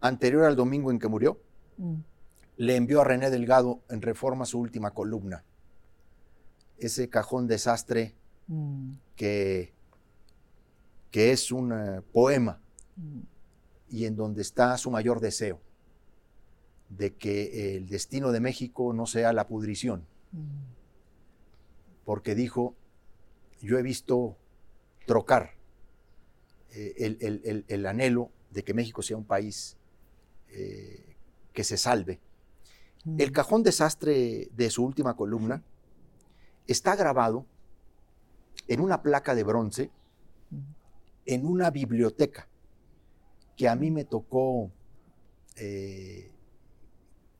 anterior 0.00 0.44
al 0.44 0.56
domingo 0.56 0.90
en 0.90 0.98
que 0.98 1.08
murió, 1.08 1.38
Mm, 1.76 1.94
le 2.56 2.76
envió 2.76 3.00
a 3.00 3.04
René 3.04 3.30
Delgado 3.30 3.80
en 3.88 4.02
Reforma 4.02 4.44
su 4.46 4.58
última 4.60 4.92
columna. 4.92 5.44
Ese 6.78 7.08
cajón 7.08 7.46
desastre 7.46 8.14
mm, 8.48 8.92
que, 9.16 9.72
que 11.10 11.32
es 11.32 11.50
un 11.52 11.72
eh, 11.72 12.00
poema 12.12 12.60
mm. 12.96 13.20
y 13.90 14.04
en 14.06 14.16
donde 14.16 14.42
está 14.42 14.76
su 14.78 14.90
mayor 14.90 15.20
deseo 15.20 15.60
de 16.88 17.14
que 17.14 17.76
el 17.76 17.88
destino 17.88 18.30
de 18.30 18.40
México 18.40 18.92
no 18.92 19.06
sea 19.06 19.32
la 19.32 19.46
pudrición. 19.48 20.06
Mm, 20.32 20.74
porque 22.04 22.34
dijo, 22.34 22.74
yo 23.62 23.78
he 23.78 23.82
visto 23.82 24.36
trocar 25.06 25.54
eh, 26.72 26.94
el, 26.98 27.18
el- 27.20 27.40
el- 27.44 27.64
el 27.68 27.86
anhelo 27.86 28.30
de 28.50 28.62
que 28.62 28.74
México 28.74 29.02
sea 29.02 29.16
un 29.16 29.24
país 29.24 29.76
eh, 30.50 31.16
que 31.52 31.64
se 31.64 31.76
salve. 31.76 32.20
Mm. 33.04 33.20
El 33.20 33.32
cajón 33.32 33.62
desastre 33.62 34.48
de 34.54 34.70
su 34.70 34.84
última 34.84 35.14
columna 35.14 35.62
está 36.66 36.96
grabado 36.96 37.46
en 38.68 38.80
una 38.80 39.02
placa 39.02 39.34
de 39.34 39.44
bronce 39.44 39.90
en 41.26 41.46
una 41.46 41.70
biblioteca 41.70 42.48
que 43.56 43.68
a 43.68 43.76
mí 43.76 43.90
me 43.90 44.04
tocó 44.04 44.70
eh, 45.56 46.32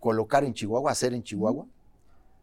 colocar 0.00 0.44
en 0.44 0.54
Chihuahua, 0.54 0.90
hacer 0.90 1.12
en 1.12 1.22
Chihuahua, 1.22 1.66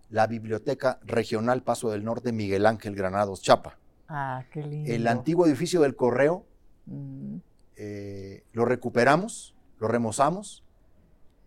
la 0.09 0.28
Biblioteca 0.28 0.99
Regional 1.03 1.63
Paso 1.63 1.89
del 1.89 2.03
Norte 2.03 2.32
Miguel 2.32 2.65
Ángel 2.65 2.95
Granados 2.95 3.41
Chapa. 3.41 3.78
Ah, 4.09 4.43
qué 4.51 4.61
lindo. 4.61 4.91
El 4.91 5.07
antiguo 5.07 5.45
edificio 5.47 5.82
del 5.82 5.95
correo 5.95 6.45
Mm, 6.86 7.38
eh, 7.78 8.43
lo 8.53 8.65
recuperamos, 8.65 9.55
lo 9.80 9.88
remozamos 9.88 10.63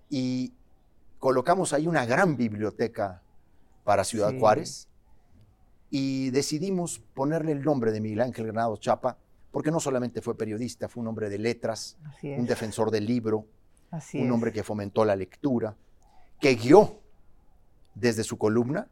y 0.09 0.53
colocamos 1.29 1.73
ahí 1.73 1.87
una 1.87 2.05
gran 2.05 2.37
biblioteca 2.37 3.23
para 3.83 4.05
Ciudad 4.05 4.29
Sí. 4.33 4.39
Juárez 4.39 4.89
y 5.89 6.29
decidimos 6.29 6.99
ponerle 7.15 7.53
el 7.53 7.63
nombre 7.63 7.93
de 7.93 8.01
Miguel 8.03 8.21
Ángel 8.21 8.45
Granados 8.45 8.79
Chapa 8.81 9.17
porque 9.51 9.71
no 9.71 9.81
solamente 9.81 10.21
fue 10.21 10.37
periodista, 10.37 10.87
fue 10.87 11.01
un 11.01 11.07
hombre 11.09 11.31
de 11.31 11.39
letras, 11.39 11.97
un 12.23 12.45
defensor 12.45 12.91
del 12.91 13.07
libro, 13.07 13.47
así 13.91 14.19
un 14.21 14.27
es. 14.27 14.33
hombre 14.33 14.53
que 14.53 14.63
fomentó 14.63 15.03
la 15.07 15.17
lectura, 15.17 15.75
que 16.41 16.57
guió 16.57 16.99
desde 17.95 18.23
su 18.23 18.37
columna 18.37 18.87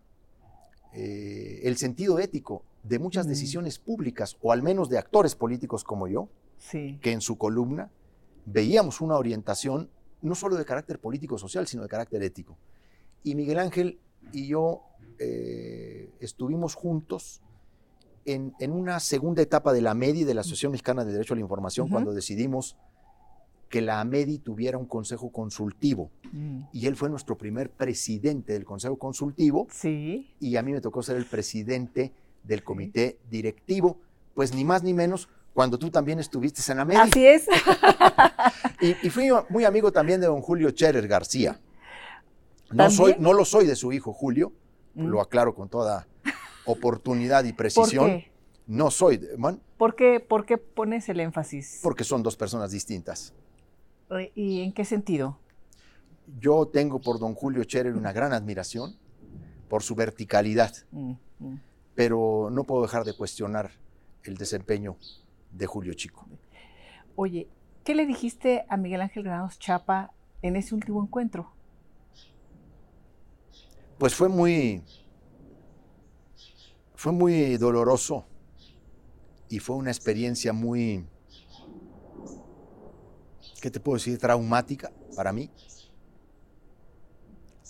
eh, 0.94 1.60
el 1.64 1.76
sentido 1.76 2.18
ético 2.18 2.64
de 2.82 2.98
muchas 2.98 3.28
decisiones 3.28 3.78
públicas, 3.78 4.38
o 4.40 4.52
al 4.52 4.62
menos 4.62 4.88
de 4.88 4.96
actores 4.96 5.34
políticos 5.34 5.84
como 5.84 6.08
yo, 6.08 6.30
Sí. 6.56 6.98
que 7.02 7.12
en 7.12 7.20
su 7.20 7.36
columna 7.36 7.90
veíamos 8.46 9.02
una 9.02 9.16
orientación 9.16 9.90
no 10.22 10.34
solo 10.34 10.56
de 10.56 10.64
carácter 10.64 10.98
político-social, 10.98 11.66
sino 11.66 11.82
de 11.82 11.88
carácter 11.88 12.22
ético. 12.22 12.56
Y 13.24 13.34
Miguel 13.34 13.58
Ángel 13.58 13.98
y 14.32 14.46
yo 14.46 14.82
eh, 15.18 16.10
estuvimos 16.20 16.74
juntos 16.74 17.40
en, 18.24 18.54
en 18.60 18.72
una 18.72 19.00
segunda 19.00 19.42
etapa 19.42 19.72
de 19.72 19.80
la 19.82 19.90
AMEDI, 19.92 20.24
de 20.24 20.34
la 20.34 20.40
Asociación 20.42 20.72
Mexicana 20.72 21.04
de 21.04 21.12
Derecho 21.12 21.34
a 21.34 21.36
la 21.36 21.40
Información, 21.42 21.88
cuando 21.88 22.12
decidimos 22.12 22.76
que 23.68 23.80
la 23.80 24.00
AMEDI 24.00 24.38
tuviera 24.38 24.76
un 24.78 24.86
consejo 24.86 25.30
consultivo. 25.32 26.10
Mm, 26.30 26.64
Y 26.72 26.86
él 26.86 26.94
fue 26.94 27.08
nuestro 27.10 27.36
primer 27.38 27.70
presidente 27.70 28.52
del 28.52 28.64
consejo 28.64 28.96
consultivo 28.98 29.66
Sí. 29.70 30.30
y 30.40 30.56
a 30.56 30.62
mí 30.62 30.72
me 30.72 30.80
tocó 30.80 31.02
ser 31.02 31.16
el 31.16 31.24
presidente 31.26 32.12
del 32.44 32.62
comité 32.62 33.18
directivo, 33.30 33.98
pues 34.34 34.54
ni 34.54 34.64
más 34.64 34.82
ni 34.82 34.92
menos 34.94 35.28
cuando 35.54 35.78
tú 35.78 35.90
también 35.90 36.18
estuviste 36.18 36.70
en 36.72 36.80
AMEDI. 36.80 37.00
Así 37.00 37.26
es. 37.26 37.46
Y, 38.80 38.96
y 39.06 39.10
fui 39.10 39.28
muy 39.48 39.64
amigo 39.64 39.92
también 39.92 40.20
de 40.20 40.26
don 40.26 40.40
Julio 40.42 40.68
Scherer 40.70 41.06
García. 41.06 41.60
No, 42.70 42.84
¿También? 42.84 42.90
soy, 42.90 43.14
no 43.20 43.32
lo 43.32 43.44
soy 43.44 43.64
de 43.66 43.76
su 43.76 43.92
hijo 43.92 44.12
Julio, 44.12 44.52
Mm. 44.94 45.06
lo 45.06 45.20
aclaro 45.22 45.54
con 45.54 45.68
toda 45.70 46.06
oportunidad 46.66 47.44
y 47.44 47.50
¿Por 47.52 47.56
precisión. 47.58 48.06
qué? 48.06 48.32
No 48.66 48.90
soy, 48.90 49.16
de- 49.18 49.36
man, 49.38 49.60
¿Por 49.78 49.94
qué, 49.96 50.20
por 50.20 50.44
qué 50.44 50.58
pones 50.58 51.08
el 51.08 51.20
énfasis? 51.20 51.80
porque 51.82 52.04
son 52.04 52.22
dos 52.22 52.36
personas 52.36 52.72
distintas. 52.72 53.32
¿Y 54.34 54.62
en 54.62 54.72
qué 54.72 54.84
sentido? 54.84 55.38
Yo 56.40 56.66
tengo 56.66 57.00
por 57.00 57.18
don 57.18 57.34
Julio 57.34 57.62
Scherer 57.62 57.94
una 57.94 58.12
gran 58.12 58.32
admiración 58.34 58.96
por 59.68 59.82
su 59.82 59.94
verticalidad, 59.94 60.74
Mm, 60.90 61.12
mm. 61.38 61.60
pero 61.94 62.48
no 62.52 62.64
puedo 62.64 62.82
dejar 62.82 63.04
de 63.04 63.14
cuestionar 63.16 63.70
el 64.24 64.36
desempeño 64.36 64.96
de 65.52 65.66
Julio 65.66 65.94
Chico. 65.94 66.26
Oye, 67.14 67.48
¿qué 67.84 67.94
le 67.94 68.06
dijiste 68.06 68.64
a 68.68 68.76
Miguel 68.76 69.02
Ángel 69.02 69.22
Granados 69.22 69.58
Chapa 69.58 70.12
en 70.40 70.56
ese 70.56 70.74
último 70.74 71.02
encuentro? 71.02 71.52
Pues 73.98 74.14
fue 74.14 74.28
muy, 74.28 74.82
fue 76.94 77.12
muy 77.12 77.56
doloroso 77.56 78.24
y 79.48 79.58
fue 79.58 79.76
una 79.76 79.90
experiencia 79.90 80.52
muy, 80.52 81.06
¿qué 83.60 83.70
te 83.70 83.78
puedo 83.78 83.96
decir? 83.96 84.18
Traumática 84.18 84.90
para 85.14 85.32
mí. 85.32 85.50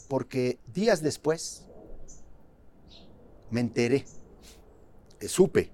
Porque 0.08 0.58
días 0.72 1.02
después 1.02 1.66
me 3.50 3.60
enteré, 3.60 4.04
eh, 5.20 5.28
supe 5.28 5.70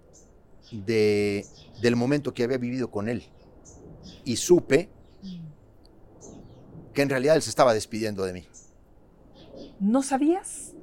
de, 0.71 1.47
del 1.81 1.97
momento 1.97 2.35
que 2.35 2.45
había 2.45 2.59
vivido 2.59 2.91
con 2.91 3.09
él 3.09 3.25
y 4.25 4.37
supe 4.37 4.89
que 6.93 7.03
en 7.03 7.09
realidad 7.09 7.37
él 7.37 7.43
se 7.43 7.51
estaba 7.51 7.75
despidiendo 7.75 8.25
de 8.25 8.33
mí. 8.33 8.47
¿No 9.81 10.03
sabías? 10.03 10.75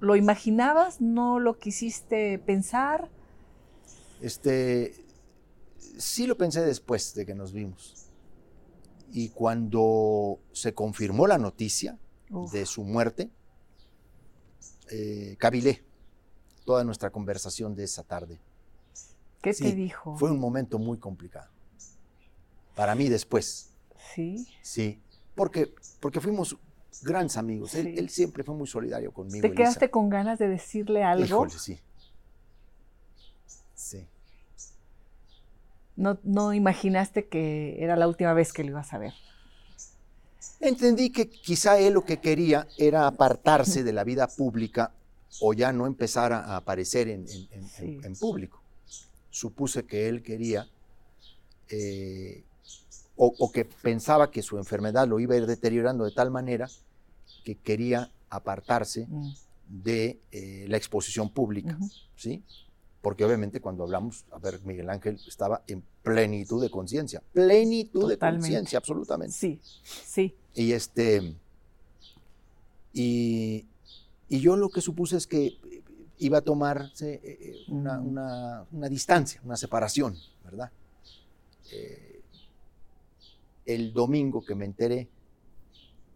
¿Lo 0.00 0.16
imaginabas? 0.16 1.00
¿No 1.00 1.38
lo 1.38 1.58
quisiste 1.58 2.38
pensar? 2.38 3.08
Este, 4.20 4.94
Sí 6.00 6.26
lo 6.26 6.38
pensé 6.38 6.62
después 6.62 7.14
de 7.14 7.26
que 7.26 7.34
nos 7.34 7.52
vimos. 7.52 7.94
Y 9.12 9.28
cuando 9.28 10.40
se 10.52 10.72
confirmó 10.72 11.26
la 11.26 11.36
noticia 11.36 11.98
Uf. 12.30 12.52
de 12.52 12.64
su 12.64 12.84
muerte, 12.84 13.30
eh, 14.90 15.36
cavilé 15.38 15.84
toda 16.64 16.84
nuestra 16.84 17.10
conversación 17.10 17.74
de 17.74 17.84
esa 17.84 18.02
tarde. 18.02 18.40
¿Qué 19.42 19.52
Sí, 19.54 19.64
te 19.64 19.72
dijo? 19.74 20.16
Fue 20.16 20.30
un 20.30 20.38
momento 20.38 20.78
muy 20.78 20.98
complicado. 20.98 21.48
Para 22.74 22.94
mí 22.94 23.08
después, 23.08 23.70
Sí. 24.14 24.46
sí. 24.62 25.00
Porque, 25.34 25.72
porque 26.00 26.20
fuimos 26.20 26.56
grandes 27.02 27.36
amigos. 27.36 27.74
Él, 27.74 27.86
Sí. 27.86 27.94
él 27.98 28.10
siempre 28.10 28.44
fue 28.44 28.54
muy 28.54 28.66
solidario 28.66 29.12
conmigo. 29.12 29.40
¿Te 29.42 29.48
Elisa. 29.48 29.56
quedaste 29.62 29.90
con 29.90 30.08
ganas 30.10 30.38
de 30.38 30.48
decirle 30.48 31.02
algo? 31.04 31.24
Híjole, 31.24 31.50
sí. 31.58 31.78
Sí. 33.74 34.06
No, 35.96 36.18
no 36.22 36.52
imaginaste 36.54 37.26
que 37.28 37.82
era 37.82 37.96
la 37.96 38.06
última 38.08 38.32
vez 38.34 38.52
que 38.52 38.62
lo 38.64 38.70
ibas 38.70 38.92
a 38.92 38.98
ver. 38.98 39.12
Entendí 40.60 41.10
que 41.10 41.28
quizá 41.28 41.78
él 41.78 41.94
lo 41.94 42.04
que 42.04 42.18
quería 42.18 42.66
era 42.78 43.06
apartarse 43.06 43.82
de 43.82 43.92
la 43.92 44.04
vida 44.04 44.26
pública 44.28 44.92
o 45.40 45.54
ya 45.54 45.72
no 45.72 45.86
empezar 45.86 46.32
a 46.32 46.56
aparecer 46.56 47.08
en, 47.08 47.26
en- 47.28 47.48
en- 47.52 47.68
Sí. 47.68 47.84
en- 47.84 48.04
en 48.04 48.16
público. 48.16 48.59
Supuse 49.30 49.84
que 49.84 50.08
él 50.08 50.22
quería 50.22 50.68
eh, 51.68 52.44
o, 53.16 53.32
o 53.38 53.52
que 53.52 53.64
pensaba 53.64 54.30
que 54.30 54.42
su 54.42 54.58
enfermedad 54.58 55.06
lo 55.06 55.20
iba 55.20 55.34
a 55.34 55.38
ir 55.38 55.46
deteriorando 55.46 56.04
de 56.04 56.12
tal 56.12 56.30
manera 56.30 56.68
que 57.44 57.54
quería 57.54 58.10
apartarse 58.28 59.06
Mm, 59.08 59.30
de 59.70 60.18
eh, 60.32 60.66
la 60.68 60.76
exposición 60.76 61.30
pública. 61.30 61.78
¿sí? 62.16 62.42
Porque 63.00 63.24
obviamente 63.24 63.60
cuando 63.60 63.84
hablamos, 63.84 64.24
a 64.32 64.38
ver, 64.38 64.60
Miguel 64.64 64.90
Ángel 64.90 65.18
estaba 65.26 65.62
en 65.68 65.82
plenitud 66.02 66.60
de 66.60 66.70
conciencia, 66.70 67.22
plenitud 67.32 68.08
de 68.08 68.18
conciencia, 68.18 68.78
absolutamente. 68.78 69.32
Sí, 69.32 69.60
sí. 69.84 70.34
Y 70.54 70.72
este. 70.72 71.34
Y, 72.92 73.64
y 74.28 74.40
yo 74.40 74.56
lo 74.56 74.68
que 74.68 74.80
supuse 74.80 75.16
es 75.16 75.26
que 75.26 75.56
iba 76.20 76.38
a 76.38 76.40
tomarse 76.42 77.14
eh, 77.14 77.20
eh, 77.24 77.54
una, 77.68 77.98
una- 78.00 78.66
una 78.72 78.88
distancia, 78.88 79.40
una 79.44 79.56
separación, 79.56 80.16
¿verdad? 80.44 80.70
Eh, 81.72 82.22
el 83.66 83.92
domingo 83.92 84.44
que 84.44 84.54
me 84.54 84.64
enteré 84.64 85.08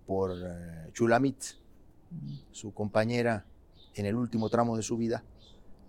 por 0.07 0.32
eh, 0.32 0.90
Chulamit, 0.92 1.42
su 2.52 2.72
compañera 2.72 3.44
en 3.94 4.07
el 4.07 4.14
último 4.16 4.48
tramo 4.48 4.76
de 4.76 4.82
su 4.82 4.96
vida, 4.96 5.24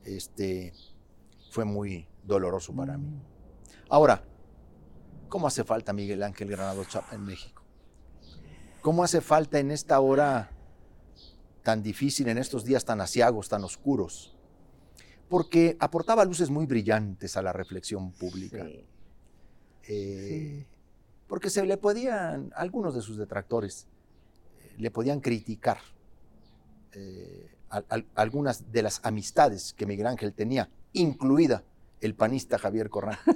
este, 0.04 0.74
fue 1.52 1.66
muy 1.66 2.08
doloroso 2.24 2.74
para 2.74 2.98
mí. 2.98 3.08
Ahora, 3.90 4.24
¿cómo 5.30 5.48
hace 5.48 5.64
falta 5.64 5.94
Miguel 5.94 6.24
Ángel 6.24 6.50
Granado 6.50 6.84
Chapa 6.86 7.16
en 7.16 7.24
México? 7.26 7.64
¿Cómo 8.82 9.04
hace 9.04 9.22
falta 9.22 9.60
en 9.60 9.72
esta 9.72 10.00
hora 10.00 10.52
tan 11.66 11.84
difícil, 11.84 12.30
en 12.30 12.38
estos 12.38 12.64
días 12.64 12.86
tan 12.86 13.02
asiagos, 13.02 13.50
tan 13.50 13.64
oscuros? 13.66 14.38
Porque 15.28 15.76
aportaba 15.80 16.24
luces 16.24 16.50
muy 16.50 16.66
brillantes 16.68 17.36
a 17.36 17.42
la 17.42 17.52
reflexión 17.52 18.12
pública. 18.14 18.64
Sí. 18.64 18.86
Eh, 19.90 20.66
Porque 21.28 21.50
se 21.50 21.66
le 21.66 21.78
podían, 21.78 22.52
algunos 22.56 22.94
de 22.96 23.02
sus 23.02 23.18
detractores, 23.18 23.88
eh, 24.62 24.76
le 24.78 24.92
podían 24.92 25.20
criticar 25.20 25.80
eh, 26.94 27.50
al- 27.70 27.86
al- 27.90 28.06
algunas 28.16 28.72
de 28.72 28.84
las 28.84 29.02
amistades 29.04 29.74
que 29.74 29.86
Miguel 29.88 30.08
Ángel 30.08 30.34
tenía, 30.34 30.70
incluida 30.94 31.64
el 32.02 32.14
panista 32.16 32.58
Javier 32.60 32.90
Corral. 32.90 33.18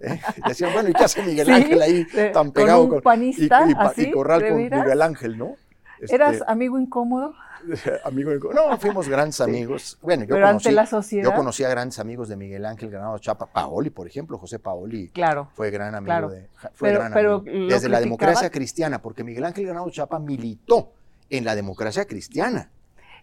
Eh, 0.00 0.20
Decían, 0.48 0.72
bueno, 0.72 0.88
¿y 0.90 0.92
qué 0.92 1.04
hace 1.04 1.22
Miguel 1.22 1.48
Ángel 1.50 1.80
ahí 1.80 2.04
tan 2.32 2.46
con 2.46 2.52
pegado 2.52 2.82
un 2.82 2.88
con, 2.90 2.98
y, 2.98 3.02
panista, 3.02 3.66
y 3.68 4.10
Corral 4.10 4.40
¿de 4.40 4.48
con? 4.48 4.58
Miguel 4.58 5.02
Ángel, 5.02 5.38
¿no? 5.38 5.54
¿Eras 6.00 6.34
Este, 6.36 6.44
amigo 6.50 6.78
incómodo? 6.78 7.34
amigo 8.04 8.30
de- 8.30 8.38
No, 8.54 8.76
fuimos 8.78 9.08
grandes 9.08 9.40
amigos. 9.40 9.98
Bueno, 10.02 10.24
yo 10.24 10.34
Pero 10.34 10.46
conocí, 10.46 10.68
ante 10.68 10.74
la 10.76 10.86
sociedad. 10.86 11.24
yo 11.30 11.34
conocí 11.36 11.64
a 11.64 11.68
grandes 11.68 11.98
amigos 11.98 12.28
de 12.28 12.36
Miguel 12.36 12.64
Ángel 12.66 12.90
Granado 12.90 13.18
Chapa, 13.18 13.46
Paoli, 13.46 13.90
por 13.90 14.06
ejemplo, 14.06 14.38
José 14.38 14.58
Paoli 14.58 15.08
Claro. 15.08 15.48
fue 15.54 15.70
gran 15.70 15.94
amigo 15.94 16.06
Claro. 16.06 16.28
de 16.30 16.48
fue 16.74 16.90
Pero- 16.90 17.00
gran 17.00 17.12
amigo. 17.12 17.66
desde 17.68 17.88
la 17.88 18.00
democracia 18.00 18.50
cristiana, 18.50 19.00
porque 19.02 19.24
Miguel 19.24 19.44
Ángel 19.44 19.64
Granado 19.64 19.88
Chapa 19.90 20.18
militó 20.18 20.92
en 21.30 21.44
la 21.44 21.54
democracia 21.54 22.04
cristiana. 22.06 22.70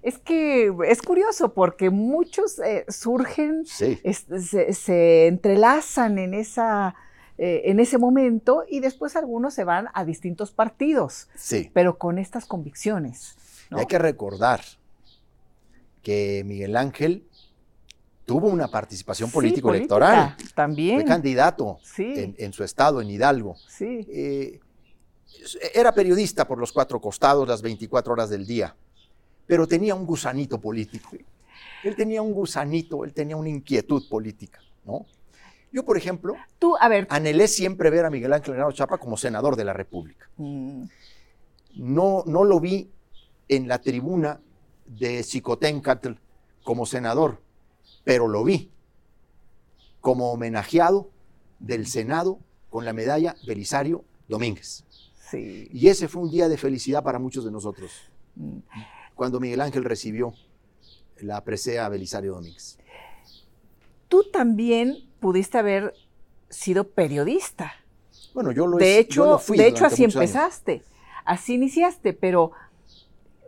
Es 0.01 0.17
que 0.17 0.73
es 0.87 1.01
curioso 1.01 1.53
porque 1.53 1.89
muchos 1.89 2.59
eh, 2.59 2.83
surgen, 2.89 3.65
Sí. 3.65 3.97
es- 4.03 4.25
se, 4.49 4.73
se 4.73 5.27
entrelazan 5.27 6.17
en, 6.19 6.33
esa, 6.33 6.95
eh, 7.37 7.61
en 7.65 7.79
ese 7.79 7.97
momento 7.97 8.63
y 8.69 8.79
después 8.79 9.15
algunos 9.15 9.53
se 9.53 9.63
van 9.63 9.87
a 9.93 10.05
distintos 10.05 10.51
partidos, 10.51 11.29
Sí. 11.35 11.69
pero 11.73 11.97
con 11.97 12.17
estas 12.19 12.45
convicciones. 12.45 13.35
¿no? 13.69 13.79
hay 13.79 13.85
que 13.87 13.97
recordar 13.97 14.61
que 16.01 16.43
Miguel 16.45 16.75
Ángel 16.75 17.25
tuvo 18.25 18.47
una 18.47 18.67
participación 18.67 19.31
político-electoral. 19.31 20.35
También. 20.55 20.97
Fue 21.01 21.05
candidato 21.05 21.79
Sí, 21.83 22.13
en, 22.15 22.35
en 22.37 22.53
su 22.53 22.63
estado, 22.63 23.01
en 23.01 23.09
Hidalgo. 23.09 23.55
sí. 23.67 24.05
Eh, 24.09 24.59
era 25.73 25.91
periodista 25.93 26.47
por 26.47 26.59
los 26.59 26.71
cuatro 26.71 27.01
costados, 27.01 27.47
las 27.47 27.61
24 27.63 28.13
horas 28.13 28.29
del 28.29 28.45
día, 28.45 28.75
pero 29.47 29.67
tenía 29.67 29.95
un 29.95 30.05
gusanito 30.05 30.61
político. 30.61 31.09
Él 31.83 31.95
tenía 31.95 32.21
un 32.21 32.33
gusanito, 32.33 33.03
él 33.03 33.13
tenía 33.13 33.35
una 33.35 33.49
inquietud 33.49 34.07
política, 34.07 34.59
¿no? 34.85 35.05
Yo, 35.73 35.83
por 35.83 35.97
ejemplo, 35.97 36.35
Tú, 36.59 36.75
a 36.79 36.87
ver. 36.87 37.07
anhelé 37.09 37.47
siempre 37.47 37.89
ver 37.89 38.05
a 38.05 38.09
Miguel 38.09 38.31
Ángel 38.31 38.53
Granado 38.53 38.71
Chapa 38.71 38.97
como 38.99 39.17
senador 39.17 39.55
de 39.55 39.65
la 39.65 39.73
República. 39.73 40.29
mm, 40.37 40.83
No, 41.75 42.23
no 42.27 42.43
lo 42.43 42.59
vi 42.59 42.89
en 43.49 43.67
la 43.67 43.79
tribuna 43.79 44.39
de 44.85 45.23
Xicoténcatl 45.23 46.11
como 46.63 46.85
senador, 46.85 47.41
pero 48.03 48.27
lo 48.27 48.43
vi 48.43 48.69
como 49.99 50.31
homenajeado 50.31 51.09
del 51.59 51.87
Senado 51.87 52.37
con 52.69 52.85
la 52.85 52.93
medalla 52.93 53.35
Belisario 53.47 54.05
Domínguez. 54.27 54.85
Sí. 55.31 55.67
Y 55.73 55.87
ese 55.87 56.07
fue 56.07 56.21
un 56.21 56.29
día 56.29 56.47
de 56.47 56.57
felicidad 56.57 57.03
para 57.03 57.17
muchos 57.17 57.43
de 57.45 57.51
nosotros, 57.51 57.91
mm. 58.35 58.57
cuando 59.15 59.39
Miguel 59.39 59.61
Ángel 59.61 59.83
recibió 59.83 60.33
la 61.21 61.43
presea 61.43 61.89
Belisario 61.89 62.33
Domínguez. 62.35 62.77
Tú 64.13 64.23
también 64.31 64.97
pudiste 65.19 65.57
haber 65.57 65.95
sido 66.47 66.83
periodista. 66.89 67.73
Bueno, 68.35 68.51
yo 68.51 68.67
lo, 68.67 68.77
de 68.77 68.99
he- 68.99 69.07
yo 69.09 69.25
lo 69.25 69.31
hecho, 69.35 69.39
fui 69.39 69.57
de 69.57 69.67
hecho 69.67 69.85
así 69.87 70.03
años. 70.03 70.13
empezaste, 70.15 70.83
así 71.25 71.55
iniciaste, 71.55 72.13
pero 72.13 72.51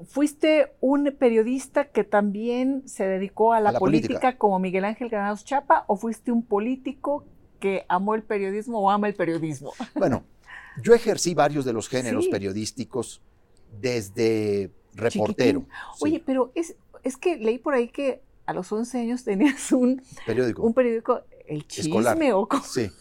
fuiste 0.08 0.74
un 0.82 1.16
periodista 1.20 1.86
que 1.86 2.04
también 2.04 2.82
se 2.88 3.06
dedicó 3.06 3.54
a 3.54 3.60
la, 3.60 3.70
A 3.70 3.74
la 3.74 3.80
política, 3.80 4.08
política. 4.20 4.38
como 4.40 4.58
Miguel 4.58 4.86
Ángel 4.86 5.10
Granados 5.10 5.46
Chapa, 5.46 5.86
o 5.88 5.98
fuiste 5.98 6.32
un 6.32 6.42
político 6.44 7.24
que 7.60 7.86
amó 7.88 8.16
el 8.16 8.24
periodismo 8.24 8.80
o 8.80 8.90
ama 8.90 9.08
el 9.08 9.14
periodismo. 9.14 9.72
Bueno, 9.94 10.24
yo 10.82 10.96
ejercí 10.96 11.36
varios 11.36 11.64
de 11.64 11.74
los 11.74 11.88
géneros 11.88 12.26
Sí. 12.26 12.32
periodísticos 12.32 13.22
desde 13.80 14.72
reportero. 14.96 15.60
Sí, 15.96 16.00
Oye, 16.06 16.24
pero 16.26 16.52
es, 16.56 16.76
es 17.04 17.18
que 17.18 17.38
leí 17.38 17.60
por 17.60 17.76
ahí 17.76 17.88
que 17.90 18.22
a 18.46 18.54
los 18.54 18.72
11 18.72 19.00
años 19.00 19.24
tenías 19.24 19.72
un, 19.72 20.02
periódico. 20.26 20.62
un 20.64 20.74
periódico, 20.74 21.22
El 21.48 21.68
Chisme, 21.68 21.90
Escolar. 22.00 22.18
o 22.34 22.48
cómo- 22.48 22.64
Sí. 22.64 22.92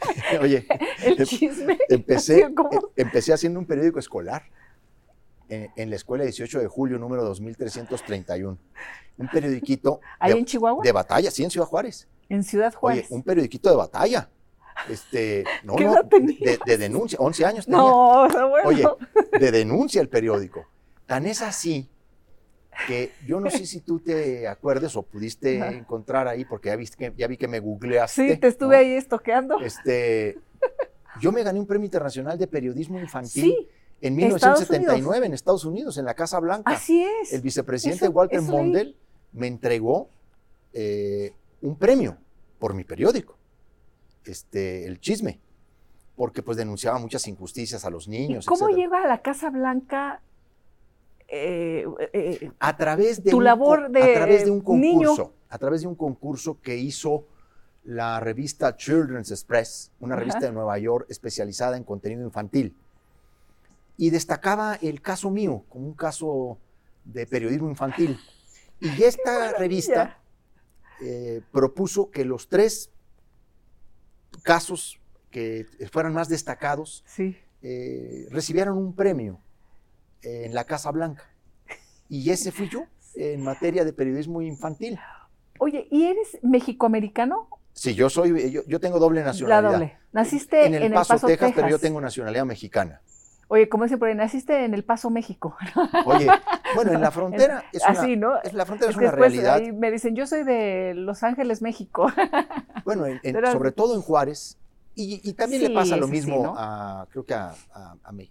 Oye, 0.40 0.66
El 1.04 1.24
Chisme. 1.26 1.78
empecé, 1.88 2.52
¿Cómo? 2.54 2.70
em- 2.72 2.80
empecé 2.96 3.32
haciendo 3.32 3.58
un 3.60 3.66
periódico 3.66 3.98
escolar 3.98 4.42
en, 5.48 5.70
en 5.76 5.90
la 5.90 5.96
escuela 5.96 6.24
18 6.24 6.60
de 6.60 6.66
julio, 6.66 6.98
número 6.98 7.22
2331. 7.24 8.58
Un 9.16 9.28
periodiquito 9.28 10.00
Ahí 10.18 10.32
de, 10.32 10.38
en 10.40 10.44
Chihuahua, 10.44 10.82
de 10.82 10.92
batalla, 10.92 11.30
sí, 11.30 11.44
en 11.44 11.50
Ciudad 11.50 11.66
Juárez. 11.66 12.08
en 12.28 12.42
Ciudad 12.42 12.68
Oye, 12.68 12.76
Juárez. 12.76 13.06
un 13.10 13.22
periodiquito 13.22 13.70
de 13.70 13.76
batalla. 13.76 14.28
Este, 14.88 15.44
no, 15.62 15.76
¿Qué 15.76 15.84
no, 15.84 15.94
de, 16.02 16.58
de 16.66 16.78
denuncia, 16.78 17.16
11 17.20 17.44
años 17.44 17.64
tenía. 17.64 17.78
no, 17.78 18.26
no, 18.26 18.48
bueno. 18.48 18.68
Oye, 18.68 18.84
de 19.38 19.52
denuncia 19.52 20.00
el 20.00 20.08
periódico. 20.08 20.66
Tan 21.06 21.26
es 21.26 21.42
así 21.42 21.88
que 22.86 23.12
yo 23.26 23.40
no 23.40 23.50
sé 23.50 23.66
si 23.66 23.80
tú 23.80 24.00
te 24.00 24.46
acuerdes 24.48 24.94
o 24.96 25.02
pudiste 25.02 25.60
Ajá. 25.60 25.72
encontrar 25.72 26.28
ahí, 26.28 26.44
porque 26.44 26.68
ya, 26.68 26.76
viste 26.76 26.96
que, 26.96 27.12
ya 27.16 27.26
vi 27.26 27.36
que 27.36 27.48
me 27.48 27.60
googleaste. 27.60 28.32
sí, 28.34 28.36
te 28.38 28.46
estuve 28.48 28.76
¿no? 28.76 28.80
ahí 28.80 28.92
estoqueando. 28.94 29.60
Este, 29.60 30.38
yo 31.20 31.32
me 31.32 31.42
gané 31.42 31.60
un 31.60 31.66
premio 31.66 31.84
internacional 31.86 32.36
de 32.38 32.46
periodismo 32.46 32.98
infantil 32.98 33.42
Sí, 33.44 33.68
en 34.00 34.18
Estados 34.20 34.60
1979 34.60 35.26
en 35.26 35.34
Estados 35.34 35.64
Unidos, 35.64 35.96
en 35.98 36.04
la 36.04 36.14
Casa 36.14 36.38
Blanca. 36.40 36.72
así 36.72 37.02
es. 37.22 37.32
El 37.32 37.40
vicepresidente 37.40 38.04
Eso- 38.06 38.12
Walter 38.12 38.40
eso. 38.40 38.50
Mondel 38.50 38.96
me 39.32 39.46
entregó 39.46 40.08
eh, 40.72 41.32
un 41.62 41.76
premio 41.78 42.16
por 42.58 42.74
mi 42.74 42.84
periódico, 42.84 43.36
este, 44.24 44.86
el 44.86 45.00
chisme, 45.00 45.40
porque 46.16 46.42
pues 46.42 46.56
denunciaba 46.56 46.98
muchas 46.98 47.26
injusticias 47.28 47.84
a 47.84 47.90
los 47.90 48.06
¿Y 48.06 48.10
niños. 48.10 48.46
cómo 48.46 48.68
etcétera. 48.68 48.76
llega 48.86 49.02
a 49.04 49.06
la 49.08 49.18
Casa 49.22 49.50
Blanca 49.50 50.20
eh, 51.36 51.84
eh, 52.12 52.50
a 52.60 52.76
través 52.76 53.22
de 53.22 53.30
tu 53.30 53.38
un, 53.38 53.44
labor 53.44 53.90
de 53.90 54.02
a 54.02 54.14
través 54.14 54.44
de 54.44 54.50
un 54.50 54.62
niño? 54.80 55.08
concurso, 55.08 55.34
a 55.48 55.58
través 55.58 55.80
de 55.80 55.88
un 55.88 55.94
concurso 55.96 56.60
que 56.60 56.76
hizo 56.76 57.26
la 57.82 58.20
revista 58.20 58.76
Children's 58.76 59.30
Express, 59.30 59.90
una 60.00 60.16
revista 60.16 60.40
de 60.46 60.52
Nueva 60.52 60.78
York 60.78 61.06
especializada 61.10 61.76
en 61.76 61.84
contenido 61.84 62.22
infantil. 62.22 62.76
Y 63.96 64.10
destacaba 64.10 64.76
el 64.76 65.02
caso 65.02 65.30
mío 65.30 65.64
como 65.68 65.86
un 65.86 65.94
caso 65.94 66.58
de 67.04 67.26
periodismo 67.26 67.68
infantil. 67.68 68.18
Y 68.80 69.02
esta 69.02 69.52
revista 69.52 70.18
eh, 71.02 71.42
propuso 71.52 72.10
que 72.10 72.24
los 72.24 72.48
tres 72.48 72.90
casos 74.42 75.00
que 75.30 75.66
fueran 75.92 76.14
más 76.14 76.28
destacados 76.28 77.02
Sí. 77.06 77.36
eh, 77.62 78.26
recibieron 78.30 78.78
un 78.78 78.94
premio 78.94 79.40
en 80.24 80.54
la 80.54 80.64
Casa 80.64 80.90
Blanca. 80.90 81.22
Y 82.08 82.30
ese 82.30 82.52
fui 82.52 82.68
yo 82.68 82.84
en 83.14 83.42
materia 83.42 83.84
de 83.84 83.92
periodismo 83.92 84.42
infantil. 84.42 84.98
Oye, 85.58 85.86
¿y 85.90 86.04
eres 86.04 86.38
mexicoamericano? 86.42 87.48
Sí, 87.72 87.94
yo 87.94 88.08
soy, 88.10 88.50
yo, 88.52 88.62
yo 88.66 88.80
tengo 88.80 88.98
doble 88.98 89.20
La 89.20 89.26
nacionalidad. 89.26 89.72
doble. 89.72 89.96
Naciste 90.12 90.66
en 90.66 90.74
el, 90.74 90.92
Paso, 90.92 91.26
Texas, 91.26 91.52
pero 91.54 91.68
yo 91.68 91.78
tengo 91.78 92.00
nacionalidad 92.00 92.44
mexicana. 92.44 93.00
Oye, 93.48 93.68
como 93.68 93.84
dicen 93.84 93.98
por 93.98 94.08
ahí, 94.08 94.14
naciste 94.14 94.64
en 94.64 94.74
El 94.74 94.84
Paso, 94.84 95.10
México. 95.10 95.56
Oye, 96.06 96.28
bueno, 96.74 96.92
en 96.92 97.00
la 97.00 97.10
frontera 97.12 97.64
es 97.72 97.82
una, 97.82 98.00
Así, 98.00 98.16
¿no? 98.16 98.40
es- 98.42 98.52
la 98.54 98.64
frontera 98.64 98.90
es, 98.90 98.96
una 98.96 99.10
realidad. 99.10 99.60
me 99.74 99.90
dicen, 99.90 100.14
yo 100.16 100.26
soy 100.26 100.44
de 100.44 100.94
Los 100.94 101.22
Ángeles, 101.22 101.62
México. 101.62 102.10
Bueno, 102.84 103.06
en- 103.06 103.20
en- 103.22 103.32
Pero- 103.34 103.52
sobre 103.52 103.72
todo 103.72 103.94
en 103.94 104.02
Juárez. 104.02 104.56
Y, 104.96 105.28
y 105.28 105.32
también 105.32 105.62
Sí, 105.62 105.68
le 105.68 105.74
pasa 105.74 105.96
lo 105.96 106.06
sí, 106.06 106.12
mismo 106.12 106.42
¿no? 106.42 106.54
a, 106.56 107.06
creo 107.10 107.24
que 107.24 107.34
a, 107.34 107.54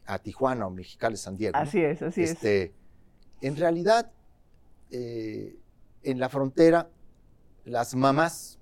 a- 0.05 0.19
Tijuana 0.19 0.65
o 0.67 0.69
Mexicali, 0.69 1.17
San 1.17 1.35
Diego. 1.35 1.57
así 1.57 1.81
es, 1.83 2.01
así 2.01 2.21
Este, 2.23 2.73
En 3.41 3.57
realidad, 3.57 4.11
eh, 4.89 5.57
en 6.03 6.19
la 6.19 6.29
frontera, 6.29 6.89
las 7.65 7.95
mamás 7.95 8.59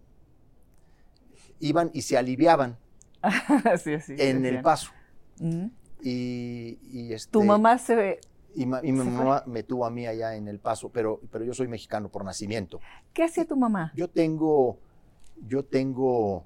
iban 1.60 1.92
y 1.94 2.02
se 2.02 2.18
aliviaban 2.18 2.78
es. 3.76 4.10
en 4.10 4.46
el 4.46 4.62
paso. 4.62 4.92
Y, 6.04 6.80
y, 6.92 7.14
este, 7.14 7.32
Tu 7.32 7.44
mamá 7.44 7.78
se... 7.78 8.20
Y, 8.56 8.66
ma- 8.66 8.82
y 8.84 8.92
mi 8.92 8.98
fue. 9.00 9.12
mamá 9.12 9.44
me 9.46 9.64
tuvo 9.64 9.86
a 9.86 9.92
mí 9.92 10.08
allá 10.08 10.36
en 10.36 10.48
el 10.48 10.60
paso, 10.60 10.90
pero, 10.90 11.22
pero 11.32 11.46
yo 11.46 11.54
soy 11.54 11.68
mexicano 11.68 12.10
por 12.10 12.26
nacimiento. 12.26 12.80
¿Qué 13.14 13.24
hacía 13.24 13.46
tu 13.46 13.56
mamá? 13.56 13.94
Yo 13.96 14.10
tengo, 14.10 14.78
yo 15.48 15.64
tengo 15.64 16.46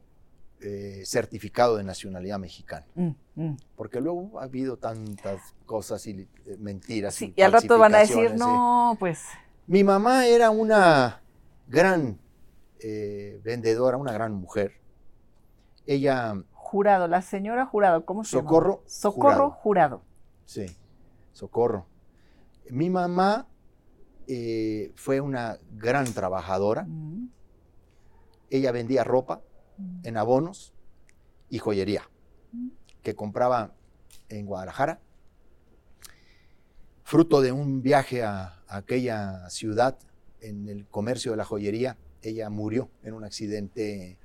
eh, 0.62 1.04
certificado 1.06 1.76
de 1.78 1.84
nacionalidad 1.84 2.40
mexicana, 2.40 2.86
Mm, 2.96 3.10
mm. 3.36 3.58
porque 3.76 4.00
luego 4.00 4.40
ha 4.40 4.44
habido 4.44 4.78
tantas 4.78 5.54
cosas 5.66 6.08
y 6.08 6.12
eh, 6.46 6.56
mentiras. 6.60 7.14
Sí, 7.14 7.34
y 7.36 7.42
al 7.42 7.52
rato 7.52 7.78
van 7.78 7.94
a 7.94 8.00
decir, 8.00 8.36
no, 8.36 8.96
pues... 9.00 9.22
Mi 9.68 9.84
mamá 9.84 10.26
era 10.28 10.50
una 10.52 11.22
gran 11.68 12.18
eh, 12.80 13.42
vendedora, 13.44 13.98
una 13.98 14.14
gran 14.14 14.34
mujer. 14.34 14.74
Ella, 15.86 16.34
Jurado, 16.54 17.08
la 17.08 17.22
señora 17.22 17.66
Jurado, 17.66 18.06
¿cómo 18.06 18.24
se 18.24 18.38
llama? 18.38 18.50
Socorro 18.50 18.82
Socorro 18.86 19.52
Jurado. 19.52 20.02
sí, 20.46 20.66
socorro. 21.34 21.86
Mi 22.70 22.90
mamá 22.90 23.48
fue 24.96 25.20
una 25.22 25.60
gran 25.74 26.12
trabajadora. 26.14 26.84
Mm, 26.88 27.28
Ella 28.50 28.72
vendía 28.72 29.04
ropa. 29.04 29.42
En 30.04 30.18
abonos 30.18 30.74
y 31.50 31.60
joyería 31.60 32.10
que 33.04 33.16
compraba 33.16 33.74
en 34.30 34.46
Guadalajara. 34.46 35.00
Fruto 37.04 37.42
de 37.42 37.52
un 37.52 37.82
viaje 37.82 38.24
a, 38.24 38.64
a 38.68 38.78
aquella 38.78 39.48
ciudad 39.50 39.98
en 40.42 40.68
el 40.70 40.88
comercio 40.88 41.32
de 41.32 41.38
la 41.38 41.46
joyería, 41.46 41.98
ella 42.22 42.50
murió 42.50 42.90
en 43.04 43.14
un 43.14 43.24
accidente. 43.24 44.18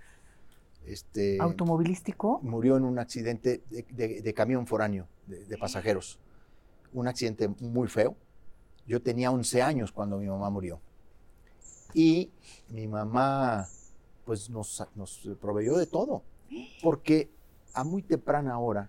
Este, 0.87 1.37
¿Automovilístico? 1.41 2.41
murió 2.43 2.77
en 2.79 2.85
un 2.85 2.99
accidente 2.99 3.63
de, 3.69 3.83
de- 3.91 4.23
de 4.23 4.35
camión 4.35 4.67
foráneo 4.67 5.07
de, 5.27 5.45
de 5.45 5.59
pasajeros. 5.59 6.19
Un 6.95 7.07
accidente 7.07 7.49
muy 7.61 7.87
feo. 7.89 8.17
Yo 8.87 9.01
tenía 9.03 9.31
11 9.31 9.61
años 9.63 9.93
cuando 9.93 10.19
mi 10.19 10.27
mamá 10.27 10.49
murió. 10.49 10.81
Y 11.93 12.31
mi 12.71 12.89
mamá, 12.89 13.69
pues 14.31 14.49
nos, 14.49 14.87
nos 14.95 15.29
proveyó 15.41 15.77
de 15.77 15.87
todo. 15.87 16.23
Porque 16.85 17.29
a 17.75 17.83
muy 17.83 18.01
temprana 18.01 18.61
hora 18.61 18.89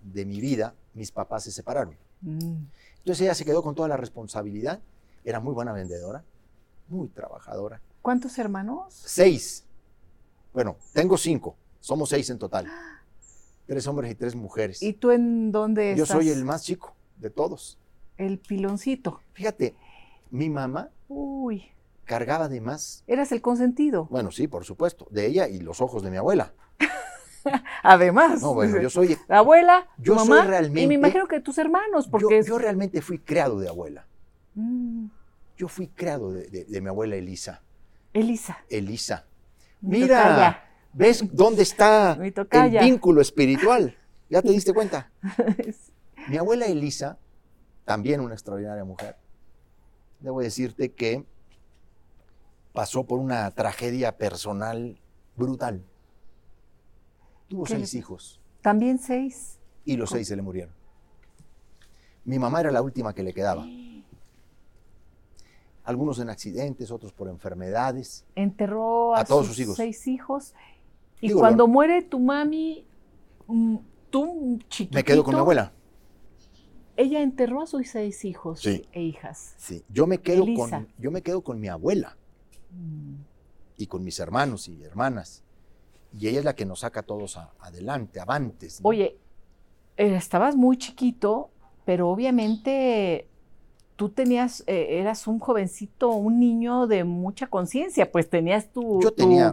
de 0.00 0.24
mi 0.24 0.40
vida, 0.40 0.76
mis 0.92 1.10
papás 1.10 1.42
se 1.42 1.50
separaron. 1.50 1.96
Mm. 2.20 2.66
Entonces 2.98 3.22
ella 3.22 3.34
se 3.34 3.44
quedó 3.44 3.64
con 3.64 3.74
toda 3.74 3.88
la 3.88 3.96
responsabilidad. 3.96 4.78
Era 5.24 5.40
muy 5.40 5.54
buena 5.54 5.72
vendedora, 5.72 6.22
muy 6.86 7.08
trabajadora. 7.08 7.80
¿Cuántos 8.00 8.38
hermanos? 8.38 8.94
Seis. 8.94 9.64
Bueno, 10.52 10.76
tengo 10.92 11.16
cinco. 11.16 11.56
Somos 11.80 12.10
seis 12.10 12.30
en 12.30 12.38
total. 12.38 12.68
Tres 13.66 13.84
hombres 13.88 14.12
y 14.12 14.14
tres 14.14 14.36
mujeres. 14.36 14.80
¿Y 14.80 14.92
tú 14.92 15.10
en 15.10 15.50
dónde 15.50 15.96
Yo 15.96 16.04
estás? 16.04 16.18
soy 16.18 16.28
el 16.28 16.44
más 16.44 16.62
chico 16.62 16.94
de 17.16 17.30
todos. 17.30 17.76
El 18.16 18.38
piloncito. 18.38 19.20
Fíjate, 19.32 19.74
mi 20.30 20.48
mamá 20.48 20.90
Uy, 21.08 21.73
cargaba 22.04 22.48
de 22.48 22.60
más. 22.60 23.02
eras 23.06 23.32
el 23.32 23.40
consentido. 23.40 24.06
Bueno, 24.10 24.30
sí, 24.30 24.46
por 24.48 24.64
supuesto, 24.64 25.06
de 25.10 25.26
ella 25.26 25.48
y 25.48 25.60
los 25.60 25.80
ojos 25.80 26.02
de 26.02 26.10
mi 26.10 26.16
abuela. 26.16 26.52
Además. 27.82 28.40
No, 28.42 28.54
bueno, 28.54 28.80
yo 28.80 28.88
soy. 28.90 29.16
La 29.28 29.38
abuela, 29.38 29.86
Yo 29.98 30.18
soy 30.18 30.28
mamá, 30.28 30.44
y 30.44 30.48
realmente- 30.48 30.86
me 30.88 30.94
imagino 30.94 31.26
que 31.28 31.40
tus 31.40 31.58
hermanos, 31.58 32.06
Yo, 32.06 32.10
porque 32.10 32.38
es- 32.38 32.46
yo 32.46 32.58
realmente 32.58 33.02
fui 33.02 33.18
creado 33.18 33.58
de 33.60 33.68
abuela. 33.68 34.06
Mm, 34.54 35.06
Yo 35.56 35.68
fui 35.68 35.88
creado 35.88 36.32
de, 36.32 36.48
de- 36.48 36.64
de 36.64 36.80
mi 36.80 36.88
abuela 36.88 37.14
Elisa. 37.16 37.62
Elisa. 38.12 38.58
Elisa. 38.68 39.24
mi 39.80 40.00
Mira. 40.00 40.64
¿ves 40.92 41.24
dónde 41.32 41.62
está 41.62 42.12
el 42.50 42.78
vínculo 42.80 43.20
espiritual? 43.20 43.96
¿Ya 44.30 44.40
te 44.42 44.50
diste 44.50 44.72
cuenta? 44.72 45.10
Mi 46.28 46.38
abuela 46.38 46.64
Elisa, 46.66 47.18
también 47.84 48.20
una 48.20 48.32
extraordinaria 48.34 48.84
mujer, 48.84 49.16
debo 50.20 50.40
decirte 50.40 50.92
que 50.92 51.24
pasó 52.74 53.04
por 53.04 53.20
una 53.20 53.50
tragedia 53.52 54.18
personal 54.18 55.00
brutal. 55.36 55.82
Tuvo 57.48 57.64
¿Qué 57.64 57.74
le 57.74 57.86
seis 57.86 57.94
hijos 57.94 58.40
También 58.60 58.98
seis. 58.98 59.58
y 59.86 59.96
los 59.96 60.10
seis 60.10 60.28
se 60.28 60.36
le 60.36 60.42
murieron. 60.42 60.74
Mi 62.24 62.38
mamá 62.38 62.60
era 62.60 62.70
la 62.72 62.82
última 62.82 63.14
que 63.14 63.22
le 63.22 63.32
quedaba. 63.32 63.64
Algunos 65.84 66.18
en 66.18 66.30
accidentes, 66.30 66.90
otros 66.90 67.12
por 67.12 67.28
enfermedades. 67.28 68.24
Enterró 68.34 69.14
a, 69.14 69.20
A 69.20 69.24
todos 69.24 69.46
sus 69.46 69.58
hijos. 69.60 69.76
seis 69.76 70.06
hijos. 70.08 70.54
Y 71.20 71.28
Digo, 71.28 71.40
cuando 71.40 71.68
muere 71.68 72.02
tu 72.02 72.18
mami, 72.18 72.86
mm, 73.46 73.76
tú 74.10 74.58
chiquitito. 74.68 74.96
Me 74.96 75.04
quedo 75.04 75.22
con 75.22 75.34
mi 75.34 75.40
abuela. 75.40 75.72
Ella 76.96 77.20
enterró 77.22 77.62
a 77.62 77.66
sus 77.66 77.86
seis 77.88 78.24
hijos 78.24 78.60
Sí. 78.60 78.84
e 78.92 79.02
hijas. 79.02 79.54
Sí, 79.58 79.84
yo 79.90 80.06
me 80.06 80.18
quedo 80.18 80.44
Elisa. 80.44 80.70
con 80.70 80.88
yo 80.98 81.10
me 81.10 81.22
quedo 81.22 81.42
con 81.42 81.60
mi 81.60 81.68
abuela 81.68 82.16
Mm. 82.76 83.14
y 83.76 83.86
con 83.86 84.04
mis 84.04 84.18
hermanos 84.20 84.68
y 84.68 84.82
hermanas. 84.84 85.42
Y 86.16 86.28
ella 86.28 86.38
es 86.38 86.44
la 86.44 86.54
que 86.54 86.64
nos 86.64 86.80
saca 86.80 87.00
a 87.00 87.02
todos 87.02 87.36
a- 87.36 87.52
adelante, 87.60 88.20
avantes. 88.20 88.80
¿no? 88.80 88.88
Oye, 88.88 89.16
eh, 89.96 90.14
estabas 90.14 90.54
muy 90.56 90.76
chiquito, 90.76 91.50
pero 91.84 92.08
obviamente 92.08 93.26
tú 93.96 94.08
tenías, 94.10 94.62
eh, 94.66 95.00
eras 95.00 95.26
un 95.28 95.38
jovencito, 95.38 96.10
un 96.10 96.38
niño 96.40 96.86
de 96.88 97.04
mucha 97.04 97.46
conciencia, 97.48 98.10
pues 98.10 98.28
tenías 98.28 98.72
tu, 98.72 99.00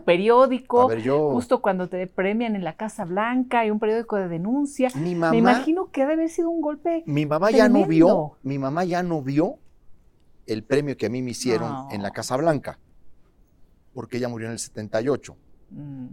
periódico, 0.06 0.82
a 0.82 0.88
ver, 0.88 1.02
yo 1.04 1.32
justo 1.32 1.62
cuando 1.62 1.88
te 1.90 2.08
premian 2.08 2.56
en 2.56 2.64
la 2.64 2.74
Casa 2.76 3.06
Blanca, 3.06 3.66
y 3.66 3.72
un 3.72 3.80
periódico 3.80 4.16
de 4.18 4.28
denuncia. 4.28 4.90
mi 4.96 5.14
mamá 5.16 5.32
Me 5.32 5.38
imagino 5.38 5.92
que 5.92 6.02
ha 6.04 6.08
de 6.08 6.14
haber 6.14 6.30
sido 6.30 6.50
un 6.50 6.62
golpe. 6.62 7.04
Mi 7.06 7.26
mamá 7.28 7.52
ya 7.52 7.70
no 7.70 7.86
vio, 7.86 8.38
mi 8.44 8.58
mamá 8.58 8.84
ya 8.84 9.04
no 9.04 9.22
vio 9.22 9.58
el 10.48 10.64
premio 10.64 10.98
que 10.98 11.06
a 11.06 11.10
mí 11.10 11.22
me 11.22 11.32
hicieron 11.32 11.70
No. 11.72 11.90
en 11.92 12.02
la 12.02 12.10
Casa 12.12 12.36
Blanca, 12.38 12.80
porque 13.94 14.18
ella 14.18 14.30
murió 14.30 14.48
en 14.48 14.54
el 14.54 14.60
78. 14.60 15.36
Mm, 15.72 16.08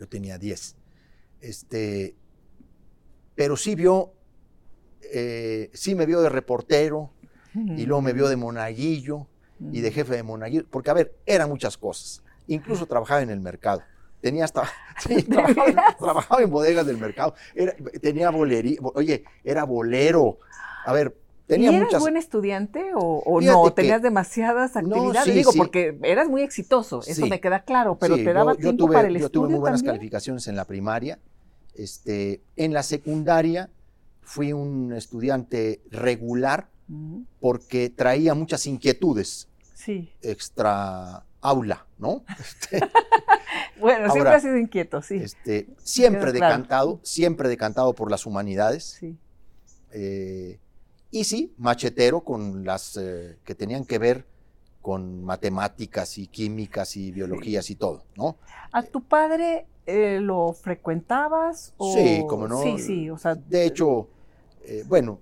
Yo 0.00 0.08
tenía 0.08 0.38
10. 0.38 0.76
Este, 1.40 2.14
pero 3.34 3.56
sí 3.56 3.74
vio, 3.74 4.12
eh, 5.12 5.70
sí 5.74 5.94
me 5.94 6.06
vio 6.06 6.20
de 6.20 6.28
reportero 6.28 7.10
y 7.54 7.86
luego 7.86 8.02
me 8.02 8.12
vio 8.12 8.28
de 8.28 8.34
monaguillo 8.36 9.28
y 9.70 9.80
de 9.80 9.90
mm. 9.90 9.94
jefe 9.94 10.16
de 10.16 10.22
monaguillo, 10.24 10.64
porque 10.70 10.90
a 10.90 10.94
ver, 10.94 11.16
eran 11.24 11.48
muchas 11.48 11.76
cosas. 11.78 12.22
Incluso 12.48 12.86
trabajaba 12.86 13.22
en 13.22 13.30
el 13.30 13.40
mercado. 13.40 13.82
Tenía 14.20 14.44
hasta, 14.44 14.64
sí, 14.98 15.22
trabajaba, 15.22 15.68
en- 15.68 15.76
trabajaba 15.98 16.42
en 16.42 16.50
bodegas 16.50 16.86
del 16.86 16.98
mercado. 16.98 17.34
Era- 17.54 17.74
tenía 18.00 18.30
bolería, 18.30 18.78
oye, 18.94 19.24
era 19.44 19.64
bolero. 19.64 20.38
A 20.84 20.92
ver, 20.92 21.16
tenía 21.46 21.70
¿Y 21.70 21.74
eras 21.74 21.86
muchas. 21.88 22.00
buen 22.02 22.16
estudiante 22.16 22.84
o, 22.94 23.18
o 23.24 23.40
no? 23.40 23.64
que- 23.64 23.70
¿Tenías 23.72 24.00
demasiadas 24.02 24.74
No, 24.74 24.80
actividades? 24.96 25.24
sí, 25.24 25.32
Digo, 25.32 25.52
sí. 25.52 25.58
porque 25.58 25.98
eras 26.02 26.28
muy 26.28 26.42
exitoso, 26.42 27.00
eso 27.06 27.24
Sí. 27.24 27.30
me 27.30 27.40
queda 27.40 27.64
claro, 27.64 27.96
pero 27.98 28.16
te 28.16 28.32
daba 28.32 28.52
yo, 28.52 28.58
yo 28.58 28.62
tiempo 28.62 28.84
tuve, 28.86 28.94
para 28.94 29.08
el 29.08 29.14
yo 29.18 29.26
estudio 29.26 29.40
tuve 29.42 29.50
muy 29.52 29.60
buenas 29.60 29.80
también. 29.80 29.96
calificaciones 29.96 30.46
en 30.48 30.56
la 30.56 30.64
primaria. 30.64 31.18
Este, 31.74 32.40
en 32.56 32.72
la 32.72 32.82
secundaria 32.82 33.68
fui 34.22 34.52
un 34.52 34.92
estudiante 34.92 35.82
regular 35.90 36.68
porque 37.40 37.90
traía 37.90 38.34
muchas 38.34 38.66
inquietudes 38.66 39.48
Sí. 39.74 40.12
extra 40.22 41.24
aula, 41.40 41.84
¿no? 41.98 42.22
Este, 42.38 42.78
bueno, 43.80 44.10
siempre 44.12 44.32
ha 44.32 44.40
sido 44.40 44.56
inquieto, 44.56 45.02
sí. 45.02 45.16
Este, 45.16 45.66
siempre 45.82 46.32
claro. 46.32 46.54
decantado, 46.54 47.00
siempre 47.02 47.48
decantado 47.48 47.92
por 47.94 48.10
las 48.10 48.24
humanidades. 48.26 48.96
sí. 49.00 49.16
eh, 49.92 50.58
y 51.14 51.22
sí, 51.22 51.54
machetero 51.58 52.24
con 52.24 52.64
las 52.64 52.96
eh, 52.96 53.38
que 53.44 53.54
tenían 53.54 53.84
que 53.84 53.98
ver 53.98 54.26
con 54.82 55.22
matemáticas 55.22 56.18
y 56.18 56.26
químicas 56.26 56.96
y 56.96 57.12
biologías 57.12 57.70
y 57.70 57.76
todo, 57.76 58.02
¿no? 58.16 58.36
¿A 58.72 58.82
tu 58.82 59.00
padre 59.00 59.68
eh, 59.86 60.18
lo 60.20 60.52
frecuentabas? 60.52 61.72
O... 61.76 61.94
Sí, 61.94 62.24
cómo 62.28 62.48
no. 62.48 62.60
Sí, 62.60 62.78
sí, 62.78 63.10
o 63.10 63.16
sea. 63.16 63.36
De 63.36 63.64
hecho, 63.64 64.08
eh, 64.64 64.82
bueno, 64.88 65.20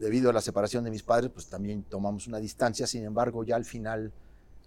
debido 0.00 0.30
a 0.30 0.32
la 0.32 0.40
separación 0.40 0.82
de 0.82 0.90
mis 0.90 1.04
padres, 1.04 1.30
pues 1.32 1.46
también 1.46 1.84
tomamos 1.84 2.26
una 2.26 2.38
distancia. 2.38 2.84
Sin 2.84 3.04
embargo, 3.04 3.44
ya 3.44 3.54
al 3.54 3.64
final 3.64 4.12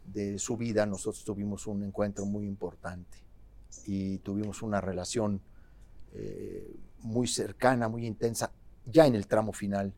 de 0.05 0.39
su 0.39 0.55
vida, 0.55 0.85
nosotros 0.85 1.25
tuvimos 1.25 1.67
un 1.67 1.83
encuentro 1.83 2.25
muy 2.25 2.45
importante 2.47 3.17
y 3.85 4.19
tuvimos 4.19 4.61
una 4.61 4.79
relación 4.79 5.41
eh, 6.13 6.73
muy 6.99 7.27
cercana, 7.27 7.89
muy 7.89 8.07
intensa, 8.07 8.49
ya 8.85 9.05
en 9.05 9.15
el 9.15 9.27
tramo 9.27 9.51
final 9.51 9.93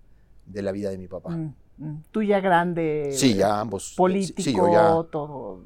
de 0.50 0.62
la 0.62 0.72
vida 0.74 0.90
de 0.90 0.98
mi 0.98 1.08
papá. 1.08 1.30
mm, 1.30 1.54
mm, 1.78 2.04
tú 2.12 2.22
ya 2.24 2.40
grande. 2.42 3.12
Sí, 3.14 3.36
ya 3.36 3.60
ambos. 3.60 3.94
Político, 3.96 4.42
Sí, 4.42 4.54
yo 4.54 4.72
ya. 4.72 5.10
todo. 5.12 5.64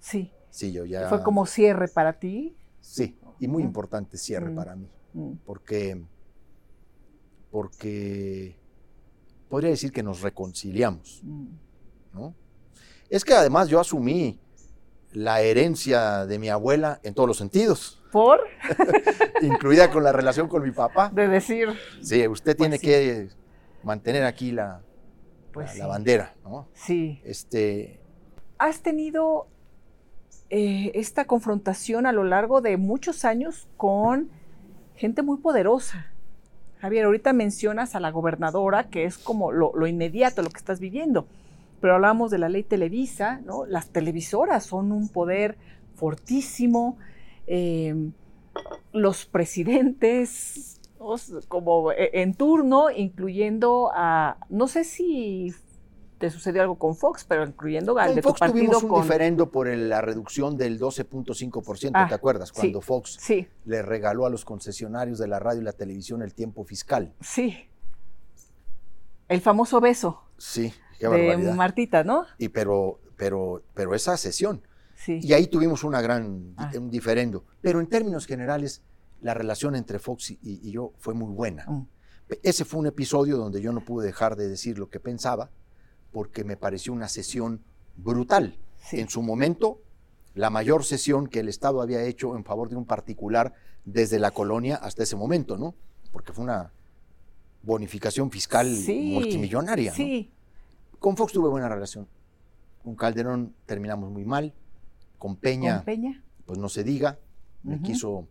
Sí. 0.00 0.32
Sí, 0.50 0.72
yo 0.72 0.84
ya. 0.84 1.08
Fue 1.08 1.22
como 1.22 1.46
cierre 1.46 1.88
para 1.88 2.14
ti. 2.18 2.56
Sí, 2.80 3.16
y 3.40 3.48
muy 3.48 3.62
Mm. 3.62 3.66
importante 3.66 4.16
cierre 4.18 4.50
Mm. 4.50 4.54
para 4.56 4.76
mí. 4.76 4.88
Mm, 5.14 5.32
porque, 5.44 6.02
porque 7.50 8.56
podría 9.48 9.70
decir 9.70 9.92
que 9.92 10.02
nos 10.02 10.20
reconciliamos, 10.22 11.20
mm. 11.22 11.46
¿no? 12.14 12.34
Es 13.10 13.24
que 13.24 13.34
además 13.34 13.68
yo 13.68 13.78
asumí 13.80 14.38
la 15.12 15.40
herencia 15.40 16.26
de 16.26 16.38
mi 16.38 16.48
abuela 16.48 16.98
en 17.04 17.14
todos 17.14 17.28
los 17.28 17.36
sentidos, 17.36 18.00
Por 18.10 18.40
incluida 19.42 19.90
con 19.90 20.02
la 20.04 20.12
relación 20.12 20.48
con 20.48 20.62
mi 20.62 20.70
papá. 20.72 21.10
de 21.14 21.28
decir, 21.28 21.68
Sí, 22.00 22.26
usted 22.26 22.56
tiene 22.56 22.78
sí. 22.78 22.86
que 22.86 23.28
mantener 23.84 24.24
aquí 24.24 24.50
la, 24.52 24.80
pues 25.52 25.66
la- 25.66 25.72
sí. 25.72 25.78
la 25.78 25.86
bandera, 25.86 26.34
¿no? 26.44 26.66
Sí. 26.74 27.20
Este, 27.24 28.00
Has 28.58 28.80
tenido 28.80 29.46
eh, 30.50 30.92
esta 30.94 31.24
confrontación 31.26 32.06
a 32.06 32.12
lo 32.12 32.24
largo 32.24 32.60
de 32.60 32.76
muchos 32.76 33.24
años 33.24 33.68
con 33.76 34.28
gente 34.96 35.22
muy 35.22 35.38
poderosa. 35.38 36.06
Javier, 36.80 37.06
ahorita 37.06 37.32
mencionas 37.32 37.94
a 37.94 38.00
la 38.00 38.10
gobernadora, 38.10 38.84
que 38.90 39.04
es 39.04 39.16
como 39.18 39.52
lo, 39.52 39.72
lo 39.74 39.86
inmediato, 39.86 40.42
lo 40.42 40.50
que 40.50 40.58
estás 40.58 40.80
viviendo. 40.80 41.26
Pero 41.80 41.94
hablamos 41.94 42.30
de 42.30 42.38
la 42.38 42.48
ley 42.48 42.62
Televisa, 42.62 43.40
¿no? 43.44 43.64
Las 43.66 43.88
televisoras 43.88 44.64
son 44.64 44.92
un 44.92 45.08
poder 45.08 45.56
fortísimo. 45.96 46.96
eh, 47.46 47.94
los 48.92 49.26
presidentes. 49.26 50.80
Como 51.48 51.92
eh, 51.92 52.10
en 52.14 52.34
turno, 52.34 52.90
incluyendo 52.90 53.90
a, 53.94 54.38
no 54.48 54.68
sé 54.68 54.84
si 54.84 55.52
te 56.18 56.30
sucedió 56.30 56.62
algo 56.62 56.78
con 56.78 56.94
Fox, 56.96 57.24
pero 57.28 57.44
incluyendo 57.44 57.98
al 57.98 58.14
de 58.14 58.22
Fox 58.22 58.34
tu 58.34 58.38
partido 58.40 58.64
tuvimos 58.64 58.82
un 58.84 58.88
con... 58.88 59.02
diferendo 59.02 59.50
por 59.50 59.68
el- 59.68 59.88
la 59.90 60.00
reducción 60.00 60.56
del 60.56 60.78
12.5%, 60.78 61.90
Ah, 61.92 62.06
¿te 62.08 62.14
acuerdas? 62.14 62.48
sí. 62.48 62.54
Cuando 62.54 62.80
Fox 62.80 63.16
Sí, 63.20 63.46
le 63.66 63.82
regaló 63.82 64.24
a 64.24 64.30
los 64.30 64.44
concesionarios 64.44 65.18
de 65.18 65.26
la 65.28 65.38
radio 65.40 65.60
y 65.60 65.64
la 65.64 65.72
televisión 65.72 66.22
el 66.22 66.32
tiempo 66.34 66.64
fiscal. 66.64 67.12
sí. 67.20 67.68
El 69.28 69.40
famoso 69.40 69.80
beso 69.80 70.20
Sí, 70.36 70.72
qué 70.98 71.08
de. 71.08 71.52
Martita, 71.54 72.04
¿no? 72.04 72.26
Y 72.38 72.48
pero, 72.50 73.00
pero, 73.16 73.62
pero 73.72 73.94
esa 73.94 74.16
sesión. 74.18 74.62
Sí. 74.96 75.18
Y 75.22 75.32
ahí 75.32 75.46
tuvimos 75.46 75.82
una 75.82 76.00
gran, 76.02 76.52
Ah. 76.58 76.70
un 76.76 76.90
diferendo. 76.90 77.44
Pero 77.62 77.80
en 77.80 77.86
términos 77.86 78.26
generales, 78.26 78.82
la 79.24 79.32
relación 79.32 79.74
entre 79.74 79.98
Fox 79.98 80.30
y, 80.32 80.38
y 80.42 80.70
yo 80.70 80.92
fue 80.98 81.14
muy 81.14 81.32
buena. 81.32 81.64
Mm, 81.66 81.86
Ese 82.42 82.64
fue 82.66 82.78
un 82.80 82.86
episodio 82.86 83.38
donde 83.38 83.62
yo 83.62 83.72
no 83.72 83.80
pude 83.80 84.06
dejar 84.06 84.36
de 84.36 84.48
decir 84.48 84.78
lo 84.78 84.90
que 84.90 85.00
pensaba, 85.00 85.50
porque 86.12 86.44
me 86.44 86.56
pareció 86.58 86.92
una 86.92 87.08
sesión 87.08 87.60
brutal. 87.96 88.58
sí. 88.78 89.00
En 89.00 89.08
su 89.08 89.22
momento, 89.22 89.80
la 90.34 90.50
mayor 90.50 90.84
sesión 90.84 91.26
que 91.26 91.40
el 91.40 91.48
Estado 91.48 91.80
había 91.80 92.02
hecho 92.04 92.36
en 92.36 92.44
favor 92.44 92.68
de 92.68 92.76
un 92.76 92.84
particular 92.84 93.54
desde 93.86 94.18
la 94.18 94.30
colonia 94.30 94.76
hasta 94.76 95.02
ese 95.04 95.16
momento, 95.16 95.56
¿no? 95.56 95.74
Porque 96.12 96.32
fue 96.34 96.44
una 96.44 96.70
bonificación 97.62 98.30
fiscal 98.30 98.74
Sí, 98.76 99.12
multimillonaria. 99.14 99.90
¿no? 99.92 99.96
Sí, 99.96 100.30
Con 100.98 101.16
Fox 101.16 101.32
tuve 101.32 101.48
buena 101.48 101.68
relación. 101.68 102.06
Con 102.82 102.94
Calderón 102.94 103.54
terminamos 103.64 104.10
muy 104.10 104.24
mal. 104.26 104.52
Con 105.18 105.36
Peña, 105.36 105.76
con 105.76 105.84
Peña. 105.86 106.22
pues 106.44 106.58
no 106.58 106.68
se 106.68 106.84
diga. 106.84 107.18
Me 107.62 107.80
quiso 107.80 108.28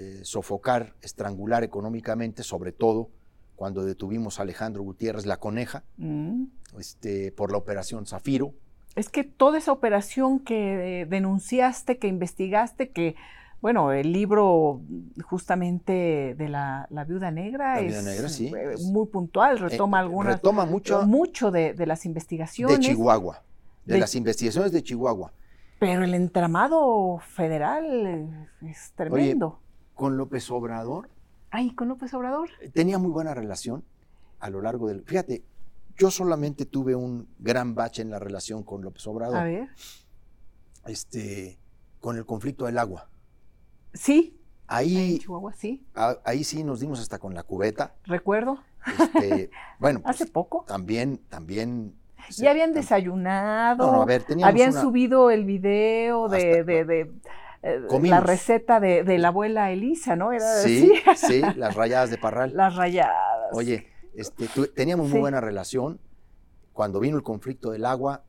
eh, 0.00 0.20
sofocar, 0.22 0.94
estrangular 1.02 1.64
económicamente, 1.64 2.44
sobre 2.44 2.70
todo 2.70 3.10
cuando 3.56 3.84
detuvimos 3.84 4.38
a 4.38 4.42
Alejandro 4.42 4.84
Gutiérrez 4.84 5.26
La 5.26 5.38
Coneja 5.38 5.82
Mm. 5.96 6.44
este, 6.78 7.32
por 7.32 7.50
la 7.50 7.58
operación 7.58 8.06
Zafiro. 8.06 8.52
Es 8.94 9.08
que 9.08 9.24
toda 9.24 9.58
esa 9.58 9.72
operación 9.72 10.38
que 10.38 11.00
eh, 11.02 11.06
denunciaste, 11.06 11.98
que 11.98 12.06
investigaste, 12.06 12.90
que, 12.90 13.16
bueno, 13.60 13.90
el 13.92 14.12
libro 14.12 14.80
justamente 15.24 16.34
de 16.38 16.48
la, 16.48 16.86
la 16.90 17.04
viuda 17.04 17.30
negra 17.32 17.74
La 17.74 17.80
es 17.80 17.86
Viuda 17.88 18.02
Negra, 18.02 18.28
sí, 18.28 18.52
es- 18.74 18.82
muy 18.84 19.06
puntual, 19.06 19.58
retoma 19.58 19.98
Eh, 19.98 20.00
algunas, 20.02 20.34
Retoma 20.34 20.64
mucho 20.64 21.02
mucho 21.06 21.50
de, 21.50 21.74
de 21.74 21.86
las 21.86 22.06
investigaciones. 22.06 22.78
de 22.78 22.84
Chihuahua, 22.84 23.42
de, 23.84 23.94
De- 23.94 24.00
las 24.00 24.14
investigaciones 24.14 24.70
de 24.72 24.82
Chihuahua. 24.82 25.32
Pero 25.80 26.02
el 26.04 26.14
entramado 26.14 27.18
federal 27.18 28.48
es 28.62 28.92
tremendo. 28.96 29.60
Con 29.98 30.16
López 30.16 30.48
Obrador 30.50 31.10
Ay, 31.50 31.74
con 31.74 31.88
López 31.88 32.14
Obrador. 32.14 32.48
tenía 32.72 32.98
muy 32.98 33.10
buena 33.10 33.34
relación 33.34 33.82
a 34.38 34.48
lo 34.48 34.60
largo 34.62 34.86
del... 34.88 35.02
Fíjate, 35.04 35.42
yo 35.96 36.10
solamente 36.10 36.64
tuve 36.66 36.94
un 36.94 37.26
gran 37.38 37.74
bache 37.74 38.00
en 38.02 38.10
la 38.10 38.18
relación 38.20 38.62
con 38.62 38.82
López 38.82 39.04
Obrador, 39.08 39.36
A 39.38 39.44
ver. 39.44 39.68
este, 40.86 41.58
con 42.00 42.16
el 42.16 42.24
conflicto 42.26 42.66
del 42.66 42.78
agua. 42.78 43.08
Sí, 43.92 44.34
en 44.34 44.38
Ahí, 44.68 45.18
Chihuahua, 45.18 45.52
sí. 45.54 45.86
a- 45.94 46.18
ahí 46.24 46.44
sí 46.44 46.62
nos 46.62 46.80
dimos 46.80 47.00
hasta 47.00 47.18
con 47.18 47.34
la 47.34 47.42
cubeta. 47.42 47.94
Recuerdo. 48.04 48.58
Este, 48.86 49.50
bueno, 49.80 50.00
pues, 50.02 50.14
Hace 50.20 50.30
poco. 50.30 50.64
también, 50.68 51.18
también... 51.28 51.94
Ya 52.36 52.50
habían 52.50 52.74
desayunado. 52.74 53.86
No, 53.86 53.92
no, 53.92 54.02
a 54.02 54.04
ver, 54.04 54.22
teníamos 54.22 54.52
Habían 54.52 54.70
una- 54.72 54.80
subido 54.82 55.30
el 55.30 55.44
video 55.44 56.28
de, 56.28 56.36
Hasta- 56.60 56.62
de- 56.64 56.84
de, 56.84 57.12
eh, 57.62 57.80
la 58.02 58.20
receta 58.20 58.80
de, 58.80 59.02
de 59.04 59.18
la 59.18 59.28
abuela 59.28 59.70
Elisa, 59.72 60.16
¿no? 60.16 60.32
Era 60.32 60.62
Sí, 60.62 60.92
sí, 61.16 61.40
las 61.56 61.74
rayadas 61.74 62.10
de 62.10 62.18
Parral. 62.18 62.52
las 62.54 62.76
rayadas. 62.76 63.14
Oye, 63.52 63.88
este, 64.14 64.46
teníamos 64.74 65.10
muy 65.10 65.20
buena 65.20 65.40
relación. 65.40 66.00
Cuando 66.72 67.00
vino 67.00 67.16
el 67.16 67.22
conflicto 67.22 67.70
del 67.70 67.84
agua, 67.84 68.24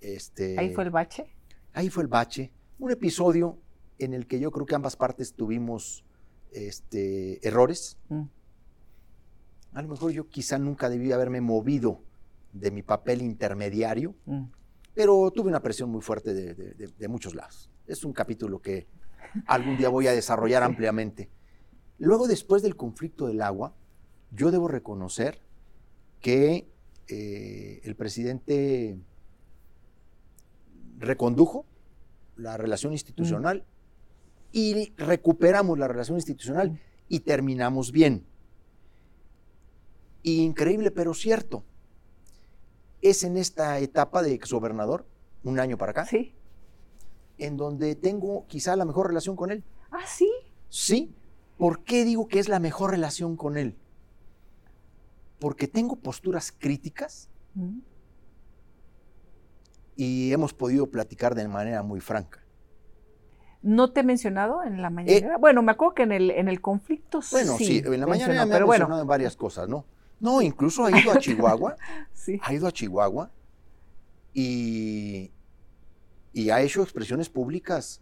este, 0.00 0.58
Ahí 0.58 0.72
fue 0.74 0.84
el 0.84 0.90
bache. 0.90 1.26
ahí 1.74 1.90
fue 1.90 2.02
el 2.02 2.08
bache. 2.08 2.52
Un 2.78 2.90
episodio 2.90 3.58
en 3.98 4.14
el 4.14 4.26
que 4.26 4.40
yo 4.40 4.50
creo 4.50 4.64
que 4.64 4.74
ambas 4.74 4.96
partes 4.96 5.34
tuvimos 5.34 6.04
este, 6.52 7.46
errores. 7.46 7.98
Mm. 8.08 8.22
A 9.74 9.82
lo 9.82 9.88
mejor 9.88 10.10
yo 10.12 10.28
quizá 10.28 10.58
nunca 10.58 10.88
debí 10.88 11.12
haberme 11.12 11.40
movido 11.40 12.00
de 12.52 12.70
mi 12.70 12.82
papel 12.82 13.22
intermediario, 13.22 14.14
Mm. 14.26 14.44
pero 14.94 15.30
tuve 15.30 15.48
una 15.48 15.60
presión 15.60 15.90
muy 15.90 16.00
fuerte 16.00 16.34
de, 16.34 16.54
de- 16.54 16.74
de- 16.74 16.88
de 16.98 17.08
muchos 17.08 17.34
lados. 17.34 17.69
Es 17.90 18.04
un 18.04 18.12
capítulo 18.12 18.62
que 18.62 18.86
algún 19.46 19.76
día 19.76 19.88
voy 19.88 20.06
a 20.06 20.12
desarrollar 20.12 20.62
ampliamente. 20.62 21.28
Luego, 21.98 22.28
después 22.28 22.62
del 22.62 22.76
conflicto 22.76 23.26
del 23.26 23.42
agua, 23.42 23.74
yo 24.30 24.52
debo 24.52 24.68
reconocer 24.68 25.40
que 26.20 26.70
eh, 27.08 27.80
el 27.82 27.96
presidente 27.96 28.96
recondujo 30.98 31.66
la 32.36 32.56
relación 32.56 32.92
institucional 32.92 33.66
y 34.52 34.92
recuperamos 34.96 35.76
la 35.76 35.88
relación 35.88 36.16
institucional 36.16 36.80
y 37.08 37.20
terminamos 37.20 37.90
bien. 37.90 38.24
Increíble, 40.22 40.92
pero 40.92 41.12
cierto. 41.12 41.64
Es 43.02 43.24
en 43.24 43.36
esta 43.36 43.80
etapa 43.80 44.22
de 44.22 44.32
exgobernador, 44.32 45.06
un 45.42 45.58
año 45.58 45.76
para 45.76 45.90
acá, 45.90 46.06
Sí. 46.06 46.36
En 47.40 47.56
donde 47.56 47.94
tengo 47.94 48.46
quizá 48.46 48.76
la 48.76 48.84
mejor 48.84 49.08
relación 49.08 49.36
con 49.36 49.50
él. 49.50 49.64
Ah, 49.90 50.04
sí. 50.06 50.30
Sí. 50.68 51.14
¿Por 51.58 51.82
qué 51.84 52.04
digo 52.04 52.28
que 52.28 52.38
es 52.38 52.48
la 52.48 52.58
mejor 52.58 52.90
relación 52.92 53.36
con 53.36 53.56
él? 53.56 53.76
Porque 55.38 55.68
tengo 55.68 55.96
posturas 55.96 56.52
críticas 56.52 57.28
Mm. 57.54 57.80
y 59.96 60.32
hemos 60.32 60.54
podido 60.54 60.86
platicar 60.88 61.34
de 61.34 61.48
manera 61.48 61.82
muy 61.82 62.00
franca. 62.00 62.38
¿No 63.62 63.92
te 63.92 64.00
he 64.00 64.02
mencionado 64.04 64.62
en 64.62 64.80
la 64.80 64.88
mañana? 64.88 65.36
bueno, 65.36 65.62
me 65.62 65.72
acuerdo 65.72 65.94
que 65.94 66.02
en 66.04 66.12
el, 66.12 66.30
en 66.30 66.48
el 66.48 66.60
conflicto 66.60 67.18
Eh, 67.18 67.24
Bueno, 67.32 67.56
sí, 67.58 67.82
en 67.84 68.00
la 68.00 68.06
mañana 68.06 68.32
me 68.32 68.40
ha 68.40 68.44
pero 68.46 68.66
bueno, 68.66 68.84
mencionado 68.84 69.02
en 69.02 69.08
varias 69.08 69.36
cosas, 69.36 69.68
¿no? 69.68 69.84
No, 70.20 70.40
incluso 70.40 70.84
ha 70.84 70.98
ido 70.98 71.10
a 71.12 71.18
Chihuahua, 71.18 71.76
sí. 72.14 72.38
ha 72.42 72.54
ido 72.54 72.66
a 72.66 72.72
Chihuahua 72.72 73.30
y, 74.32 75.30
y 76.32 76.50
ha 76.50 76.60
hecho 76.62 76.82
expresiones 76.82 77.28
públicas 77.28 78.00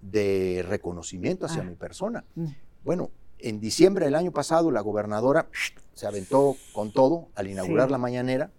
de 0.00 0.64
reconocimiento 0.68 1.46
hacia 1.46 1.62
Ah. 1.62 1.64
mi 1.64 1.74
persona. 1.74 2.24
Mm. 2.34 2.46
Bueno, 2.84 3.10
en 3.38 3.60
diciembre 3.60 4.04
del 4.04 4.14
año 4.14 4.30
pasado 4.32 4.70
la 4.70 4.80
gobernadora 4.80 5.48
se 5.94 6.06
aventó 6.06 6.56
con 6.72 6.92
todo 6.92 7.28
al 7.34 7.48
inaugurar 7.48 7.88
Sí. 7.88 7.92
la 7.92 7.98
mañanera 7.98 8.50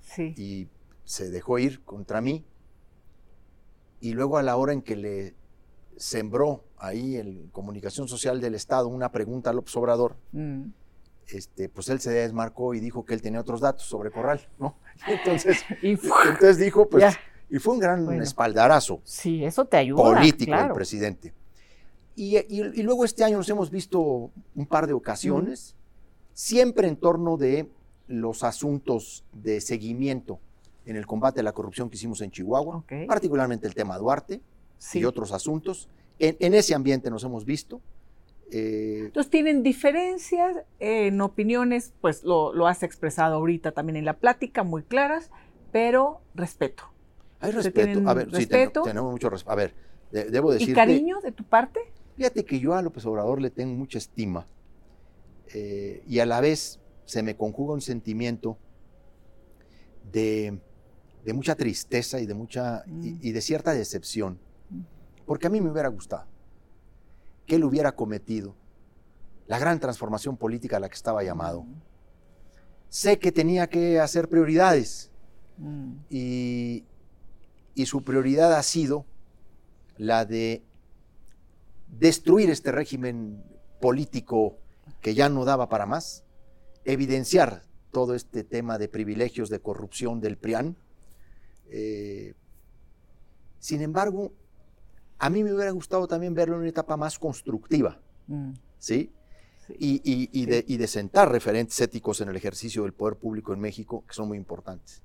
Sí. 0.00 0.34
y 0.36 0.68
se 1.04 1.30
dejó 1.30 1.58
ir 1.58 1.82
contra 1.84 2.20
mí. 2.20 2.44
Y 4.00 4.12
luego 4.12 4.38
a 4.38 4.42
la 4.42 4.56
hora 4.56 4.72
en 4.72 4.82
que 4.82 4.96
le 4.96 5.34
sembró 5.96 6.64
ahí 6.78 7.16
en 7.16 7.48
Comunicación 7.48 8.08
Social 8.08 8.40
del 8.40 8.54
Estado 8.54 8.88
una 8.88 9.10
pregunta 9.12 9.50
a 9.50 9.52
López 9.52 9.74
Obrador, 9.76 10.16
Mm. 10.32 10.64
este, 11.28 11.68
pues 11.68 11.88
él 11.88 12.00
se 12.00 12.10
desmarcó 12.10 12.74
y 12.74 12.80
dijo 12.80 13.04
que 13.04 13.14
él 13.14 13.22
tenía 13.22 13.40
otros 13.40 13.60
datos 13.60 13.84
sobre 13.86 14.10
Corral, 14.10 14.40
¿no? 14.58 14.76
Entonces, 15.06 15.62
Y 15.82 15.92
entonces 15.92 16.58
dijo, 16.58 16.88
pues, 16.88 17.02
Ya. 17.02 17.18
Y 17.54 17.58
fue 17.60 17.74
un 17.74 17.80
gran 17.80 18.04
Bueno. 18.04 18.22
espaldarazo 18.22 19.00
sí, 19.04 19.44
eso 19.44 19.64
te 19.64 19.76
ayuda. 19.76 20.02
político 20.02 20.50
claro. 20.50 20.74
presidente. 20.74 21.32
Y, 22.16 22.36
y- 22.38 22.62
y 22.74 22.82
luego 22.82 23.04
este 23.04 23.22
año 23.24 23.36
nos 23.36 23.48
hemos 23.48 23.70
visto 23.70 24.30
un 24.54 24.66
par 24.66 24.86
de 24.86 24.92
ocasiones, 24.92 25.76
siempre 26.32 26.88
en 26.88 26.96
torno 26.96 27.36
de 27.36 27.68
los 28.08 28.42
asuntos 28.44 29.24
de 29.32 29.60
seguimiento 29.60 30.38
en 30.86 30.96
el 30.96 31.06
combate 31.06 31.40
a 31.40 31.42
la 31.44 31.52
corrupción 31.52 31.88
que 31.88 31.96
hicimos 31.96 32.20
en 32.20 32.30
Chihuahua, 32.30 32.84
particularmente 33.06 33.66
el 33.68 33.74
tema 33.74 33.96
Duarte 33.98 34.40
Sí. 34.78 34.98
y 34.98 35.04
otros 35.04 35.32
asuntos. 35.32 35.88
En, 36.18 36.36
en 36.40 36.54
ese 36.54 36.74
ambiente 36.74 37.08
nos 37.10 37.22
hemos 37.24 37.44
visto. 37.44 37.80
eh, 38.50 39.02
Entonces 39.06 39.30
tienen 39.30 39.62
diferencias 39.62 40.56
en 40.80 41.20
opiniones, 41.20 41.92
pues 42.00 42.22
lo, 42.24 42.52
lo 42.52 42.66
has 42.66 42.82
expresado 42.82 43.36
ahorita 43.36 43.72
también 43.72 43.96
en 43.96 44.04
la 44.04 44.14
plática, 44.18 44.62
muy 44.64 44.82
claras, 44.82 45.30
pero 45.72 46.20
respeto. 46.34 46.84
Hay 47.44 47.52
¿Se 47.52 47.56
respeto. 47.58 48.08
A 48.08 48.14
ver, 48.14 48.28
sí, 48.34 48.46
tenemos 48.46 49.10
mucho 49.12 49.28
respeto. 49.30 49.52
A 49.52 49.54
ver, 49.54 49.74
de- 50.10 50.24
debo 50.30 50.52
decirte... 50.52 50.72
¿Y 50.72 50.74
cariño 50.74 51.20
de 51.20 51.32
tu 51.32 51.44
parte? 51.44 51.80
Fíjate 52.16 52.44
que 52.44 52.58
yo 52.60 52.74
a 52.74 52.82
López 52.82 53.04
Obrador 53.06 53.40
le 53.40 53.50
tengo 53.50 53.74
mucha 53.74 53.98
estima 53.98 54.46
eh, 55.52 56.02
y 56.06 56.18
a 56.20 56.26
la 56.26 56.40
vez 56.40 56.80
se 57.04 57.22
me 57.22 57.36
conjuga 57.36 57.74
un 57.74 57.80
sentimiento 57.80 58.56
de, 60.12 60.58
de 61.24 61.32
mucha 61.32 61.54
tristeza 61.54 62.20
y 62.20 62.26
de, 62.26 62.34
mucha, 62.34 62.84
y- 62.86 62.90
Mm. 63.12 63.18
y 63.22 63.32
de 63.32 63.40
cierta 63.40 63.72
decepción, 63.74 64.38
Mm. 64.70 64.80
porque 65.26 65.46
a 65.46 65.50
mí 65.50 65.60
me 65.60 65.70
hubiera 65.70 65.88
gustado 65.88 66.26
que 67.46 67.56
él 67.56 67.64
hubiera 67.64 67.92
cometido 67.92 68.54
la 69.46 69.58
gran 69.58 69.78
transformación 69.80 70.36
política 70.36 70.78
a 70.78 70.80
la 70.80 70.88
que 70.88 70.94
estaba 70.94 71.22
llamado. 71.22 71.66
Sé 72.88 73.18
que 73.18 73.32
tenía 73.32 73.66
que 73.68 74.00
hacer 74.00 74.28
prioridades 74.28 75.10
Mm. 75.58 75.92
y, 76.10 76.84
y 77.74 77.86
su 77.86 78.02
prioridad 78.02 78.52
ha 78.54 78.62
sido 78.62 79.04
la 79.96 80.24
de 80.24 80.62
destruir 81.98 82.50
este 82.50 82.72
régimen 82.72 83.42
político 83.80 84.56
que 85.00 85.14
ya 85.14 85.28
no 85.28 85.44
daba 85.44 85.68
para 85.68 85.86
más, 85.86 86.24
evidenciar 86.84 87.62
todo 87.92 88.14
este 88.14 88.42
tema 88.44 88.78
de 88.78 88.88
privilegios, 88.88 89.48
de 89.50 89.60
corrupción 89.60 90.20
del 90.20 90.36
PRIAN. 90.36 90.76
Eh, 91.70 92.34
sin 93.58 93.80
embargo, 93.82 94.32
a 95.18 95.30
mí 95.30 95.42
me 95.44 95.52
hubiera 95.54 95.70
gustado 95.70 96.06
también 96.08 96.34
verlo 96.34 96.54
en 96.56 96.60
una 96.62 96.68
etapa 96.70 96.96
más 96.96 97.18
constructiva, 97.18 98.00
Mm. 98.26 98.52
¿sí? 98.78 99.12
Sí. 99.66 99.74
Y, 99.78 99.94
y- 100.04 100.28
y 100.32 100.46
de, 100.46 100.64
y 100.66 100.76
de 100.76 100.86
sentar 100.86 101.30
referentes 101.30 101.80
éticos 101.80 102.20
en 102.20 102.28
el 102.28 102.36
ejercicio 102.36 102.82
del 102.82 102.92
poder 102.92 103.16
público 103.16 103.52
en 103.54 103.60
México, 103.60 104.04
que 104.06 104.12
son 104.14 104.28
muy 104.28 104.36
importantes. 104.38 105.02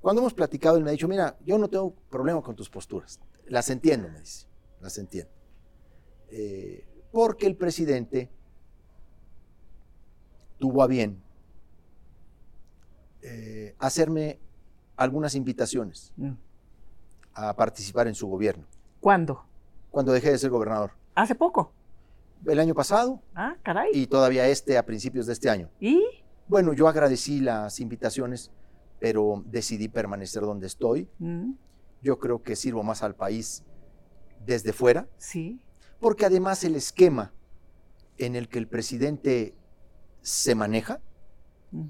Cuando 0.00 0.22
hemos 0.22 0.34
platicado, 0.34 0.76
él 0.76 0.84
me 0.84 0.90
ha 0.90 0.92
dicho, 0.92 1.08
mira, 1.08 1.36
yo 1.44 1.58
no 1.58 1.68
tengo 1.68 1.94
problema 2.10 2.40
con 2.42 2.54
tus 2.56 2.70
posturas, 2.70 3.20
las 3.46 3.68
entiendo, 3.70 4.08
me 4.08 4.20
dice, 4.20 4.46
las 4.80 4.96
entiendo. 4.98 5.30
Eh, 6.30 6.86
porque 7.12 7.46
el 7.46 7.56
presidente 7.56 8.30
tuvo 10.58 10.82
a 10.82 10.86
bien 10.86 11.22
eh, 13.22 13.74
hacerme 13.78 14.38
algunas 14.96 15.34
invitaciones 15.34 16.12
Mm. 16.16 16.32
a 17.34 17.54
participar 17.56 18.06
en 18.08 18.14
su 18.14 18.26
gobierno, 18.28 18.64
¿Cuándo? 19.00 19.44
cuando 19.90 20.12
dejé 20.12 20.30
de 20.30 20.38
ser 20.38 20.50
gobernador. 20.50 20.92
Hace 21.14 21.34
poco. 21.34 21.72
El 22.46 22.58
año 22.58 22.74
pasado 22.74 23.20
Ah, 23.34 23.56
caray. 23.62 23.90
y 23.92 24.06
todavía 24.06 24.48
este 24.48 24.78
a 24.78 24.86
principios 24.86 25.26
de 25.26 25.34
este 25.34 25.50
año. 25.50 25.68
¿Y? 25.80 26.02
Bueno, 26.48 26.72
yo 26.72 26.88
agradecí 26.88 27.40
las 27.40 27.80
invitaciones, 27.80 28.50
pero 29.00 29.42
decidí 29.46 29.88
permanecer 29.88 30.42
donde 30.42 30.66
estoy. 30.68 31.08
Mm, 31.18 31.52
Yo 32.02 32.18
creo 32.18 32.42
que 32.42 32.54
sirvo 32.56 32.82
más 32.82 33.02
al 33.02 33.14
país 33.14 33.62
desde 34.46 34.72
fuera, 34.72 35.06
Sí. 35.18 35.60
porque 36.00 36.24
además 36.24 36.64
el 36.64 36.74
esquema 36.76 37.32
en 38.16 38.36
el 38.36 38.48
que 38.48 38.58
el 38.58 38.68
presidente 38.68 39.54
se 40.22 40.54
maneja 40.54 41.00
Mm, 41.72 41.88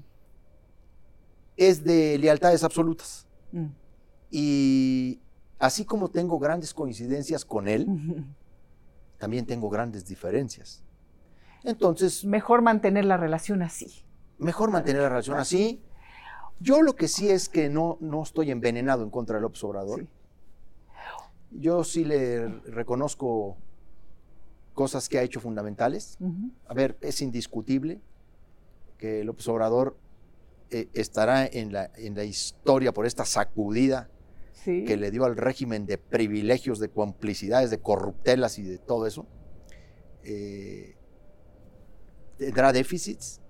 es 1.57 1.83
de 1.83 2.17
lealtades 2.17 2.63
absolutas. 2.63 3.27
mm. 3.51 3.67
Y 4.29 5.21
así 5.59 5.83
como 5.85 6.09
tengo 6.09 6.39
grandes 6.39 6.73
coincidencias 6.73 7.43
con 7.45 7.67
él, 7.67 7.85
también 9.17 9.45
tengo 9.45 9.69
grandes 9.69 10.05
diferencias. 10.05 10.83
Entonces, 11.63 12.23
Mejor 12.25 12.61
mantener 12.61 13.05
la 13.05 13.17
relación 13.17 13.61
así. 13.61 14.03
mejor 14.39 14.71
mantener 14.71 15.01
la 15.03 15.09
relación 15.09 15.37
así. 15.37 15.83
Yo 16.61 16.81
lo 16.81 16.95
que 16.95 17.07
sí 17.07 17.29
es 17.29 17.49
que 17.49 17.69
no, 17.69 17.97
no 18.01 18.21
estoy 18.23 18.51
envenenado 18.51 19.03
en 19.03 19.09
contra 19.09 19.35
de 19.37 19.41
López 19.41 19.63
Obrador. 19.63 20.01
Sí. 20.01 20.07
Yo 21.59 21.83
sí 21.83 22.05
le 22.05 22.47
reconozco 22.47 23.57
cosas 24.73 25.09
que 25.09 25.19
ha 25.19 25.23
hecho 25.23 25.39
fundamentales. 25.41 26.17
A 26.67 26.73
ver, 26.73 26.97
es 27.01 27.21
indiscutible 27.21 27.99
que 28.97 29.23
López 29.23 29.47
Obrador 29.47 29.97
eh, 30.69 30.87
estará 30.93 31.45
en 31.45 31.73
la, 31.73 31.91
en 31.95 32.15
la 32.15 32.23
historia 32.23 32.93
por 32.93 33.05
esta 33.05 33.25
sacudida 33.25 34.09
Sí. 34.53 34.85
que 34.85 34.95
le 34.95 35.09
dio 35.09 35.25
al 35.25 35.37
régimen 35.37 35.87
de 35.87 35.97
privilegios, 35.97 36.77
de 36.77 36.87
complicidades, 36.89 37.71
de 37.71 37.79
corruptelas 37.79 38.59
y 38.59 38.61
de 38.63 38.77
todo 38.77 39.07
eso. 39.07 39.25
Eh, 40.23 40.95
tendrá 42.37 42.71
déficits, 42.71 43.41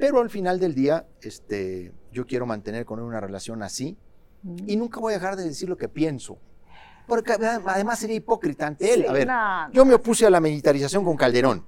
pero 0.00 0.20
al 0.20 0.30
final 0.30 0.58
del 0.58 0.74
día 0.74 1.06
este, 1.22 1.92
yo 2.12 2.26
quiero 2.26 2.46
mantener 2.46 2.84
con 2.84 2.98
él 2.98 3.04
una 3.04 3.20
relación 3.20 3.62
así 3.62 3.96
Mm. 4.42 4.56
y 4.66 4.76
nunca 4.76 5.00
voy 5.00 5.12
a 5.12 5.16
dejar 5.18 5.36
de 5.36 5.44
decir 5.44 5.68
lo 5.68 5.76
que 5.76 5.86
pienso. 5.88 6.38
Porque 7.06 7.32
además 7.32 7.98
sería 7.98 8.16
hipócrita 8.16 8.66
ante 8.66 8.94
él. 8.94 9.02
Sí, 9.02 9.06
A 9.06 9.12
ver, 9.12 9.26
no, 9.26 9.66
no. 9.66 9.72
yo 9.72 9.84
me 9.84 9.92
opuse 9.92 10.24
a 10.24 10.30
la 10.30 10.40
militarización 10.40 11.04
con 11.04 11.14
Calderón 11.16 11.62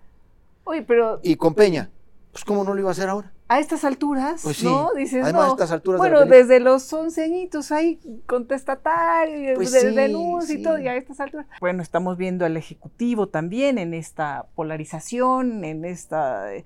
pero 0.86 1.20
y 1.22 1.36
con 1.36 1.54
Peña. 1.54 1.90
Pues 2.32 2.44
¿cómo 2.44 2.64
no 2.64 2.72
lo 2.74 2.80
iba 2.80 2.88
a 2.88 2.92
hacer 2.92 3.08
ahora? 3.08 3.30
a 3.48 3.60
estas 3.60 3.84
alturas, 3.84 4.40
Pues 4.42 4.56
sí. 4.56 4.64
¿no? 4.64 4.94
Dices, 4.94 5.22
Además, 5.22 5.42
no. 5.42 5.48
a 5.50 5.52
estas 5.52 5.72
alturas 5.72 6.00
de 6.00 6.08
la 6.08 6.16
bueno, 6.20 6.30
desde 6.34 6.58
los 6.58 6.90
once 6.94 7.22
añitos 7.22 7.70
ahí 7.70 8.00
contestatario, 8.26 9.54
Pues 9.56 9.72
de 9.72 9.80
sí, 9.80 9.94
denuncia 9.94 10.54
y 10.54 10.62
todo, 10.62 10.78
y 10.78 10.88
a 10.88 10.96
estas 10.96 11.20
alturas. 11.20 11.46
Bueno, 11.60 11.82
estamos 11.82 12.16
viendo 12.16 12.46
al 12.46 12.56
Ejecutivo 12.56 13.28
también 13.28 13.76
en 13.76 13.92
esta 13.92 14.46
polarización, 14.54 15.64
en 15.66 15.84
estas 15.84 16.64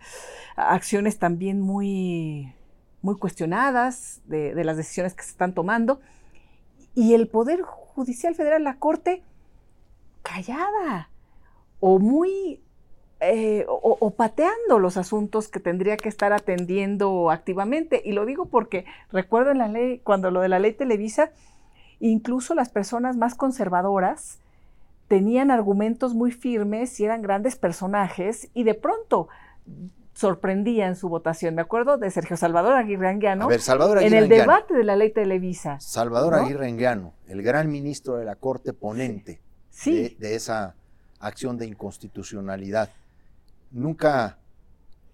acciones 0.54 1.18
también 1.18 1.60
muy, 1.60 2.54
muy 3.02 3.16
cuestionadas 3.18 4.20
de, 4.26 4.54
de 4.54 4.62
las 4.64 4.76
decisiones 4.76 5.14
que 5.14 5.24
se 5.24 5.30
están 5.30 5.54
tomando. 5.54 6.00
Y 6.94 7.14
el 7.14 7.26
Poder 7.26 7.62
Judicial 7.62 8.36
Federal, 8.36 8.62
la 8.62 8.78
Corte, 8.78 9.24
callada 10.22 11.10
o 11.80 11.98
muy 11.98 12.60
eh, 13.20 13.64
o, 13.68 13.96
o 13.98 14.10
pateando 14.10 14.78
los 14.78 14.96
asuntos 14.96 15.48
que 15.48 15.60
tendría 15.60 15.96
que 15.96 16.08
estar 16.08 16.32
atendiendo 16.32 17.30
activamente. 17.30 18.02
Y 18.04 18.12
lo 18.12 18.26
digo 18.26 18.46
porque 18.46 18.84
recuerdo 19.10 19.50
en 19.50 19.58
la 19.58 19.68
ley, 19.68 20.00
cuando 20.00 20.30
lo 20.30 20.40
de 20.40 20.48
la 20.48 20.58
ley 20.58 20.72
Televisa, 20.72 21.30
incluso 22.00 22.54
las 22.54 22.68
personas 22.68 23.16
más 23.16 23.34
conservadoras 23.34 24.38
tenían 25.08 25.50
argumentos 25.50 26.14
muy 26.14 26.32
firmes 26.32 26.98
y 27.00 27.04
eran 27.04 27.22
grandes 27.22 27.56
personajes 27.56 28.50
y 28.54 28.64
de 28.64 28.74
pronto 28.74 29.28
sorprendían 30.14 30.96
su 30.96 31.08
votación. 31.08 31.54
Me 31.54 31.62
acuerdo 31.62 31.98
de 31.98 32.10
Sergio 32.10 32.36
Salvador 32.36 32.74
Aguirre 32.74 33.08
Anguiano 33.08 33.44
A 33.44 33.48
ver, 33.48 33.60
Salvador 33.60 34.02
en 34.02 34.14
el 34.14 34.28
debate 34.28 34.74
de 34.74 34.82
la 34.82 34.96
ley 34.96 35.10
Televisa. 35.10 35.78
Salvador 35.80 36.34
¿no? 36.34 36.42
Aguirre 36.42 36.66
Anguiano, 36.66 37.12
el 37.28 37.42
gran 37.42 37.70
ministro 37.70 38.16
de 38.16 38.24
la 38.24 38.36
Corte 38.36 38.72
ponente 38.72 39.40
Sí, 39.70 39.94
de, 39.94 40.16
de 40.18 40.34
esa 40.34 40.74
acción 41.20 41.58
de 41.58 41.66
inconstitucionalidad. 41.66 42.90
Nunca, 43.70 44.38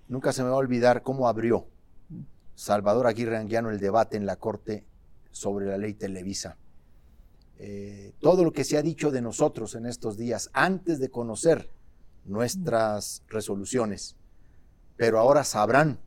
nunca 0.08 0.32
se 0.32 0.42
me 0.42 0.48
va 0.48 0.54
a 0.54 0.58
olvidar 0.58 1.02
cómo 1.02 1.28
abrió 1.28 1.66
Salvador 2.54 3.06
Aguirre 3.06 3.36
Anguiano 3.36 3.70
el 3.70 3.80
debate 3.80 4.16
en 4.16 4.26
la 4.26 4.36
Corte 4.36 4.84
sobre 5.30 5.66
la 5.66 5.78
ley 5.78 5.94
Televisa. 5.94 6.56
Eh, 7.58 8.12
todo 8.20 8.44
lo 8.44 8.52
que 8.52 8.64
se 8.64 8.76
ha 8.76 8.82
dicho 8.82 9.10
de 9.10 9.22
nosotros 9.22 9.74
en 9.74 9.86
estos 9.86 10.16
días, 10.16 10.50
antes 10.52 10.98
de 10.98 11.10
conocer 11.10 11.70
nuestras 12.24 13.22
resoluciones, 13.28 14.16
pero 14.96 15.18
ahora 15.18 15.44
sabrán 15.44 15.98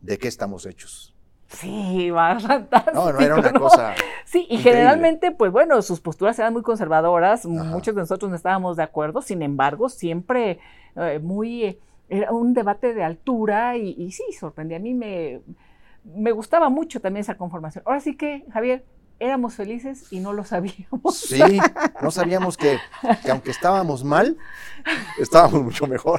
de 0.00 0.18
qué 0.18 0.28
estamos 0.28 0.66
hechos. 0.66 1.14
Sí, 1.48 2.10
más 2.10 2.42
fantástico. 2.42 2.94
No, 2.94 3.12
no 3.12 3.20
era 3.20 3.36
una 3.36 3.52
cosa. 3.52 3.94
Sí, 4.24 4.46
y 4.48 4.54
increíble. 4.54 4.62
generalmente, 4.62 5.30
pues 5.32 5.52
bueno, 5.52 5.82
sus 5.82 6.00
posturas 6.00 6.38
eran 6.38 6.52
muy 6.52 6.62
conservadoras, 6.62 7.44
muchos 7.44 7.94
de 7.94 8.00
nosotros 8.00 8.30
no 8.30 8.36
estábamos 8.36 8.76
de 8.76 8.82
acuerdo, 8.82 9.20
sin 9.20 9.42
embargo, 9.42 9.88
siempre 9.88 10.58
eh, 10.96 11.18
muy, 11.22 11.78
era 12.08 12.32
un 12.32 12.54
debate 12.54 12.94
de 12.94 13.04
altura 13.04 13.76
y, 13.76 13.94
y 13.98 14.12
sí, 14.12 14.24
sorprendía. 14.38 14.76
A 14.78 14.80
mí 14.80 14.94
me, 14.94 15.40
me 16.04 16.32
gustaba 16.32 16.68
mucho 16.68 17.00
también 17.00 17.22
esa 17.22 17.36
conformación. 17.36 17.84
Ahora 17.86 18.00
sí 18.00 18.16
que, 18.16 18.44
Javier, 18.52 18.84
éramos 19.18 19.54
felices 19.54 20.12
y 20.12 20.18
no 20.18 20.32
lo 20.32 20.44
sabíamos. 20.44 21.16
Sí, 21.16 21.40
no 22.02 22.10
sabíamos 22.10 22.56
que, 22.56 22.78
que 23.24 23.30
aunque 23.30 23.50
estábamos 23.50 24.02
mal, 24.02 24.36
estábamos 25.18 25.62
mucho 25.62 25.86
mejor. 25.86 26.18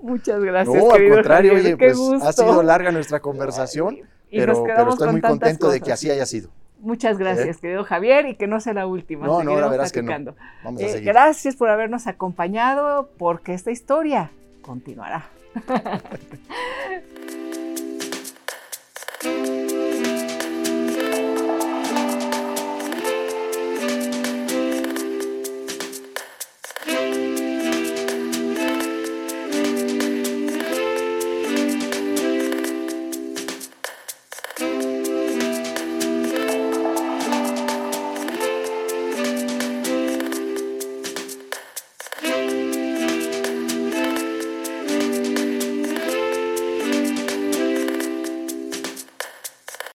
Muchas 0.00 0.42
gracias. 0.42 0.74
No, 0.74 0.90
al 0.90 1.08
contrario, 1.10 1.52
Javier, 1.52 1.74
oye, 1.74 1.76
pues 1.76 1.98
gusto. 1.98 2.26
ha 2.26 2.32
sido 2.32 2.62
larga 2.62 2.90
nuestra 2.90 3.20
conversación, 3.20 3.98
pero, 4.30 4.64
pero 4.64 4.90
estoy 4.90 5.12
muy 5.12 5.20
contento 5.20 5.70
de 5.70 5.80
que 5.80 5.92
así 5.92 6.10
haya 6.10 6.24
sido. 6.24 6.50
Muchas 6.80 7.18
gracias, 7.18 7.58
querido 7.58 7.84
Javier, 7.84 8.26
y 8.26 8.34
que 8.36 8.46
no 8.46 8.60
sea 8.60 8.72
la 8.72 8.86
última. 8.86 9.26
No, 9.26 9.42
no, 9.42 9.60
la 9.60 9.68
verás 9.68 9.90
que 9.92 10.02
no. 10.02 10.12
Vamos 10.64 10.80
a 10.80 10.84
Eh, 10.84 10.88
seguir. 10.90 11.08
gracias 11.08 11.56
por 11.56 11.70
habernos 11.70 12.06
acompañado, 12.06 13.10
porque 13.18 13.52
esta 13.54 13.70
historia 13.70 14.30
continuará. 14.62 15.26